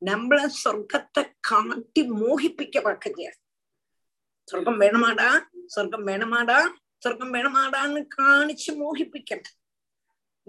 நம்மள 0.04 0.38
சொர்க்கத்தை 0.64 1.22
காட்டி 1.40 2.02
மோகிப்பிக்க 2.10 2.76
பார்க்கலையா 2.86 3.32
சொர்க்கம் 4.48 4.80
வேணுமாடா? 4.80 5.28
சொர்க்கம் 5.66 6.06
வேணுமாடா? 6.06 6.58
சொர்க்கம் 6.98 7.32
வேணுமாடான்னு 7.34 8.06
காணிச்சு 8.16 8.70
மோகிப்பிக்கணும். 8.72 9.56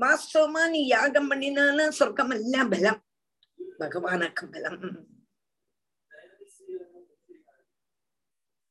வாஸ்தவமா 0.02 0.70
நீ 0.70 0.88
யாகம் 0.88 1.28
பண்ணினாலும் 1.28 1.92
சொர்க்கம் 1.92 2.30
அல்ல 2.30 2.66
பலம். 2.66 3.02
பகவானுக்கு 3.80 4.46
பலம். 4.52 5.08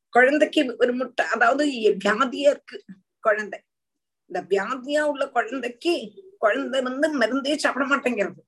குழந்தைக்கு 0.09 0.77
ஒரு 0.79 0.93
முட்டை 0.95 1.27
அதாவது 1.27 1.65
வியாதியா 2.03 2.51
இருக்கு. 2.55 2.85
குழந்தை. 3.29 3.59
இந்த 4.31 4.41
வியாதியா 4.53 5.03
உள்ள 5.13 5.25
குழந்தைக்கு 5.37 5.95
குழந்தை 6.45 6.79
வந்து 6.89 7.07
மருந்தே 7.21 7.55
சாப்பிட 7.65 7.85
மாட்டேங்கிறது. 7.93 8.41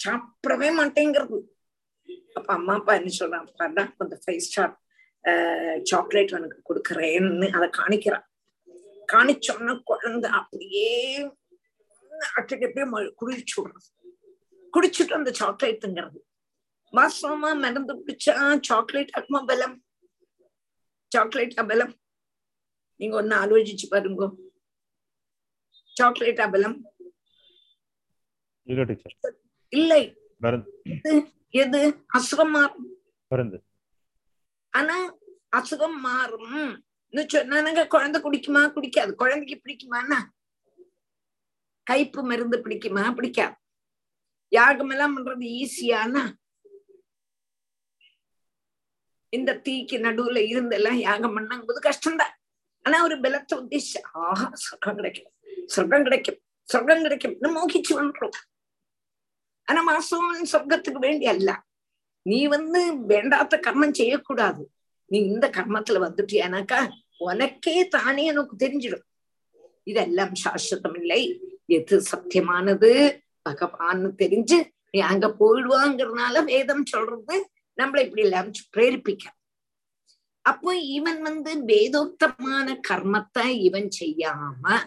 சாப்பிடவே 0.00 0.68
மாட்டேங்கிறது. 0.80 1.38
அப்ப 2.38 2.48
அம்மா 2.58 2.74
அப்பா 2.78 2.92
என்ன 3.00 3.12
சொல்றான் 3.18 3.46
அந்த 3.66 3.82
கொஞ்சம் 3.98 4.22
ஃபைவ் 4.24 4.44
ஸ்டார் 4.46 4.74
சாக்லேட் 5.90 6.34
உனக்கு 6.36 6.58
கொடுக்குறேன்னு 6.68 7.46
அதை 7.56 7.68
காணிக்கிறான் 7.78 8.26
காணிச்சோன்னா 9.12 9.74
குழந்தை 9.90 10.28
அப்படியே 10.40 10.90
அட்டுக்கு 12.38 12.66
அப்படியே 12.68 12.86
குடிச்சு 13.20 13.56
விடுறது. 13.58 13.88
குடிச்சிட்டு 14.74 15.16
அந்த 15.18 15.30
சாக்லேட்டுங்கிறது 15.40 16.18
வாஸ்தவமா 16.92 17.50
மருந்து 17.64 17.94
குடிச்சா 18.00 18.34
சாக்லேட் 18.68 19.12
அக்மா 19.18 19.40
பலம் 19.50 19.76
சாக்லேட் 21.12 21.56
அபலம். 21.62 21.94
நீங்க 23.00 23.16
ஒன்னு 23.16 23.34
ஆலோசிச்சு 23.36 23.86
பாருங்க. 23.90 24.26
சாக்லேட் 25.96 26.42
பலம் 26.54 26.78
இல்ல 28.66 28.82
டீச்சர் 28.82 29.36
இல்லை. 29.72 30.02
மருந்து. 30.44 30.70
எது? 31.62 31.80
அசுகம் 32.18 32.50
மாறும். 32.50 32.88
ஆனா 34.70 34.96
அசுகம் 35.56 35.98
மாறும். 36.06 36.84
சொன்னாங்க 37.14 37.82
குழந்தை 37.86 38.18
குடிக்குமா? 38.22 38.62
குடிக்காது. 38.76 39.12
குழந்தைக்கு 39.14 39.56
பிடிக்குமாண்ணா 39.64 40.18
கைப்பு 41.90 42.22
மருந்து 42.30 42.56
பிடிக்குமா? 42.64 43.04
பிடிக்காது. 43.14 43.56
யாகம் 44.52 44.90
எல்லாம் 44.90 45.14
பண்றது 45.14 45.46
ஈஸியானா 45.60 46.24
இந்த 49.32 49.60
தீக்கு 49.64 49.96
நடுவுல 50.06 50.40
இருந்தெல்லாம் 50.52 50.98
யாகம் 51.08 51.36
பண்ணும்போது 51.36 51.80
கஷ்டம்தான். 51.88 52.35
ஆனா 52.86 52.96
ஒரு 53.02 53.16
பலத்தை 53.20 53.54
உத்தேசிச்சு 53.62 54.00
ஆஹா 54.12 54.46
சொர்க்கம் 54.64 54.98
கிடைக்கும் 54.98 55.32
சொர்க்கம் 55.66 56.04
கிடைக்கும் 56.06 56.38
சொர்க்கம் 56.68 57.02
கிடைக்கும். 57.02 57.34
மோகிச்சு 57.56 57.92
வந்துடும் 57.98 58.36
ஆனா 59.68 59.80
மாசம் 59.82 60.28
சொர்க்கத்துக்கு 60.52 61.00
வேண்டி 61.06 61.26
அல்ல. 61.26 61.50
நீ 62.26 62.38
வந்து 62.46 62.80
வேண்டாத்த 63.08 63.54
கர்மம் 63.66 63.98
செய்யக்கூடாது. 64.00 64.62
நீ 65.10 65.18
இந்த 65.32 65.46
கர்மத்துல 65.56 66.00
வந்துட்டியானாக்கா 66.04 66.80
உனக்கே 67.18 67.76
தானே 67.88 68.24
எனக்கு 68.24 68.54
தெரிஞ்சிடும். 68.56 69.04
இதெல்லாம் 69.84 70.34
சாஸ்வதம் 70.42 70.96
இல்லை 71.00 71.20
எது 71.76 71.96
சத்தியமானது? 72.10 72.90
பகவான் 73.42 74.04
தெரிஞ்சு 74.22 74.58
நீ 74.92 75.00
அங்க 75.10 75.26
போயிடுவாங்கிறதுனால 75.40 76.42
வேதம் 76.44 76.84
சொல்றது 76.84 77.36
நம்மள 77.78 77.98
இப்படி 78.06 78.22
எல்லாம் 78.22 78.50
பிரேரிப்பிக்க 78.76 79.24
அப்போ 80.46 80.76
இவன் 80.90 81.20
வந்து 81.20 81.52
வேதோத்தமான 81.70 82.80
கர்மத்தை 82.88 83.60
இவன் 83.60 83.88
செய்யாம 83.98 84.78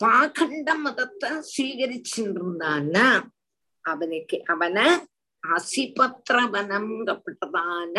பாகண்ட 0.00 0.80
மதத்தை 0.80 1.30
ஸ்வீகரிச்சுருந்தான்னா 1.50 3.22
அவனுக்கு 3.84 4.42
அவனை 4.46 4.86
அசிபத்திரவனம்ங்கப்பட்டதான 5.42 7.94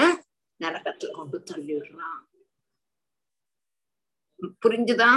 நரகத்துல 0.60 1.14
கொண்டு 1.14 1.44
தள்ளிடுறான் 1.50 2.24
புரிஞ்சுதா 4.64 5.10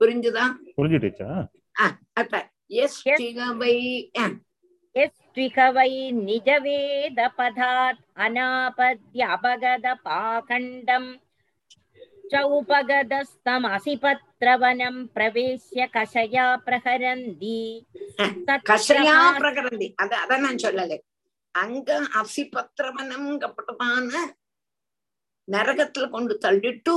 புரிஞ்சுதா 0.00 0.44
புரிஞ்சுடுச்சா 0.78 1.28
டீச்சர் 5.33 5.33
ஆஹ் 5.33 5.33
அப்ப 5.33 5.33
எஸ் 5.33 5.33
வை 5.75 5.77
यस्त्विह 5.77 5.77
वै 5.77 5.91
निजवेदपदात् 6.27 7.99
अनापद्य 8.25 9.21
अपगदपाखण्डम् 9.35 11.09
चौपगदस्तमसिपत्रवनं 12.31 14.95
प्रवेश्य 15.15 15.79
कषया 15.95 16.45
प्रहरन्ति 16.67 17.59
கஷயா 18.69 19.15
பிரகரந்தி 19.37 19.87
அத 20.03 20.11
அத 20.23 20.31
நான் 20.43 20.59
சொல்லலை 20.63 20.97
அங்க 21.55 21.89
அசிபத்திரவனம்ங்கப்பட்டதான 22.19 24.11
நரகத்துல 25.47 26.07
கொண்டு 26.09 26.33
தள்ளிட்டு 26.45 26.93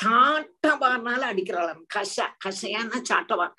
சாட்டவார்னால 0.00 1.20
அடிக்கிறாளாம் 1.30 1.82
கஷ 1.94 2.16
கஷயான 2.44 3.00
சாட்டவார் 3.10 3.54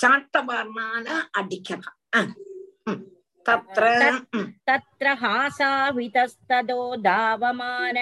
சாட்டவார்னால 0.00 1.06
அடிக்கிறான் 1.40 2.30
तत्र 3.46 3.84
तत्र 4.68 5.06
हासावितस्तदो 5.22 6.80
धावमान 7.04 7.96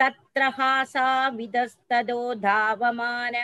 तत्र 0.00 0.42
हासाविदस्तदो 0.58 2.20
धावमान 2.46 3.34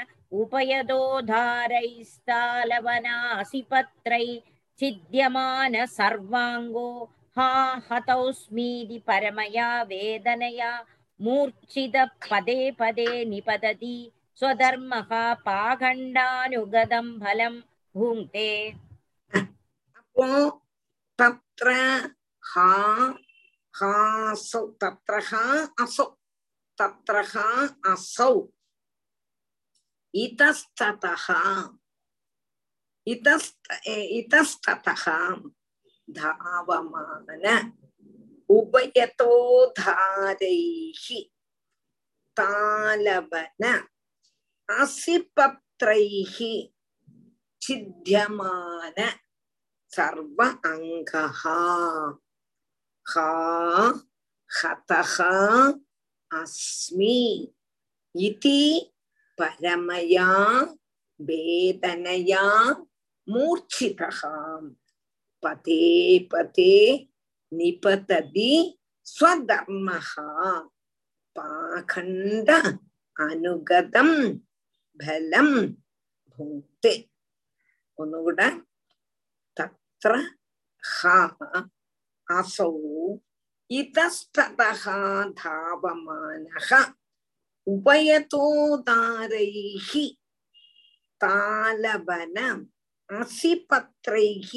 उपयदो 0.41 1.03
धारैस्तालवनासिपत्रै 1.31 4.27
छिद्यमान 4.81 5.74
सर्वाङ्गो 5.97 6.89
हा 7.37 7.51
हतौ 7.91 8.23
स्मीति 8.41 8.99
परमया 9.09 9.69
वेदनया 9.91 10.73
मूर्च्छित 11.20 11.97
पदे 12.31 12.59
पदे 12.81 13.11
निपतति 13.33 13.97
स्वधर्मः 14.39 15.11
पाखण्डानुगतम् 15.47 17.12
फलम् 17.20 17.61
भुङ्क्ते 17.95 18.49
अपो 19.33 20.27
तत्र 21.19 21.70
हा 22.43 22.70
हासौ 23.74 24.61
तत्र 24.83 25.20
हा 25.31 25.43
असौ 25.85 26.05
தத்ரஹா 26.78 27.49
அசௌ 27.93 28.35
இத்தஸ்ததஹா 30.15 31.40
இதஸ்த 33.07 33.66
இத்தஸ்ததஹா 34.19 35.19
தாவமான 36.09 37.44
உபயதோ 38.51 39.35
தாரைஹி 39.78 41.20
தாலவன 42.36 43.62
அசிபத்ரைஹி 44.69 46.55
சித்தியமான 47.62 48.99
சர்வ 49.93 50.39
அங்கஹா 50.70 51.59
ஹா 53.07 53.28
ஹதஹா 54.51 55.32
அஸ்மி 56.32 57.18
இதி 58.14 58.60
பரமயா 59.38 60.28
வேதனையா 61.20 62.44
மூர்ச்சிதாம் 63.28 64.68
பதே 65.42 65.84
பதே 66.32 66.74
நிபததி 67.52 68.52
ஸ்வதர்மஹா 69.06 70.28
பாகண்ட 71.36 72.50
அனுகதம் 73.16 74.16
பலம் 75.00 75.56
பூங்க்தே 76.32 76.94
ஒன்னுகூட 77.98 78.40
தத்ர 79.56 80.12
ஹா 80.82 81.18
அசௌ 82.28 82.72
इतस्ततः 83.78 84.85
धावमानः 85.40 86.70
उभयतोदारैः 87.73 88.73
असिपत्रैः 93.20 94.51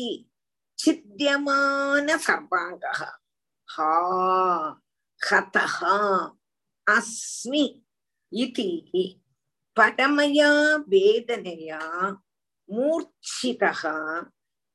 हा 3.75 3.93
हतः 5.21 5.77
अस्मि 6.95 7.63
इति 8.33 9.21
परमया 9.77 10.51
वेदनया 10.89 11.79
मूर्च्छितः 12.69 13.81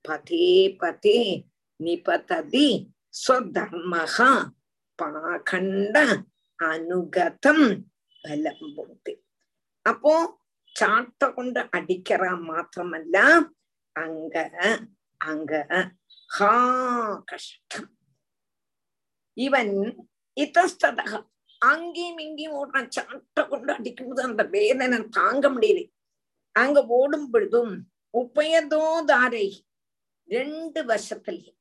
पथे 0.05 0.47
पथे 0.83 1.21
निपतति 1.81 2.69
ஸ்வதர்மஹா 3.15 4.31
பாகண்ட 4.99 5.97
அனுகதம் 6.59 7.66
பலம் 8.24 8.69
போட்டு 8.77 9.12
அப்போ 9.87 10.12
ചാട്ട 10.77 11.23
കൊണ്ട് 11.31 11.61
അടിക്കറ 11.73 12.23
മാത്രമല്ല 12.49 13.16
അങ്ക 13.97 14.37
അങ്ക 15.20 15.53
ഹാ 16.31 16.53
കഷ്ടം 17.24 17.87
ഇവൻ 19.37 19.69
ഇതസ്തത 20.37 21.01
அங்கேயும் 21.62 22.20
இங்கேயும் 22.20 22.55
ஓடுறான் 22.55 22.91
சாட்டை 22.91 23.43
கொண்டு 23.45 23.70
அடிக்கும்போது 23.73 24.23
அந்த 24.23 24.43
வேதனை 24.53 24.99
தாங்க 25.11 25.47
முடியல. 25.49 25.81
அங்க 26.57 26.78
ஓடும் 26.91 27.28
பொழுதும் 27.31 27.73
உப்பயதோ 28.15 28.85
தாரை 29.03 29.47
ரெண்டு 30.28 30.81
வருஷத்துலயே 30.82 31.53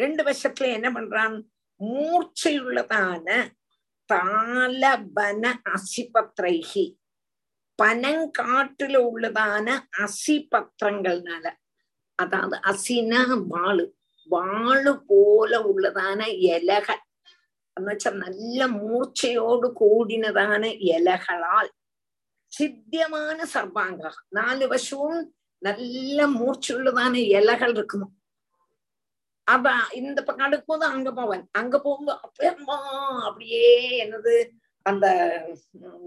ரெண்டு 0.00 0.22
வருஷத்துல 0.22 0.68
என்ன 0.72 0.88
பண்றான் 0.90 1.36
மூர்ச்சையுள்ளதான 1.80 3.28
தாளபன 4.10 5.44
அசிபத்ரைகி 5.72 6.84
பனங்காட்டுல 7.78 8.96
உள்ளதான 9.06 9.68
அசிபத்திரங்கள்னால 10.04 11.46
அதாவது 12.18 12.56
அசினா 12.70 13.22
வாழு 13.48 13.84
வாழு 14.30 14.92
போல 15.08 15.58
உள்ளதான 15.62 16.20
இலைகள் 16.46 17.02
എന്നുവെച്ചാൽ 17.76 18.14
നല്ല 18.18 18.66
മൂർച്ചയോട് 18.76 19.66
കൂടിനതാണ് 19.74 20.68
ഇലകളാൽ 20.86 21.66
சித்தியமான 22.52 23.38
சர்வாங்க 23.54 24.02
நாலு 24.30 24.66
வசமும் 24.68 25.20
நல்ல 25.62 26.26
மூர்ச்சுள்ளதான 26.34 27.14
இலைகள் 27.30 27.74
இருக்கணும் 27.74 28.14
அப்ப 29.51 29.69
இந்த 29.93 30.19
பக்கம் 30.21 30.47
அடுக்கும்போது 30.47 30.85
அங்க 30.87 31.09
போவன் 31.11 31.43
அங்க 31.51 31.75
போகும்போது 31.77 32.19
அப்பமா 32.19 32.77
அப்படியே 33.21 33.69
என்னது 34.03 34.35
அந்த 34.85 35.07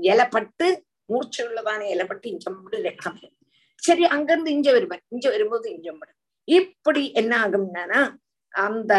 இலைப்பட்டு 0.03 0.67
மூர்ச்சுள்ளதான 1.11 1.81
இலைப்பட்டு 1.87 2.27
இஞ்சம்படு 2.27 2.79
ரத்தம் 2.83 3.19
சரி 3.83 4.05
அங்கிருந்து 4.07 4.51
இஞ்ச 4.51 4.69
வருவன் 4.73 5.03
இஞ்ச 5.11 5.25
வரும்போது 5.29 5.67
இஞ்சம்படு 5.71 6.13
இப்படி 6.49 7.03
என்ன 7.13 7.33
ஆகும்னா 7.39 8.01
அந்த 8.55 8.93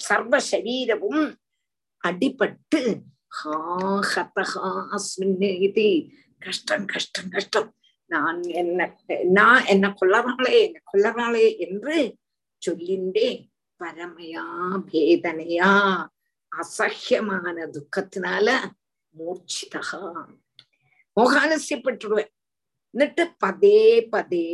சர்வ 0.00 0.36
சரீரமும் 0.50 1.24
அடிபட்டு 2.04 2.80
கஷ்டம் 6.42 6.86
கஷ்டம் 6.86 7.30
கஷ்டம் 7.30 7.68
நான் 8.09 8.39
என்ன 8.53 8.87
நான் 9.31 9.63
என்ன 9.65 9.85
கொல்லறாளே 10.01 10.55
என்ன 10.65 10.79
கொல்லறாளே 10.85 11.45
என்று 11.57 11.95
சொல்லிண்டே 12.61 13.29
பரமையா 13.79 14.45
வேதனையா 14.85 15.71
அசஹ்யமான 16.51 17.65
துக்கத்தினால 17.67 18.49
மூர்ச்சிதா 19.15 19.81
மோகாலசியப்பட்டுடுவேன் 21.17 22.31
എന്നിട്ട് 22.93 23.23
പതേ 23.43 23.79
പതേ 24.13 24.45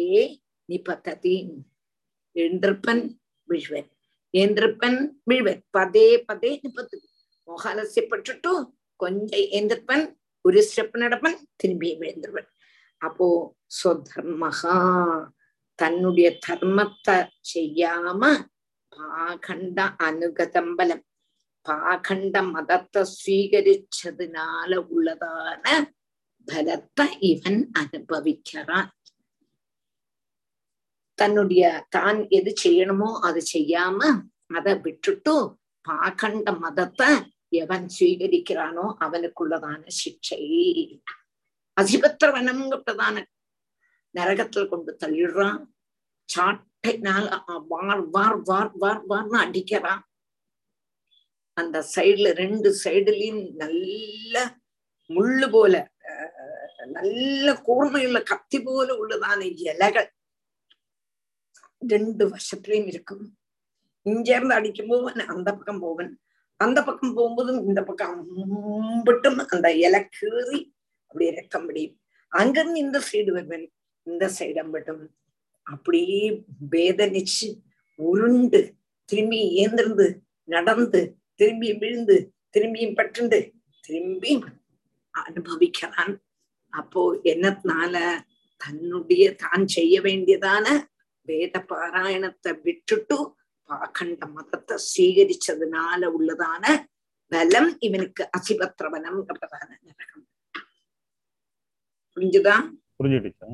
നിപതതി 0.69 1.38
എഴുന്നപ്പൻ 2.36 2.99
വിഴുവൻ 3.49 3.86
எந்திருப்பன் 4.34 4.99
விழ்வன் 5.30 5.61
பதே 5.78 6.07
பதே 6.28 6.52
நிப்பத்து 6.64 6.98
மோகாலசியப்பட்டுட்டு 7.48 8.52
கொஞ்சம் 8.99 9.48
எந்திருப்பன் 9.52 10.06
ஒரு 10.45 10.60
ஸ்டெப் 10.61 10.98
நடப்பன் 10.98 11.38
திரும்பி 11.56 11.90
எழுந்திருவன் 12.02 12.49
அப்போ 13.01 13.28
சொதர்மகா 13.81 14.77
தன்னுடைய 15.78 16.28
தர்மத்தை 16.47 17.16
செய்யாம 17.52 18.23
பாகண்ட 18.93 19.78
அனுகதம்பலம் 20.09 21.05
பாகண்ட 21.66 22.36
மதத்தை 22.55 23.02
ஸ்வீகரிச்சதுனால 23.14 24.73
உள்ளதான 24.94 25.64
பலத்தை 26.48 27.06
இவன் 27.31 27.60
அனுபவிக்கிறான். 27.81 28.90
தன்னுடைய 31.18 31.64
தான் 31.89 32.18
எது 32.39 32.52
செய்யணுமோ 32.64 33.10
அது 33.28 33.40
செய்யாம 33.55 34.01
அதை 34.56 34.74
விட்டுட்டு 34.85 35.35
பாகண்ட 35.85 36.48
மதத்தை 36.64 37.10
எவன் 37.62 37.86
ஸ்வீகரிக்கிறானோ 37.97 38.86
அவனுக்குள்ளதான 39.06 39.82
சிக்ஷை. 40.02 40.43
அதிபத்திரவனம்ங்கிறதான 41.81 43.24
நரகத்துல 44.15 44.65
கொண்டு 44.69 44.90
தள்ளிடுறான். 45.01 45.62
சாட்டைனால 46.28 47.27
வார் 47.73 48.05
வார் 48.15 48.39
வார் 48.51 48.73
வார் 48.82 49.03
வார்னு 49.11 49.39
அடிக்கிறான். 49.44 50.03
அந்த 51.61 51.77
சைடுல 51.94 52.31
ரெண்டு 52.43 52.69
சைடுலயும் 52.85 53.43
நல்ல 53.62 54.35
முள்ளு 55.09 55.47
போல 55.51 55.74
நல்ல 56.97 57.53
கூர்மையுள்ள 57.66 58.19
கத்தி 58.31 58.59
போல 58.62 58.89
உள்ளதான 59.03 59.40
இலைகள் 59.69 60.09
ரெண்டு 61.93 62.24
வருஷத்துலயும் 62.32 62.89
இருக்கும். 62.93 63.24
இங்க 64.07 64.28
இருந்து 64.36 64.55
அடிக்கும் 64.55 64.90
போவன் 64.93 65.27
அந்த 65.35 65.48
பக்கம் 65.57 65.81
போவன். 65.85 66.12
அந்த 66.65 66.78
பக்கம் 66.89 67.16
போகும்போதும் 67.16 67.61
இந்த 67.70 67.81
பக்கம் 67.89 68.15
அம்பிட்டும் 68.36 69.40
அந்த 69.55 69.69
இலை 69.85 70.01
கீறி 70.16 70.61
அப்படி 71.16 71.32
இறக்கம் 71.32 71.64
முடியும் 71.66 71.94
அங்கிருந்து 72.32 72.80
இந்த 72.84 72.98
சைடு 73.06 73.30
வருவன். 73.36 73.62
இந்த 74.06 74.24
சைடு 74.38 74.59
அம்பட்டும். 74.62 75.05
அப்படியே 75.66 76.24
பேதனிச்சு 76.72 77.47
உருண்டு 77.98 78.60
திரும்பி 79.09 79.38
ஏந்திருந்து 79.62 80.06
நடந்து 80.48 81.01
திரும்பி 81.40 81.70
விழுந்து 81.80 82.16
திரும்பியும் 82.55 82.94
பட்டுண்டு 82.98 83.38
திரும்பி 83.84 84.32
அனுபவிக்கிறான் 85.14 86.14
அப்போ 86.72 87.02
என்னத்தினால? 87.32 87.97
தன்னுடைய 88.60 89.24
தான் 89.44 89.64
செய்ய 89.76 89.97
வேண்டியதான 90.06 90.66
வேத 91.28 91.56
பாராயணத்தை 91.70 92.52
விட்டுட்டு 92.66 93.18
பாகண்ட 93.68 94.24
மதத்தை 94.36 94.76
ஸ்வீகரிச்சதுனால 94.88 96.01
உள்ளதான 96.18 96.64
பலம் 97.32 97.72
இவனுக்கு 97.80 98.24
அசிபத்திரவனம் 98.38 99.20
நரகம் 99.86 100.26
புரிஞ்சுதா 102.18 102.56
புரிஞ்சுடுச்சா 102.98 103.48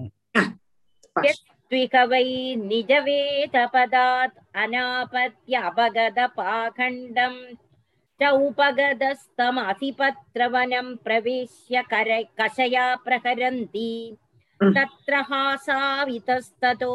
त्विकवै 1.72 2.28
निजवेदपदात् 2.68 4.38
अनापत्य 4.64 5.54
अपगदपाखण्डम् 5.70 7.40
च 8.20 8.22
उपगदस्तमधिपत्रवनं 8.46 10.88
प्रवेश्य 11.06 11.76
कर 11.92 12.10
कषया 12.40 12.86
प्रहरन्ति 13.06 13.92
तत्र 14.60 15.14
हासावितस्ततो 15.30 16.94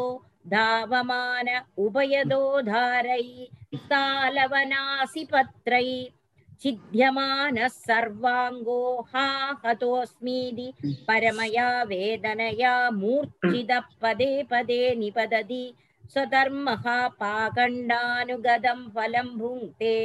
धावमान 0.53 1.47
उभयदो 1.85 2.43
धारै 2.71 3.25
स्थालवनासिपत्रै 3.75 5.87
छिद्यमानः 6.61 7.67
सर्वाङ्गो 7.67 8.81
हा 9.13 9.27
हतोऽस्मीति 9.65 10.67
परमया 11.07 11.67
वेदनया 11.89 12.73
मूर्च्छितः 12.99 13.89
पदे 14.01 14.31
पदे 14.51 14.79
निपतति 14.99 15.63
स्वधर्मः 16.13 16.85
पाखण्डानुगतं 17.19 18.79
फलं 18.95 19.29
भुङ्क्ते 19.39 19.97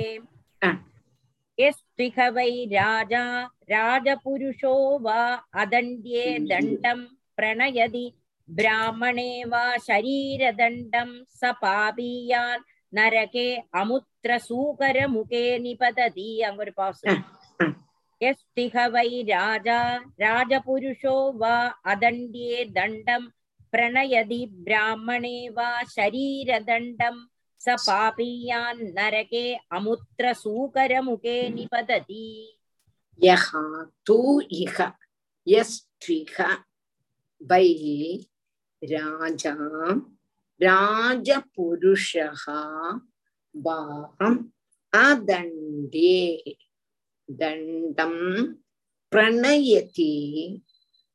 यस्त्विह 1.59 2.19
वै 2.35 2.51
राजा 2.73 3.25
राजपुरुषो 3.71 4.75
वा 5.07 5.21
अदण्ड्ये 5.63 6.25
दण्डं 6.51 7.05
प्रणयति 7.37 8.07
ब्राह्मणे 8.49 9.31
वा 9.53 9.65
शरीरदण्डं 9.87 11.11
स 11.41 11.53
पापीयान् 11.63 12.67
நரகே 12.94 13.48
அமுத்திர 13.74 14.32
சூகர 14.48 14.98
முகே 15.14 15.46
நிபததி 15.64 16.28
அங்க 16.48 16.62
ஒரு 16.62 16.74
பாசு 16.78 17.14
எஸ்திக 18.22 18.76
வை 18.94 19.10
ராஜா 19.30 19.80
ராஜபுருஷோ 20.24 21.16
வா 21.42 21.56
அதண்டியே 21.92 22.60
தண்டம் 22.78 23.26
பிரணயதி 23.74 24.42
பிராமணே 24.66 25.38
வா 25.56 25.70
ஷரீர 25.94 26.60
தண்டம் 26.68 27.22
ச 27.62 27.76
பாபியான் 27.86 28.82
நரகே 28.96 29.46
அமுத்திர 29.78 30.34
சூகர 30.42 30.94
முகே 31.02 31.38
நிபததி 31.56 32.28
யஹா 33.20 33.64
தூ 34.08 34.20
இஹ 34.60 34.78
எஸ்திக 35.48 36.38
வை 37.42 37.68
ராஜா 38.82 39.54
ராஜபுருஷா 40.60 42.30
வாம் 43.56 44.42
அதண்டே 44.94 46.20
தண்டம் 47.30 48.22
பிரணயதி 49.12 50.14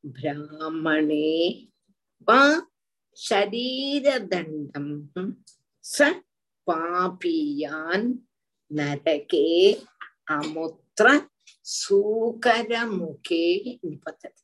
பிராமணே 0.05 1.31
வா 2.29 2.43
சரீரதண்டம் 3.19 4.95
ச 5.85 6.09
பாபியான் 6.67 8.09
நரகே 8.71 9.47
அமுத்திர 10.35 11.07
சூகரமுகே 11.67 13.45
நிபத்தது 13.85 14.43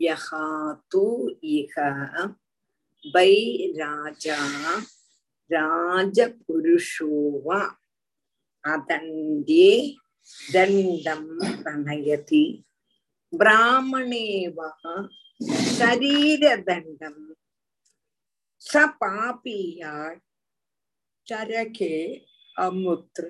யகாத்து 0.00 1.04
இக 1.54 1.74
वै 3.05 3.33
राजा 3.79 4.39
राजपुरुषो 5.51 7.09
वा 7.45 7.59
अदण्ड्ये 8.63 9.69
दण्डं 10.53 11.23
प्रणयति 11.63 12.43
ब्राह्मणे 13.33 14.27
वा 14.57 14.69
शरीरदण्डं 15.71 17.17
स 18.63 18.85
पापीयात् 19.01 20.23
चरके 21.27 21.93
अमुत्र 22.55 23.23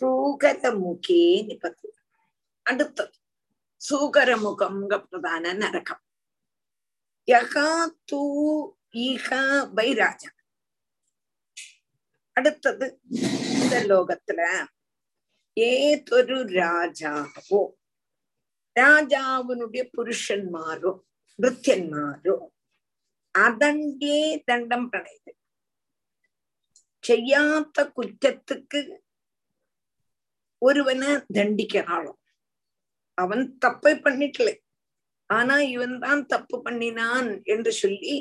சூகரமுகே 0.00 1.22
நிபத்து 1.48 1.88
அடுத்தது 2.66 3.16
சூகரமுகம்ங்க 3.80 4.94
பிரதான 5.06 5.52
நரகம் 5.60 6.02
யகா 7.27 7.69
தூ 8.09 8.21
ஈகா 8.99 9.41
பைராஜா 9.75 10.29
அடுத்தது 12.35 12.87
இந்த 13.53 13.75
லோகத்துல 13.85 14.41
ஏதொரு 15.57 16.37
ராஜாவோ 16.55 17.61
ராஜாவினுடைய 18.75 19.83
புருஷன்மாரோ 19.95 20.91
கிருத்தியன்மாரோ 21.39 22.35
அதண்டே 23.35 24.19
தண்டம் 24.45 24.87
பிரணயது 24.89 25.31
ചെയ്യാത്ത 27.03 27.79
കുറ്റത്തിക്ക് 27.95 28.81
ഒരുവനെ 30.61 31.11
ദണ്ഡിക്കണം 31.29 32.05
അവൻ 33.17 33.39
തപ്പ 33.63 33.93
പണിട്ടില്ലേ 33.97 34.53
ஆனா 35.29 35.55
இவன் 35.73 35.99
தான் 35.99 36.25
தப்பு 36.25 36.61
பண்ணினான் 36.61 37.29
என்று 37.43 37.71
சொல்லி 37.71 38.15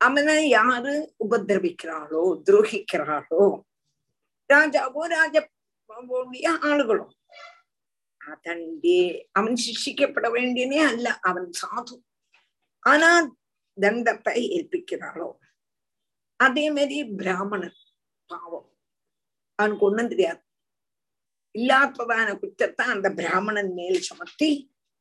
அவனை 0.00 0.36
யாரு 0.48 0.94
உபதிரவிக்கிறாளோ 1.24 2.22
துரோகிக்கிறாளோ? 2.46 3.42
ராஜாவோ 4.50 5.02
ராஜாவோடைய 5.16 6.46
ஆளுகளோ 6.68 7.06
அதண்டே 8.20 9.00
அவன் 9.32 9.56
சிக்ஷிக்கப்பட 9.66 10.26
வேண்டியனே 10.36 10.80
அல்ல 10.90 11.06
அவன் 11.20 11.50
சாது. 11.60 11.94
ஆனா 12.82 13.10
தண்டத்தை 13.80 14.36
ஏற்பிக்கிறாளோ? 14.56 15.28
அதே 16.36 16.64
மாதிரி 16.70 16.98
பிராமணன் 17.20 17.78
பாவம். 18.30 18.68
அவனுக்கு 19.58 19.84
ஒண்ணும் 19.84 20.08
தெரியாது. 20.08 20.42
இல்லாததான 21.54 22.28
குற்றத்தை 22.38 22.84
அந்த 22.86 23.08
பிராமணன் 23.10 23.72
மேல் 23.72 24.00
சுமத்தி 24.00 24.50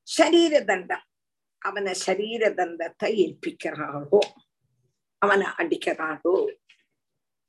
சரீர 0.08 0.54
தண்டம் 0.64 1.06
அவனை 1.62 1.94
சரீர 2.06 2.44
தண்டத்தை 2.58 3.10
ஏற்பிக்கிறாளோ 3.24 4.20
அவனை 5.22 5.48
அடிக்கிறாளோ 5.58 6.36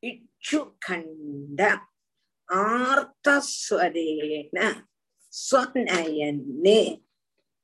इक्षुखण्ड 0.04 1.62
आर्तस्वरेण 2.50 4.58
स्वनयन्ने 5.34 6.80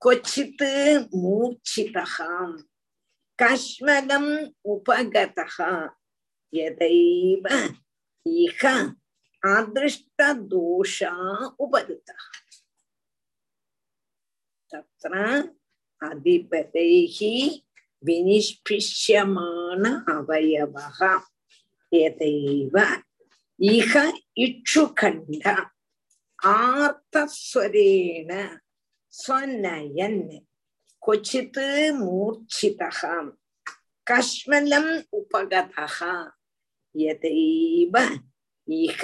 கொச்சித்து 0.02 0.72
மூர்ச்சிதகாம் 1.22 2.58
கஷ்மகம் 3.40 4.32
உபகதா 4.70 5.70
எதைவ 6.54 7.46
இக 8.26 8.64
அதிருஷ்டதோஷா 9.44 11.14
உபருத்தா 11.64 12.18
தத்ர 14.72 15.14
அதிபதைஹி 16.02 17.34
வினிஷ்பிஷ்யமான 18.04 19.84
அவயவக 20.16 21.00
எதைவ 21.92 22.76
இக 23.60 23.94
இட்சுகண்ட 24.46 25.46
ஆர்த்தஸ்வரேண 26.40 28.32
சொன்னயன் 29.18 30.22
கொச்சித்து 31.02 31.66
மூர்ச்சிதகாம். 32.00 33.30
கஷ்மலம் 34.08 34.92
உபகதா 35.12 36.14
எதைவ 36.96 37.96
இக 38.68 39.04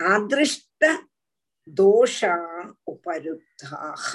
அதிருஷ்ட 0.00 0.82
தோஷா 1.66 2.34
உபருத்தாக 2.92 4.08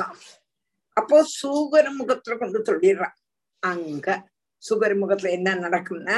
அப்போ 0.97 1.23
சூகர 1.23 1.85
முகத்துல 1.91 2.37
கொண்டு 2.37 2.59
சொல்லிடுறான் 2.59 3.15
அங்க 3.63 4.07
சுகர் 4.63 4.95
முகத்துல 4.97 5.31
என்ன 5.31 5.55
நடக்கும்னா 5.55 6.17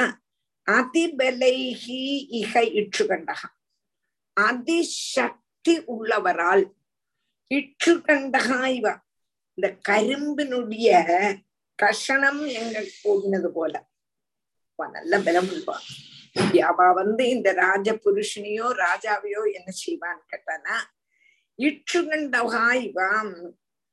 அதிபலைஹி 0.66 2.00
இக 2.40 2.54
இற்றுகண்டகம் 2.80 3.56
அதிசக்தி 4.36 5.74
உள்ளவரால் 5.86 6.64
இற்று 7.52 7.92
கண்டகா 7.98 8.58
இவ 8.72 8.86
இந்த 9.58 9.68
கரும்பினுடைய 9.88 10.88
கஷணம் 11.78 12.42
எங்க 12.60 12.76
கூடினது 12.98 13.48
போல. 13.48 13.72
நல்ல 14.78 15.14
பலம் 15.20 15.50
இருப்பான் 15.50 15.84
அவ 16.68 16.92
வந்து 16.92 17.28
இந்த 17.28 17.48
ராஜ 17.52 17.88
புருஷனையோ 18.04 18.66
ராஜாவையோ 18.82 19.42
என்ன 19.52 19.70
செய்வான்னு 19.80 20.24
கேட்டானா 20.30 20.76
இற்றுகண்டவா 21.58 22.62
இவாம் 22.86 23.34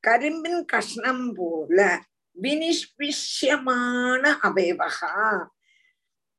கரும்பின் 0.03 0.63
கஷ்ணம் 0.65 1.27
போல 1.33 1.79
வினிஷ்பிஷ்யமான 2.37 4.23
அவைவகா 4.47 5.13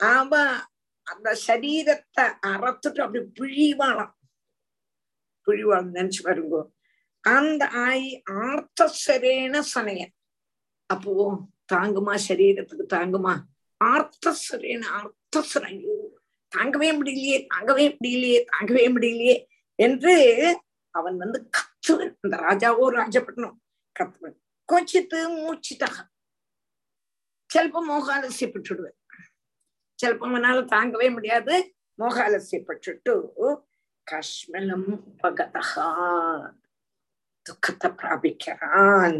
அவ 0.00 0.32
அந்த 1.06 1.28
சரீரத்தை 1.46 2.24
அறத்துட்டு 2.46 3.00
அப்படி 3.00 3.20
பிழிவாளாம். 3.38 4.14
பிழிவாள் 5.46 5.88
நினைச்சு 5.90 6.20
பாருங்க. 6.22 6.56
அந்த 7.24 7.68
ஆய் 7.68 8.22
ஆர்த்தஸ்வரேன 8.30 9.62
சனையன் 9.74 10.14
அப்போ 10.86 11.12
தாங்குமா 11.72 12.14
சரீரத்துக்கு 12.28 12.84
தாங்குமா? 12.96 13.34
ஆர்த்தஸ்வரேன 13.84 14.86
ஆர்த்தஸ்வரம் 14.90 15.66
ஐயோ 15.66 15.96
தாங்கவே 16.52 16.88
முடியலையே 16.98 17.46
தாங்கவே 17.54 17.96
முடியலையே 17.96 18.44
தாங்கவே 18.52 18.84
முடியலையே 18.94 19.36
என்று 19.78 20.14
அவன் 20.94 21.16
வந்து 21.16 21.48
கத்துவன் 21.50 22.16
அந்த 22.20 22.36
ராஜாவோ 22.36 22.86
ராஜப்பட்டனும் 22.90 23.58
கத்துவன் 23.96 24.36
கொச்சித்து 24.68 25.18
மூச்சிட்டாக 25.36 25.96
சிலப்போ 27.50 27.80
மோகாலசியப்பட்டுடுவேன். 27.88 28.96
சிலப்போ 30.02 30.26
அவனால 30.26 30.58
தாங்கவே 30.64 31.12
முடியாது. 31.12 31.74
மோகாலசியப்பட்டுட்டு 31.98 33.14
கஷ்மலம் 34.06 34.90
பகதகா. 35.22 35.88
துக்கத்தை 37.46 37.88
பிராபிக்கிறான் 38.00 39.18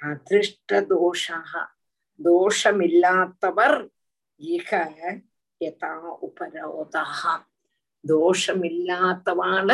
அதிருஷ்ட 0.00 0.80
தோஷாக 0.90 1.52
தோஷமில்லாதவர் 2.20 3.78
இக 4.40 4.70
யதா 5.60 5.92
உபரோதாக 6.26 7.20
தோஷமில்லாதவால 8.04 9.70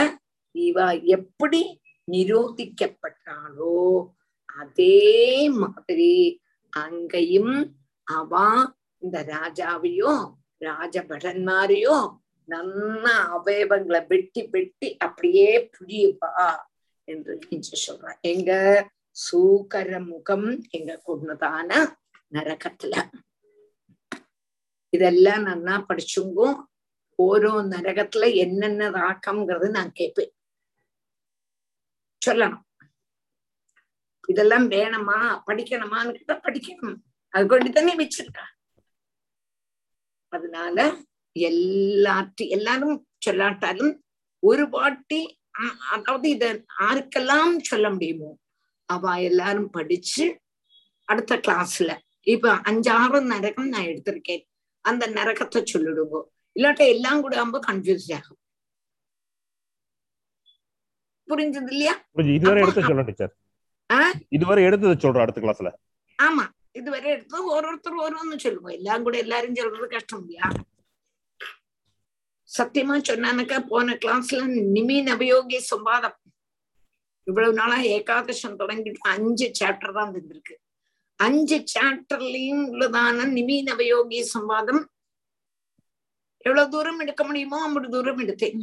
இவ 0.54 0.78
எப்படி 1.16 1.62
நிரோதிக்கப்பட்டாளோ 2.09 3.76
அதே 4.56 5.02
மாதிரி 5.59 6.14
அங்கேயும் 6.72 7.54
அவ 8.06 8.32
இந்த 9.02 9.18
ராஜாவையோ 9.28 10.12
ராஜபடன்மாரையோ 10.60 11.96
நல்ல 12.48 13.04
அவயவங்களை 13.34 14.00
வெட்டி 14.09 14.42
வெட்டி 14.54 14.88
அப்படியே 15.00 15.48
புரியுவா 15.74 16.46
என்று 17.12 17.39
இன்று 17.48 17.78
சொல்றான் 17.86 18.20
எங்க 18.20 18.52
சூக்கர 19.10 20.01
முகம் 20.01 20.62
எங்க 20.70 20.97
கொண்டுதான 20.97 21.98
நரகத்துல? 22.32 23.10
இதெல்லாம் 24.89 25.47
நன்னா 25.47 25.84
படிச்சுங்கோ? 25.89 26.62
ஓரோ 27.18 27.52
நரகத்துல 27.72 28.34
என்னென்ன 28.34 28.90
ராக்கம்ங்கிறது 28.90 29.70
நான் 29.70 29.93
கேட்பேன். 29.93 30.34
சொல்லணும். 32.26 32.62
இதெல்லாம் 34.28 34.70
வேணுமா? 34.70 35.43
படிக்கணுமான்னு 35.47 36.12
கேட்டா 36.12 36.40
படிக்கணும். 36.40 36.97
அது 37.28 37.47
கொண்டு 37.47 37.70
தானே 37.70 37.97
வச்சிருக்கா. 37.97 38.44
அதனால 40.28 40.97
எல்லாத்தி 41.34 42.48
எல்லாரும் 42.48 43.06
சொல்லாட்டாலும் 43.26 43.98
ஒரு 44.39 44.68
பாட்டி 44.68 45.41
அதாவது 45.91 46.29
இத 46.29 46.45
யாருக்கெல்லாம் 46.81 47.57
சொல்ல 47.62 47.91
முடியுமோ 47.91 48.31
அவ 48.89 49.20
எல்லாரும் 49.20 49.70
படிச்சு 49.70 50.24
அடுத்த 51.09 51.37
கிளாஸ்ல 51.37 51.93
இப்ப 52.27 52.55
அஞ்சாறு 52.70 53.19
நரகம் 53.24 53.69
நான் 53.69 53.89
எடுத்திருக்கேன். 53.89 54.43
அந்த 54.85 55.05
நரகத்தை 55.07 55.61
சொல்லிடுங்க. 55.73 56.19
இல்லாட்ட 56.57 56.83
எல்லாம் 56.89 57.20
கூட 57.20 57.35
ரொம்ப 57.37 57.59
கன்ஃபியூஸ் 57.66 58.09
ஆகும். 58.12 58.39
புரிஞ்சது 61.29 61.70
இல்லையா? 61.70 61.95
இதுவரை 62.37 62.62
எடுத்து 62.62 62.83
சொல்ல 62.83 63.03
டீச்சர் 63.03 63.33
இதுவரை 64.31 64.62
எடுத்தது 64.65 64.95
சொல்றோம் 65.03 65.24
அடுத்த 65.24 65.41
கிளாஸ்ல 65.41 65.70
ஆமா. 66.19 66.45
இதுவரை 66.73 67.11
எடுத்து 67.11 67.39
ஒருத்தர் 67.57 68.03
ஒருன்னு 68.05 68.39
சொல்லுவோம். 68.39 68.74
எல்லாம் 68.74 69.03
கூட 69.03 69.16
எல்லாரும் 69.19 69.55
சொல்றது 69.55 69.89
கஷ்டம் 69.89 70.23
இல்லையா? 70.23 70.49
சத்தியமா 72.59 72.97
சொன்னானக்கா 73.09 73.59
போன 73.69 73.95
கிளாஸ்ல 74.03 74.41
நிமி 74.77 74.97
நபயோகி 75.11 75.59
சம்பாதம். 75.70 76.16
இவ்வளவு 77.27 77.53
நாளா 77.53 77.79
ஏகாதசம் 77.97 78.59
தொடங்கிட்டு 78.61 79.11
அஞ்சு 79.15 79.47
சாப்டர் 79.61 79.97
தான் 79.99 80.12
இருந்திருக்கு 80.15 80.55
அஞ்சு 81.16 81.65
சாப்டர்லயும் 81.74 82.62
உள்ளதான 82.73 83.27
நிமி 83.37 83.57
நபயோகி 83.62 84.20
சம்பாதம். 84.35 84.83
எவ்வளவு 86.47 86.70
தூரம் 86.70 86.99
எடுக்க 86.99 87.23
முடியுமோ 87.24 87.59
அவ்வளவு 87.62 87.93
தூரம் 87.95 88.19
எடுத்தேன். 88.19 88.57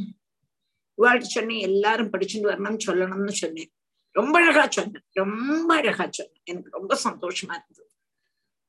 இவாழ்கிட்ட 0.98 1.36
சொன்னேன் 1.38 1.66
எல்லாரும் 1.70 2.11
படிச்சுட்டு 2.14 2.49
வரணும்னு 2.52 2.86
சொல்லணும்னு 2.88 3.36
சொன்னேன். 3.44 3.72
ரொம்ப 4.16 4.36
அழகா 4.40 4.64
சொன்னேன் 4.70 5.06
ரொம்ப 5.14 5.70
அழகா 5.76 6.06
சொன்னேன். 6.11 6.44
எனக்கு 6.44 6.70
ரொம்ப 6.78 6.94
சந்தோஷமா 7.03 7.53
இருந்தது. 7.60 7.91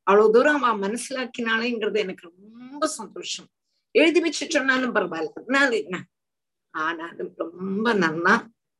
அவ்வளவு 0.06 0.32
தூரம் 0.32 0.62
அவன் 0.62 0.82
மனசிலாக்கினாலேங்கிறது 0.86 1.98
எனக்கு 1.98 2.24
ரொம்ப 2.26 2.86
சந்தோஷம். 2.98 3.48
எழுதி 3.94 4.20
வச்சு 4.20 4.44
சொன்னாலும் 4.48 4.94
பரவாயில்ல 4.96 5.36
அதனால 5.38 5.70
என்ன 5.76 5.96
ஆனாலும் 6.74 7.32
ரொம்ப 7.38 7.92
நன்னா 7.94 8.34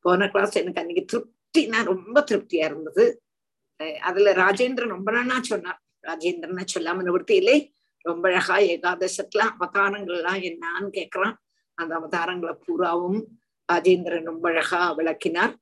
போன 0.05 0.29
கிளாஸ் 0.29 0.61
எனக்கு 0.61 0.81
அன்னைக்கு 0.83 1.05
திருப்தி 1.05 1.63
நான் 1.67 1.91
ரொம்ப 1.95 2.19
திருப்தியா 2.31 2.67
இருந்தது 2.71 3.05
அதுல 4.01 4.33
ராஜேந்திரன் 4.35 4.95
ரொம்ப 4.97 5.11
நன்னா 5.13 5.37
சொன்னார் 5.51 5.81
ராஜேந்திரனை 6.05 6.65
சொல்லாம 6.67 7.03
நிவர்த்தி 7.03 7.35
இல்லை 7.35 7.59
ரொம்ப 8.05 8.25
அழகா 8.29 8.57
ஏகாதசத்துல 8.67 9.43
அவதாரங்கள் 9.53 10.19
எல்லாம் 10.19 10.43
என்னான்னு 10.43 10.91
கேக்குறான் 10.95 11.35
அந்த 11.79 11.93
அவதாரங்களை 11.95 12.55
பூராவும் 12.59 13.21
ராஜேந்திரன் 13.69 14.29
ரொம்ப 14.31 14.47
அழகா 14.49 14.81
விளக்கினார் 14.99 15.55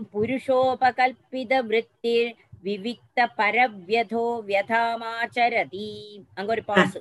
விவிக்த 2.65 3.27
பரவியதோ 3.39 4.27
வியதாமாச்சரதி 4.49 5.89
அங்க 6.35 6.51
ஒரு 6.53 6.65
பாசு 6.71 7.01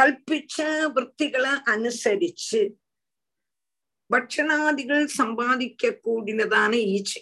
കൽപ്പിച്ച 0.00 0.62
വൃത്തികളെ 0.96 1.50
അനുസരിച്ച് 1.72 2.60
ഭക്ഷണാദികൾ 4.10 5.06
സമ്പാദിക്കൂടിനതാണ് 5.06 6.78
ഈച്ച 6.94 7.12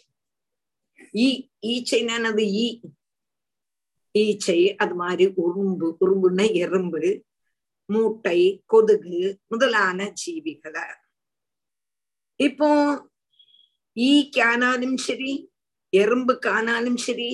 ஈ 1.15 1.27
ஈச்சைனானது 1.73 2.45
ஈ. 2.65 2.69
ஈச்சை 4.15 4.61
அது 4.77 4.95
மாதிரி 4.95 5.25
உறும்பு 5.45 5.89
உறும்புன்னா 6.05 6.47
எறும்பு 6.65 7.03
மூட்டை 7.89 8.39
கொதுகு 8.67 9.19
முதலான 9.47 9.99
ஜீவிகளை. 10.23 10.87
இப்போ 12.41 12.71
ஈக்கானாலும் 13.97 14.97
சரி 15.07 15.33
எறும்புக்கானாலும் 15.93 16.99
சரி 17.07 17.31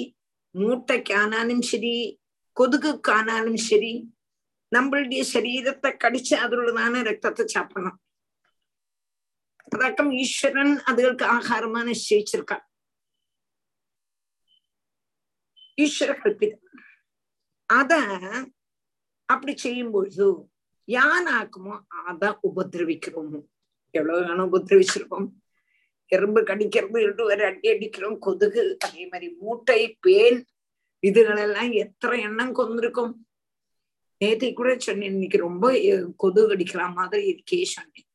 மூட்டைக்கானாலும் 0.55 1.65
சரி 1.71 1.95
கொதுகுக்கானாலும் 2.57 3.61
சரி 3.71 3.95
നമ്മളുടെ 4.74 5.22
ശരീരത്തെ 5.32 5.90
കടിച്ച് 5.96 6.36
അതിലുള്ളതാണ് 6.36 6.98
രക്തത്തെ 7.02 7.44
ചാപ്പണം 7.46 7.96
അതക്കം 9.74 10.08
ഈശ്വരൻ 10.18 10.70
അതുകൾക്ക് 10.88 11.26
ആഹാരമാണ് 11.28 11.90
നിശ്ചയിച്ചിരിക്കാം 11.90 12.62
ஈஸ்வர 15.78 16.14
கல்பிதம் 16.14 16.66
அத 17.70 17.94
அப்படி 19.30 19.54
செய்யும் 19.58 19.91
பொழுது 19.91 20.28
யானாக்குமோ 20.88 21.76
அத 22.04 22.32
உபதிரவிக்கிறோமோ 22.44 23.40
எவ்வளவு 23.94 24.22
வேணும் 24.22 24.50
உபதிரவிச்சிருக்கோம் 24.50 25.28
எறும்பு 26.12 26.41
கடிக்கிறது 26.41 27.00
இட்டு 27.02 27.24
ஒரு 27.24 27.44
அடி 27.46 27.68
அடிக்கிறோம் 27.70 28.18
கொதுகு 28.20 28.62
அதே 28.86 29.04
மாதிரி 29.06 29.28
மூட்டை 29.41 29.82
பேன் 30.06 30.40
இதுகளெல்லாம் 31.04 31.72
எத்தனை 31.76 32.18
எண்ணம் 32.24 32.54
கொண்டிருக்கும் 32.54 33.12
நேத்தை 34.20 34.49
கூட 34.53 34.70
சொன்னேன் 34.78 35.15
இன்னைக்கு 35.15 35.39
ரொம்ப 35.47 35.65
கொது 36.23 36.41
கடிக்கிற 36.51 36.82
மாதிரி 36.99 37.23
இருக்கே 37.32 37.61
சொன்னேன். 37.74 38.09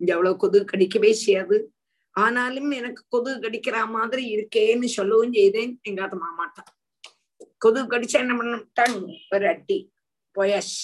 இங்க 0.00 0.10
அவ்வளவு 0.16 0.42
கொது 0.44 0.58
கடிக்கவே 0.64 1.10
செய்யாது. 1.24 1.56
ஆனாலும் 2.16 2.70
எனக்கு 2.78 3.02
கொது 3.14 3.30
கடிக்கிற 3.40 3.76
மாதிரி 3.96 4.22
இருக்கேன்னு 4.34 4.88
சொல்லவும் 4.98 5.36
செய்தேன். 5.38 5.72
எங்காத 5.88 6.16
மாமாட்டான் 6.24 6.72
கொது 7.64 7.80
கடிச்சா 7.92 8.18
என்ன 8.24 8.34
பண்ணிட்டான் 8.38 8.96
ஒரு 9.34 9.46
அட்டி. 9.52 9.78
பொயஸ் 10.34 10.76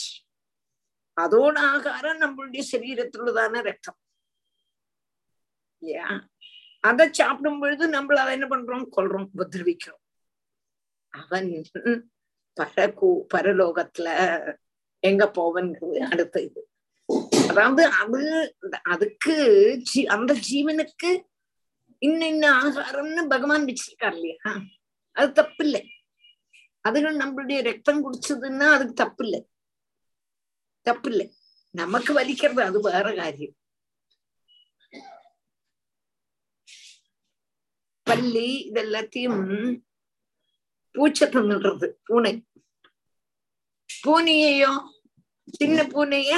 அதோட 1.16 1.56
ஆகாரம் 1.72 2.22
நம்மளுடைய 2.22 2.62
சரீரத்துள்ளதான 2.70 3.60
ரத்தம். 3.68 3.98
இல்லையா 5.82 6.08
அதை 6.88 7.04
சாப்பிடும் 7.18 7.60
பொழுது 7.60 7.84
நம்மள 7.90 8.16
அதை 8.22 8.32
என்ன 8.36 8.46
பண்றோம்? 8.48 8.86
கொள்றோம் 8.96 9.28
உபதிரவிக்கிறோம் 9.34 10.02
அவன் 11.14 11.48
பரகு 12.56 13.08
பரலோகத்துல 13.34 14.08
எங்க 15.02 15.30
போவன்றது 15.30 16.04
அடுத்த 16.04 16.42
இது. 16.42 16.60
அதாவது 17.48 17.84
அது 17.84 18.20
அதுக்கு 18.82 19.34
ஜீ- 19.90 20.06
அந்த 20.06 20.34
ஜீவனுக்கு 20.50 21.10
இன்ன 22.02 22.26
இன்ன 22.26 22.62
ஆகாரம்னு 22.62 23.28
பகவான் 23.28 23.64
வச்சிருக்கார் 23.64 24.14
இல்லையா? 24.14 24.52
அது 25.16 25.32
தப்பு 25.32 25.64
இல்லை 25.64 25.82
அதுகள் 26.88 27.16
நம்மளுடைய 27.16 27.62
ரத்தம் 27.62 28.00
குடிச்சதுன்னா 28.04 28.66
அதுக்கு 28.70 28.94
தப்பு 28.94 29.24
இல்லை 29.24 29.40
தப்பு 30.86 31.10
இல்லை 31.10 31.26
நமக்கு 31.74 32.14
வலிக்கிறது 32.14 32.60
அது 32.60 32.80
வேற 32.80 33.14
காரியம். 33.14 33.56
பள்ளி 38.06 38.70
இதெல்லாத்தையும் 38.72 39.42
பூச்சை 40.94 41.26
தின்னுடுறது 41.28 41.86
பூனை. 42.04 42.32
பூனையையோ 43.90 44.72
சின்ன 45.52 45.78
பூனைய 45.84 46.32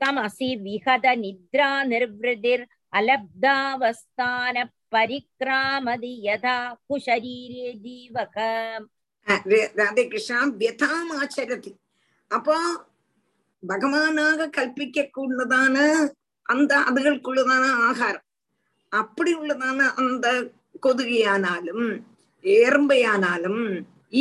तमसि 0.00 0.54
विहत 0.62 1.04
निद्रा 1.18 1.68
निर्वृतिर् 1.84 2.64
अलब्धावस्थान 2.92 4.56
परिक्रामदि 4.92 6.14
यथा 6.26 6.56
कुशरीरे 6.88 7.72
जीवक 7.84 8.36
ராதே 9.78 10.02
கிருஷ்ணா 10.12 10.38
வியதாம் 10.60 11.10
ஆச்சரதி 11.18 11.70
அப்போ 12.30 12.54
பகவானாக 13.62 14.48
கல்பிக்க 14.56 15.04
கூடதான 15.16 15.76
அந்த 16.46 16.72
அதுகளுக்குள்ளதான 16.88 17.64
ஆகாரம் 17.88 18.24
அப்படி 19.01 19.31
உள்ளதான 19.35 19.79
அந்த 20.01 20.27
கொதுகையானாலும் 20.85 21.85
ஏர்ம்பையானாலும் 22.43 23.63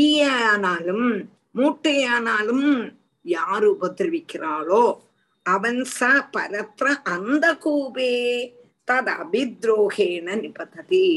ஈயானாலும் 0.05 1.09
மூட்டையானாலும் 1.57 2.67
யார் 3.37 3.67
உபதிரவிக்கிறாளோ 3.75 4.85
அவன் 5.47 5.81
ச 5.99 6.09
பரத்ர 6.35 6.87
அந்த 7.15 7.47
கூபே 7.65 8.13
தது 8.89 9.13
அபித்ரோகேன 9.23 10.29
நிபததி. 10.45 11.09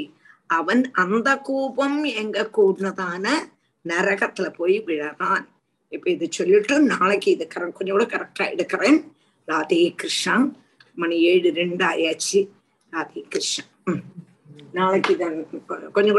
அவன் 0.58 0.84
அந்த 1.04 1.30
கூபம் 1.48 2.00
எங்க 2.22 2.38
கூடதான 2.58 3.26
நரகத்துல 3.86 4.48
போய் 4.60 4.78
விழறான். 4.88 5.46
இப்ப 5.94 6.06
இது 6.16 6.26
சொல்லிட்டு 6.38 6.76
நாளைக்கு 6.94 7.30
இது 7.36 7.46
கரெக்ட் 7.54 7.78
கொஞ்சம் 7.78 7.98
கூட 7.98 8.06
கரெக்டா 8.14 8.46
எடுக்கிறேன். 8.54 9.00
ராதே 9.48 9.82
கிருஷ்ணா 9.96 10.36
மணி 10.96 11.18
ஏழு 11.32 11.50
ரெண்டு 11.60 11.84
ஆயாச்சு. 11.86 12.40
ராதே 12.94 13.22
கிருஷ்ணா 13.32 13.94
நாளைக்கு 14.74 15.12
இதை 15.16 15.28
கொஞ்சம் 15.92 16.16
கூட 16.16 16.18